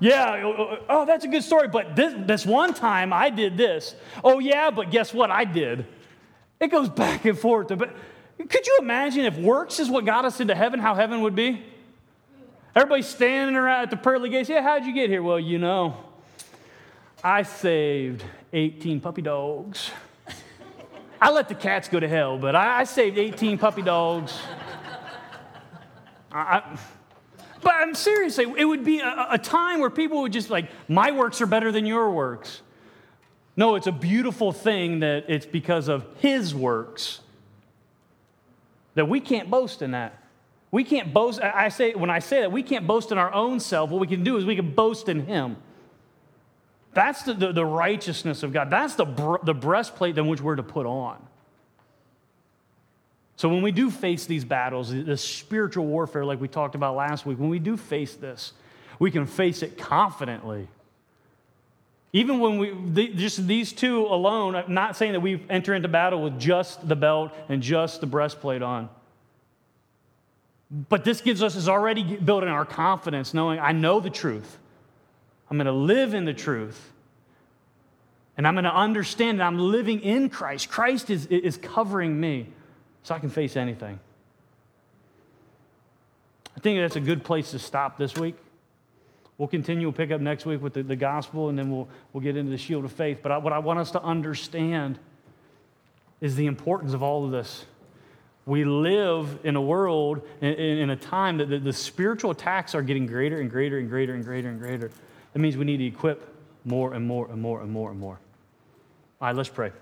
Yeah, 0.00 0.42
oh, 0.44 0.54
oh, 0.56 0.62
oh, 0.62 0.84
oh, 0.88 1.06
that's 1.06 1.24
a 1.24 1.28
good 1.28 1.42
story, 1.42 1.68
but 1.68 1.96
this, 1.96 2.14
this 2.26 2.44
one 2.44 2.74
time 2.74 3.12
I 3.12 3.30
did 3.30 3.56
this. 3.56 3.94
Oh, 4.22 4.38
yeah, 4.38 4.70
but 4.70 4.90
guess 4.90 5.14
what 5.14 5.30
I 5.30 5.44
did? 5.44 5.86
It 6.60 6.68
goes 6.68 6.88
back 6.90 7.24
and 7.24 7.38
forth. 7.38 7.68
But 7.68 7.96
could 8.48 8.66
you 8.66 8.78
imagine 8.80 9.24
if 9.24 9.38
works 9.38 9.80
is 9.80 9.88
what 9.88 10.04
got 10.04 10.24
us 10.24 10.40
into 10.40 10.54
heaven, 10.54 10.78
how 10.78 10.94
heaven 10.94 11.22
would 11.22 11.34
be? 11.34 11.64
Everybody 12.74 13.02
standing 13.02 13.56
around 13.56 13.84
at 13.84 13.90
the 13.90 13.96
pearly 13.96 14.28
gates. 14.28 14.48
Yeah, 14.48 14.62
how'd 14.62 14.84
you 14.84 14.92
get 14.92 15.08
here? 15.08 15.22
Well, 15.22 15.40
you 15.40 15.58
know, 15.58 15.96
I 17.22 17.42
saved 17.42 18.24
18 18.52 19.00
puppy 19.00 19.22
dogs. 19.22 19.90
I 21.20 21.30
let 21.30 21.48
the 21.48 21.54
cats 21.54 21.88
go 21.88 21.98
to 21.98 22.08
hell, 22.08 22.38
but 22.38 22.54
I, 22.54 22.80
I 22.80 22.84
saved 22.84 23.18
18 23.18 23.58
puppy 23.58 23.82
dogs. 23.82 24.38
I, 26.30 26.78
but 27.60 27.74
I'm 27.74 27.94
seriously, 27.94 28.46
It 28.56 28.64
would 28.64 28.84
be 28.84 29.00
a, 29.00 29.26
a 29.32 29.38
time 29.38 29.80
where 29.80 29.90
people 29.90 30.22
would 30.22 30.32
just 30.32 30.48
like, 30.48 30.70
my 30.88 31.10
works 31.10 31.40
are 31.40 31.46
better 31.46 31.72
than 31.72 31.86
your 31.86 32.10
works. 32.10 32.62
No, 33.56 33.74
it's 33.74 33.88
a 33.88 33.92
beautiful 33.92 34.52
thing 34.52 35.00
that 35.00 35.24
it's 35.28 35.46
because 35.46 35.88
of 35.88 36.06
his 36.18 36.54
works 36.54 37.20
that 38.94 39.08
we 39.08 39.20
can't 39.20 39.50
boast 39.50 39.82
in 39.82 39.90
that. 39.92 40.22
We 40.70 40.84
can't 40.84 41.12
boast. 41.12 41.40
I 41.40 41.68
say 41.70 41.94
when 41.94 42.10
I 42.10 42.18
say 42.18 42.40
that 42.40 42.52
we 42.52 42.62
can't 42.62 42.86
boast 42.86 43.10
in 43.10 43.18
our 43.18 43.32
own 43.32 43.58
self. 43.58 43.90
What 43.90 44.00
we 44.00 44.06
can 44.06 44.22
do 44.22 44.36
is 44.36 44.44
we 44.44 44.54
can 44.54 44.74
boast 44.74 45.08
in 45.08 45.24
Him. 45.24 45.56
That's 46.94 47.22
the, 47.22 47.34
the, 47.34 47.52
the 47.52 47.64
righteousness 47.64 48.42
of 48.42 48.52
God. 48.52 48.70
That's 48.70 48.94
the, 48.94 49.38
the 49.42 49.54
breastplate 49.54 50.16
in 50.18 50.26
which 50.26 50.40
we're 50.40 50.56
to 50.56 50.62
put 50.62 50.86
on. 50.86 51.22
So 53.36 53.48
when 53.48 53.62
we 53.62 53.70
do 53.70 53.90
face 53.90 54.26
these 54.26 54.44
battles, 54.44 54.90
this 54.90 55.22
spiritual 55.22 55.86
warfare, 55.86 56.24
like 56.24 56.40
we 56.40 56.48
talked 56.48 56.74
about 56.74 56.96
last 56.96 57.24
week, 57.24 57.38
when 57.38 57.50
we 57.50 57.60
do 57.60 57.76
face 57.76 58.14
this, 58.14 58.52
we 58.98 59.12
can 59.12 59.26
face 59.26 59.62
it 59.62 59.78
confidently. 59.78 60.66
Even 62.12 62.40
when 62.40 62.58
we, 62.58 63.08
just 63.14 63.46
these 63.46 63.72
two 63.72 64.06
alone, 64.06 64.56
I'm 64.56 64.74
not 64.74 64.96
saying 64.96 65.12
that 65.12 65.20
we 65.20 65.44
enter 65.48 65.74
into 65.74 65.88
battle 65.88 66.22
with 66.22 66.40
just 66.40 66.88
the 66.88 66.96
belt 66.96 67.32
and 67.48 67.62
just 67.62 68.00
the 68.00 68.06
breastplate 68.06 68.62
on. 68.62 68.88
But 70.70 71.04
this 71.04 71.20
gives 71.20 71.42
us, 71.42 71.54
is 71.54 71.68
already 71.68 72.02
building 72.16 72.48
our 72.48 72.64
confidence, 72.64 73.34
knowing 73.34 73.60
I 73.60 73.72
know 73.72 74.00
the 74.00 74.10
truth. 74.10 74.58
I'm 75.50 75.56
going 75.56 75.66
to 75.66 75.72
live 75.72 76.14
in 76.14 76.24
the 76.24 76.34
truth. 76.34 76.92
And 78.36 78.46
I'm 78.46 78.54
going 78.54 78.64
to 78.64 78.74
understand 78.74 79.40
that 79.40 79.46
I'm 79.46 79.58
living 79.58 80.00
in 80.00 80.28
Christ. 80.28 80.68
Christ 80.68 81.10
is, 81.10 81.26
is 81.26 81.56
covering 81.56 82.20
me 82.20 82.46
so 83.02 83.14
I 83.14 83.18
can 83.18 83.30
face 83.30 83.56
anything. 83.56 83.98
I 86.56 86.60
think 86.60 86.80
that's 86.80 86.96
a 86.96 87.00
good 87.00 87.24
place 87.24 87.50
to 87.52 87.58
stop 87.58 87.98
this 87.98 88.14
week. 88.16 88.36
We'll 89.38 89.48
continue, 89.48 89.86
we'll 89.86 89.92
pick 89.92 90.10
up 90.10 90.20
next 90.20 90.46
week 90.46 90.60
with 90.60 90.74
the, 90.74 90.82
the 90.82 90.96
gospel, 90.96 91.48
and 91.48 91.56
then 91.56 91.70
we'll, 91.70 91.88
we'll 92.12 92.22
get 92.22 92.36
into 92.36 92.50
the 92.50 92.58
shield 92.58 92.84
of 92.84 92.92
faith. 92.92 93.20
But 93.22 93.30
I, 93.30 93.38
what 93.38 93.52
I 93.52 93.60
want 93.60 93.78
us 93.78 93.92
to 93.92 94.02
understand 94.02 94.98
is 96.20 96.34
the 96.34 96.46
importance 96.46 96.92
of 96.92 97.02
all 97.02 97.24
of 97.24 97.30
this. 97.30 97.64
We 98.46 98.64
live 98.64 99.38
in 99.44 99.54
a 99.54 99.60
world, 99.60 100.22
in, 100.40 100.54
in 100.54 100.90
a 100.90 100.96
time 100.96 101.38
that 101.38 101.46
the, 101.46 101.58
the 101.60 101.72
spiritual 101.72 102.32
attacks 102.32 102.74
are 102.74 102.82
getting 102.82 103.06
greater 103.06 103.40
and 103.40 103.48
greater 103.48 103.78
and 103.78 103.88
greater 103.88 104.14
and 104.14 104.24
greater 104.24 104.48
and 104.48 104.58
greater. 104.58 104.90
That 105.32 105.38
means 105.38 105.56
we 105.56 105.64
need 105.64 105.78
to 105.78 105.86
equip 105.86 106.34
more 106.64 106.94
and 106.94 107.06
more 107.06 107.30
and 107.30 107.40
more 107.40 107.60
and 107.60 107.70
more 107.70 107.90
and 107.90 108.00
more. 108.00 108.18
All 109.20 109.28
right, 109.28 109.36
let's 109.36 109.48
pray. 109.48 109.72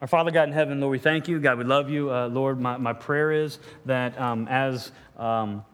Our 0.00 0.08
Father 0.08 0.30
God 0.30 0.48
in 0.48 0.52
heaven, 0.52 0.80
Lord, 0.80 0.90
we 0.92 0.98
thank 0.98 1.28
you. 1.28 1.38
God, 1.40 1.56
we 1.56 1.64
love 1.64 1.88
you. 1.88 2.12
Uh, 2.12 2.28
Lord, 2.28 2.60
my, 2.60 2.76
my 2.76 2.92
prayer 2.92 3.32
is 3.32 3.58
that 3.86 4.20
um, 4.20 4.46
as 4.48 4.92
um, 5.16 5.64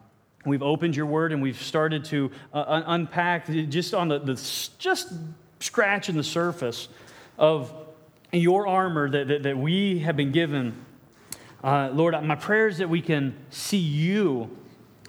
we've 0.47 0.63
opened 0.63 0.95
your 0.95 1.07
word 1.07 1.33
and 1.33 1.43
we've 1.43 1.61
started 1.61 2.05
to 2.07 2.31
uh, 2.55 2.65
un- 2.67 2.85
unpack 2.87 3.49
just 3.69 3.93
on 3.93 4.07
the, 4.07 4.21
the 4.21 4.35
just 4.79 5.13
scratching 5.59 6.17
the 6.17 6.23
surface 6.23 6.89
of 7.39 7.73
your 8.33 8.69
armor 8.69 9.11
that, 9.11 9.27
that, 9.27 9.43
that 9.43 9.59
we 9.59 9.99
have 9.99 10.17
been 10.17 10.31
given. 10.31 10.85
Uh, 11.63 11.91
Lord, 11.93 12.15
my 12.25 12.37
prayer 12.37 12.69
is 12.69 12.79
that 12.79 12.89
we 12.89 13.03
can 13.03 13.37
see 13.51 13.79
you 13.79 14.57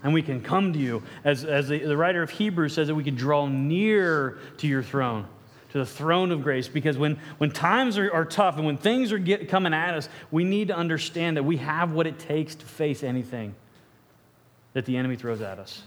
and 0.04 0.14
we 0.14 0.22
can 0.22 0.42
come 0.42 0.74
to 0.74 0.80
you. 0.80 1.04
As, 1.24 1.46
as 1.46 1.70
the, 1.70 1.80
the 1.80 1.96
writer 1.96 2.24
of 2.24 2.30
Hebrews 2.30 2.74
says, 2.74 2.88
that 2.88 2.96
we 2.96 3.04
can 3.04 3.16
draw 3.16 3.48
near 3.48 4.40
to 4.58 4.68
your 4.68 4.84
throne 4.84 5.28
to 5.72 5.78
the 5.78 5.86
throne 5.86 6.32
of 6.32 6.44
grace 6.44 6.68
because 6.68 6.98
when, 6.98 7.18
when 7.38 7.50
times 7.50 7.98
are, 7.98 8.12
are 8.12 8.26
tough 8.26 8.58
and 8.58 8.66
when 8.66 8.78
things 8.78 9.12
are 9.12 9.18
get, 9.18 9.48
coming 9.48 9.74
at 9.74 9.96
us, 9.96 10.10
we 10.30 10.44
need 10.44 10.68
to 10.68 10.76
understand 10.76 11.38
that 11.38 11.44
we 11.44 11.58
have 11.58 11.94
what 11.94 12.06
it 12.06 12.20
takes 12.20 12.56
to 12.56 12.66
face 12.66 13.04
anything 13.04 13.56
that 14.74 14.86
the 14.86 14.98
enemy 14.98 15.16
throws 15.16 15.42
at 15.42 15.60
us. 15.60 15.84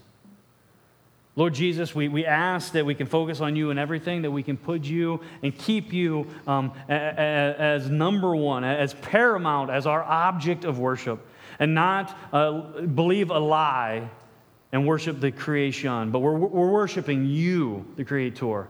Lord 1.37 1.53
Jesus, 1.53 1.95
we, 1.95 2.09
we 2.09 2.25
ask 2.25 2.73
that 2.73 2.87
we 2.87 2.95
can 2.95 3.09
focus 3.09 3.41
on 3.41 3.57
you 3.57 3.71
and 3.71 3.79
everything, 3.79 4.23
that 4.23 4.31
we 4.31 4.45
can 4.45 4.57
put 4.57 4.85
you 4.85 5.21
and 5.43 5.57
keep 5.57 5.93
you 5.93 6.29
um, 6.47 6.73
as 6.89 7.91
number 7.91 8.37
one, 8.37 8.63
as 8.63 8.95
paramount, 8.95 9.69
as 9.69 9.87
our 9.87 10.03
object 10.03 10.65
of 10.65 10.79
worship, 10.79 11.27
and 11.59 11.75
not 11.75 12.17
uh, 12.33 12.83
believe 12.83 13.31
a 13.31 13.39
lie 13.39 14.09
and 14.71 14.87
worship 14.87 15.21
the 15.21 15.33
creation, 15.33 16.11
but 16.11 16.21
we're, 16.21 16.37
we're 16.37 16.71
worshiping 16.71 17.27
you, 17.27 17.85
the 17.97 18.05
Creator. 18.05 18.69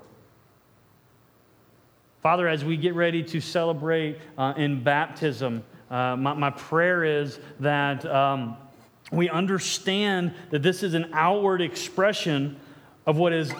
Father, 2.22 2.48
as 2.48 2.64
we 2.64 2.78
get 2.78 2.94
ready 2.94 3.22
to 3.22 3.40
celebrate 3.40 4.18
uh, 4.38 4.54
in 4.56 4.82
baptism, 4.82 5.62
uh, 5.90 6.16
my, 6.16 6.32
my, 6.32 6.50
prayer 6.50 7.04
is 7.04 7.38
that 7.60 8.04
um, 8.06 8.56
we 9.14 9.28
understand 9.28 10.34
that 10.50 10.62
this 10.62 10.82
is 10.82 10.94
an 10.94 11.10
outward 11.12 11.60
expression 11.60 12.58
of 13.06 13.18
what 13.18 13.32
has 13.32 13.52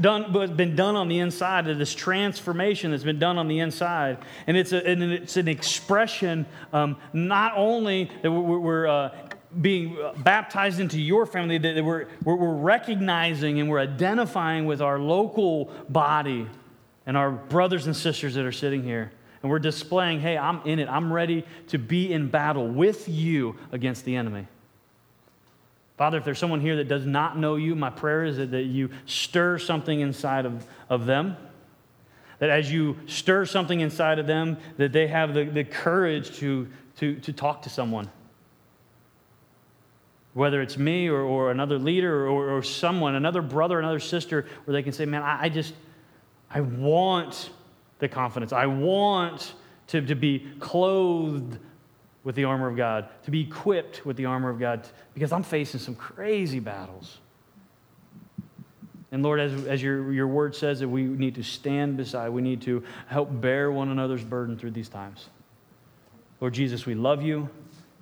done, 0.00 0.32
been 0.56 0.74
done 0.74 0.96
on 0.96 1.08
the 1.08 1.20
inside, 1.20 1.68
of 1.68 1.78
this 1.78 1.94
transformation 1.94 2.90
that's 2.90 3.04
been 3.04 3.18
done 3.18 3.38
on 3.38 3.46
the 3.46 3.60
inside. 3.60 4.18
And 4.46 4.56
it's, 4.56 4.72
a, 4.72 4.84
and 4.84 5.02
it's 5.02 5.36
an 5.36 5.46
expression 5.46 6.46
um, 6.72 6.96
not 7.12 7.52
only 7.56 8.10
that 8.22 8.30
we're, 8.30 8.58
we're 8.58 8.86
uh, 8.88 9.16
being 9.60 9.96
baptized 10.18 10.80
into 10.80 11.00
your 11.00 11.26
family, 11.26 11.58
that 11.58 11.84
we're, 11.84 12.06
we're 12.24 12.54
recognizing 12.54 13.60
and 13.60 13.70
we're 13.70 13.78
identifying 13.78 14.66
with 14.66 14.82
our 14.82 14.98
local 14.98 15.66
body 15.88 16.48
and 17.06 17.16
our 17.16 17.30
brothers 17.30 17.86
and 17.86 17.96
sisters 17.96 18.34
that 18.34 18.44
are 18.44 18.52
sitting 18.52 18.82
here. 18.82 19.12
And 19.42 19.50
we're 19.50 19.60
displaying, 19.60 20.20
hey, 20.20 20.36
I'm 20.36 20.60
in 20.64 20.80
it. 20.80 20.88
I'm 20.88 21.12
ready 21.12 21.46
to 21.68 21.78
be 21.78 22.12
in 22.12 22.28
battle 22.28 22.66
with 22.66 23.08
you 23.08 23.54
against 23.70 24.04
the 24.04 24.16
enemy. 24.16 24.48
Father, 25.98 26.16
if 26.16 26.24
there's 26.24 26.38
someone 26.38 26.60
here 26.60 26.76
that 26.76 26.88
does 26.88 27.04
not 27.04 27.36
know 27.36 27.56
you, 27.56 27.74
my 27.74 27.90
prayer 27.90 28.24
is 28.24 28.36
that, 28.38 28.52
that 28.52 28.62
you 28.62 28.88
stir 29.04 29.58
something 29.58 30.00
inside 30.00 30.46
of, 30.46 30.64
of 30.88 31.06
them. 31.06 31.36
That 32.38 32.50
as 32.50 32.72
you 32.72 32.96
stir 33.06 33.44
something 33.44 33.80
inside 33.80 34.20
of 34.20 34.28
them, 34.28 34.58
that 34.76 34.92
they 34.92 35.08
have 35.08 35.34
the, 35.34 35.44
the 35.44 35.64
courage 35.64 36.36
to, 36.36 36.68
to, 36.98 37.16
to 37.16 37.32
talk 37.32 37.62
to 37.62 37.68
someone. 37.68 38.08
whether 40.34 40.62
it's 40.62 40.78
me 40.78 41.08
or, 41.08 41.20
or 41.20 41.50
another 41.50 41.80
leader 41.80 42.28
or, 42.28 42.56
or 42.56 42.62
someone, 42.62 43.16
another 43.16 43.42
brother, 43.42 43.80
another 43.80 43.98
sister, 43.98 44.46
where 44.64 44.72
they 44.72 44.84
can 44.84 44.92
say, 44.92 45.04
Man, 45.04 45.22
I, 45.22 45.42
I 45.42 45.48
just, 45.48 45.74
I 46.48 46.60
want 46.60 47.50
the 47.98 48.08
confidence. 48.08 48.52
I 48.52 48.66
want 48.66 49.54
to, 49.88 50.00
to 50.00 50.14
be 50.14 50.46
clothed 50.60 51.58
with 52.24 52.34
the 52.34 52.44
armor 52.44 52.68
of 52.68 52.76
God, 52.76 53.08
to 53.24 53.30
be 53.30 53.42
equipped 53.42 54.04
with 54.04 54.16
the 54.16 54.26
armor 54.26 54.50
of 54.50 54.58
God, 54.58 54.86
because 55.14 55.32
I'm 55.32 55.42
facing 55.42 55.80
some 55.80 55.94
crazy 55.94 56.60
battles. 56.60 57.18
And 59.10 59.22
Lord, 59.22 59.40
as, 59.40 59.66
as 59.66 59.82
your, 59.82 60.12
your 60.12 60.26
word 60.26 60.54
says 60.54 60.80
that 60.80 60.88
we 60.88 61.02
need 61.02 61.34
to 61.36 61.42
stand 61.42 61.96
beside, 61.96 62.28
we 62.28 62.42
need 62.42 62.60
to 62.62 62.82
help 63.06 63.40
bear 63.40 63.72
one 63.72 63.88
another's 63.88 64.24
burden 64.24 64.58
through 64.58 64.72
these 64.72 64.88
times. 64.88 65.28
Lord 66.40 66.54
Jesus, 66.54 66.84
we 66.86 66.94
love 66.94 67.22
you. 67.22 67.48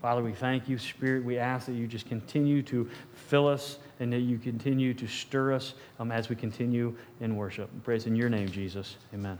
Father, 0.02 0.22
we 0.22 0.32
thank 0.32 0.68
you. 0.68 0.78
Spirit, 0.78 1.24
we 1.24 1.38
ask 1.38 1.66
that 1.66 1.72
you 1.72 1.86
just 1.86 2.06
continue 2.06 2.62
to 2.62 2.88
fill 3.14 3.48
us 3.48 3.78
and 3.98 4.12
that 4.12 4.20
you 4.20 4.38
continue 4.38 4.92
to 4.94 5.06
stir 5.06 5.52
us 5.52 5.74
um, 5.98 6.12
as 6.12 6.28
we 6.28 6.36
continue 6.36 6.94
in 7.20 7.36
worship. 7.36 7.70
Praise 7.82 8.06
in 8.06 8.14
your 8.14 8.28
name, 8.28 8.48
Jesus. 8.48 8.96
Amen. 9.14 9.38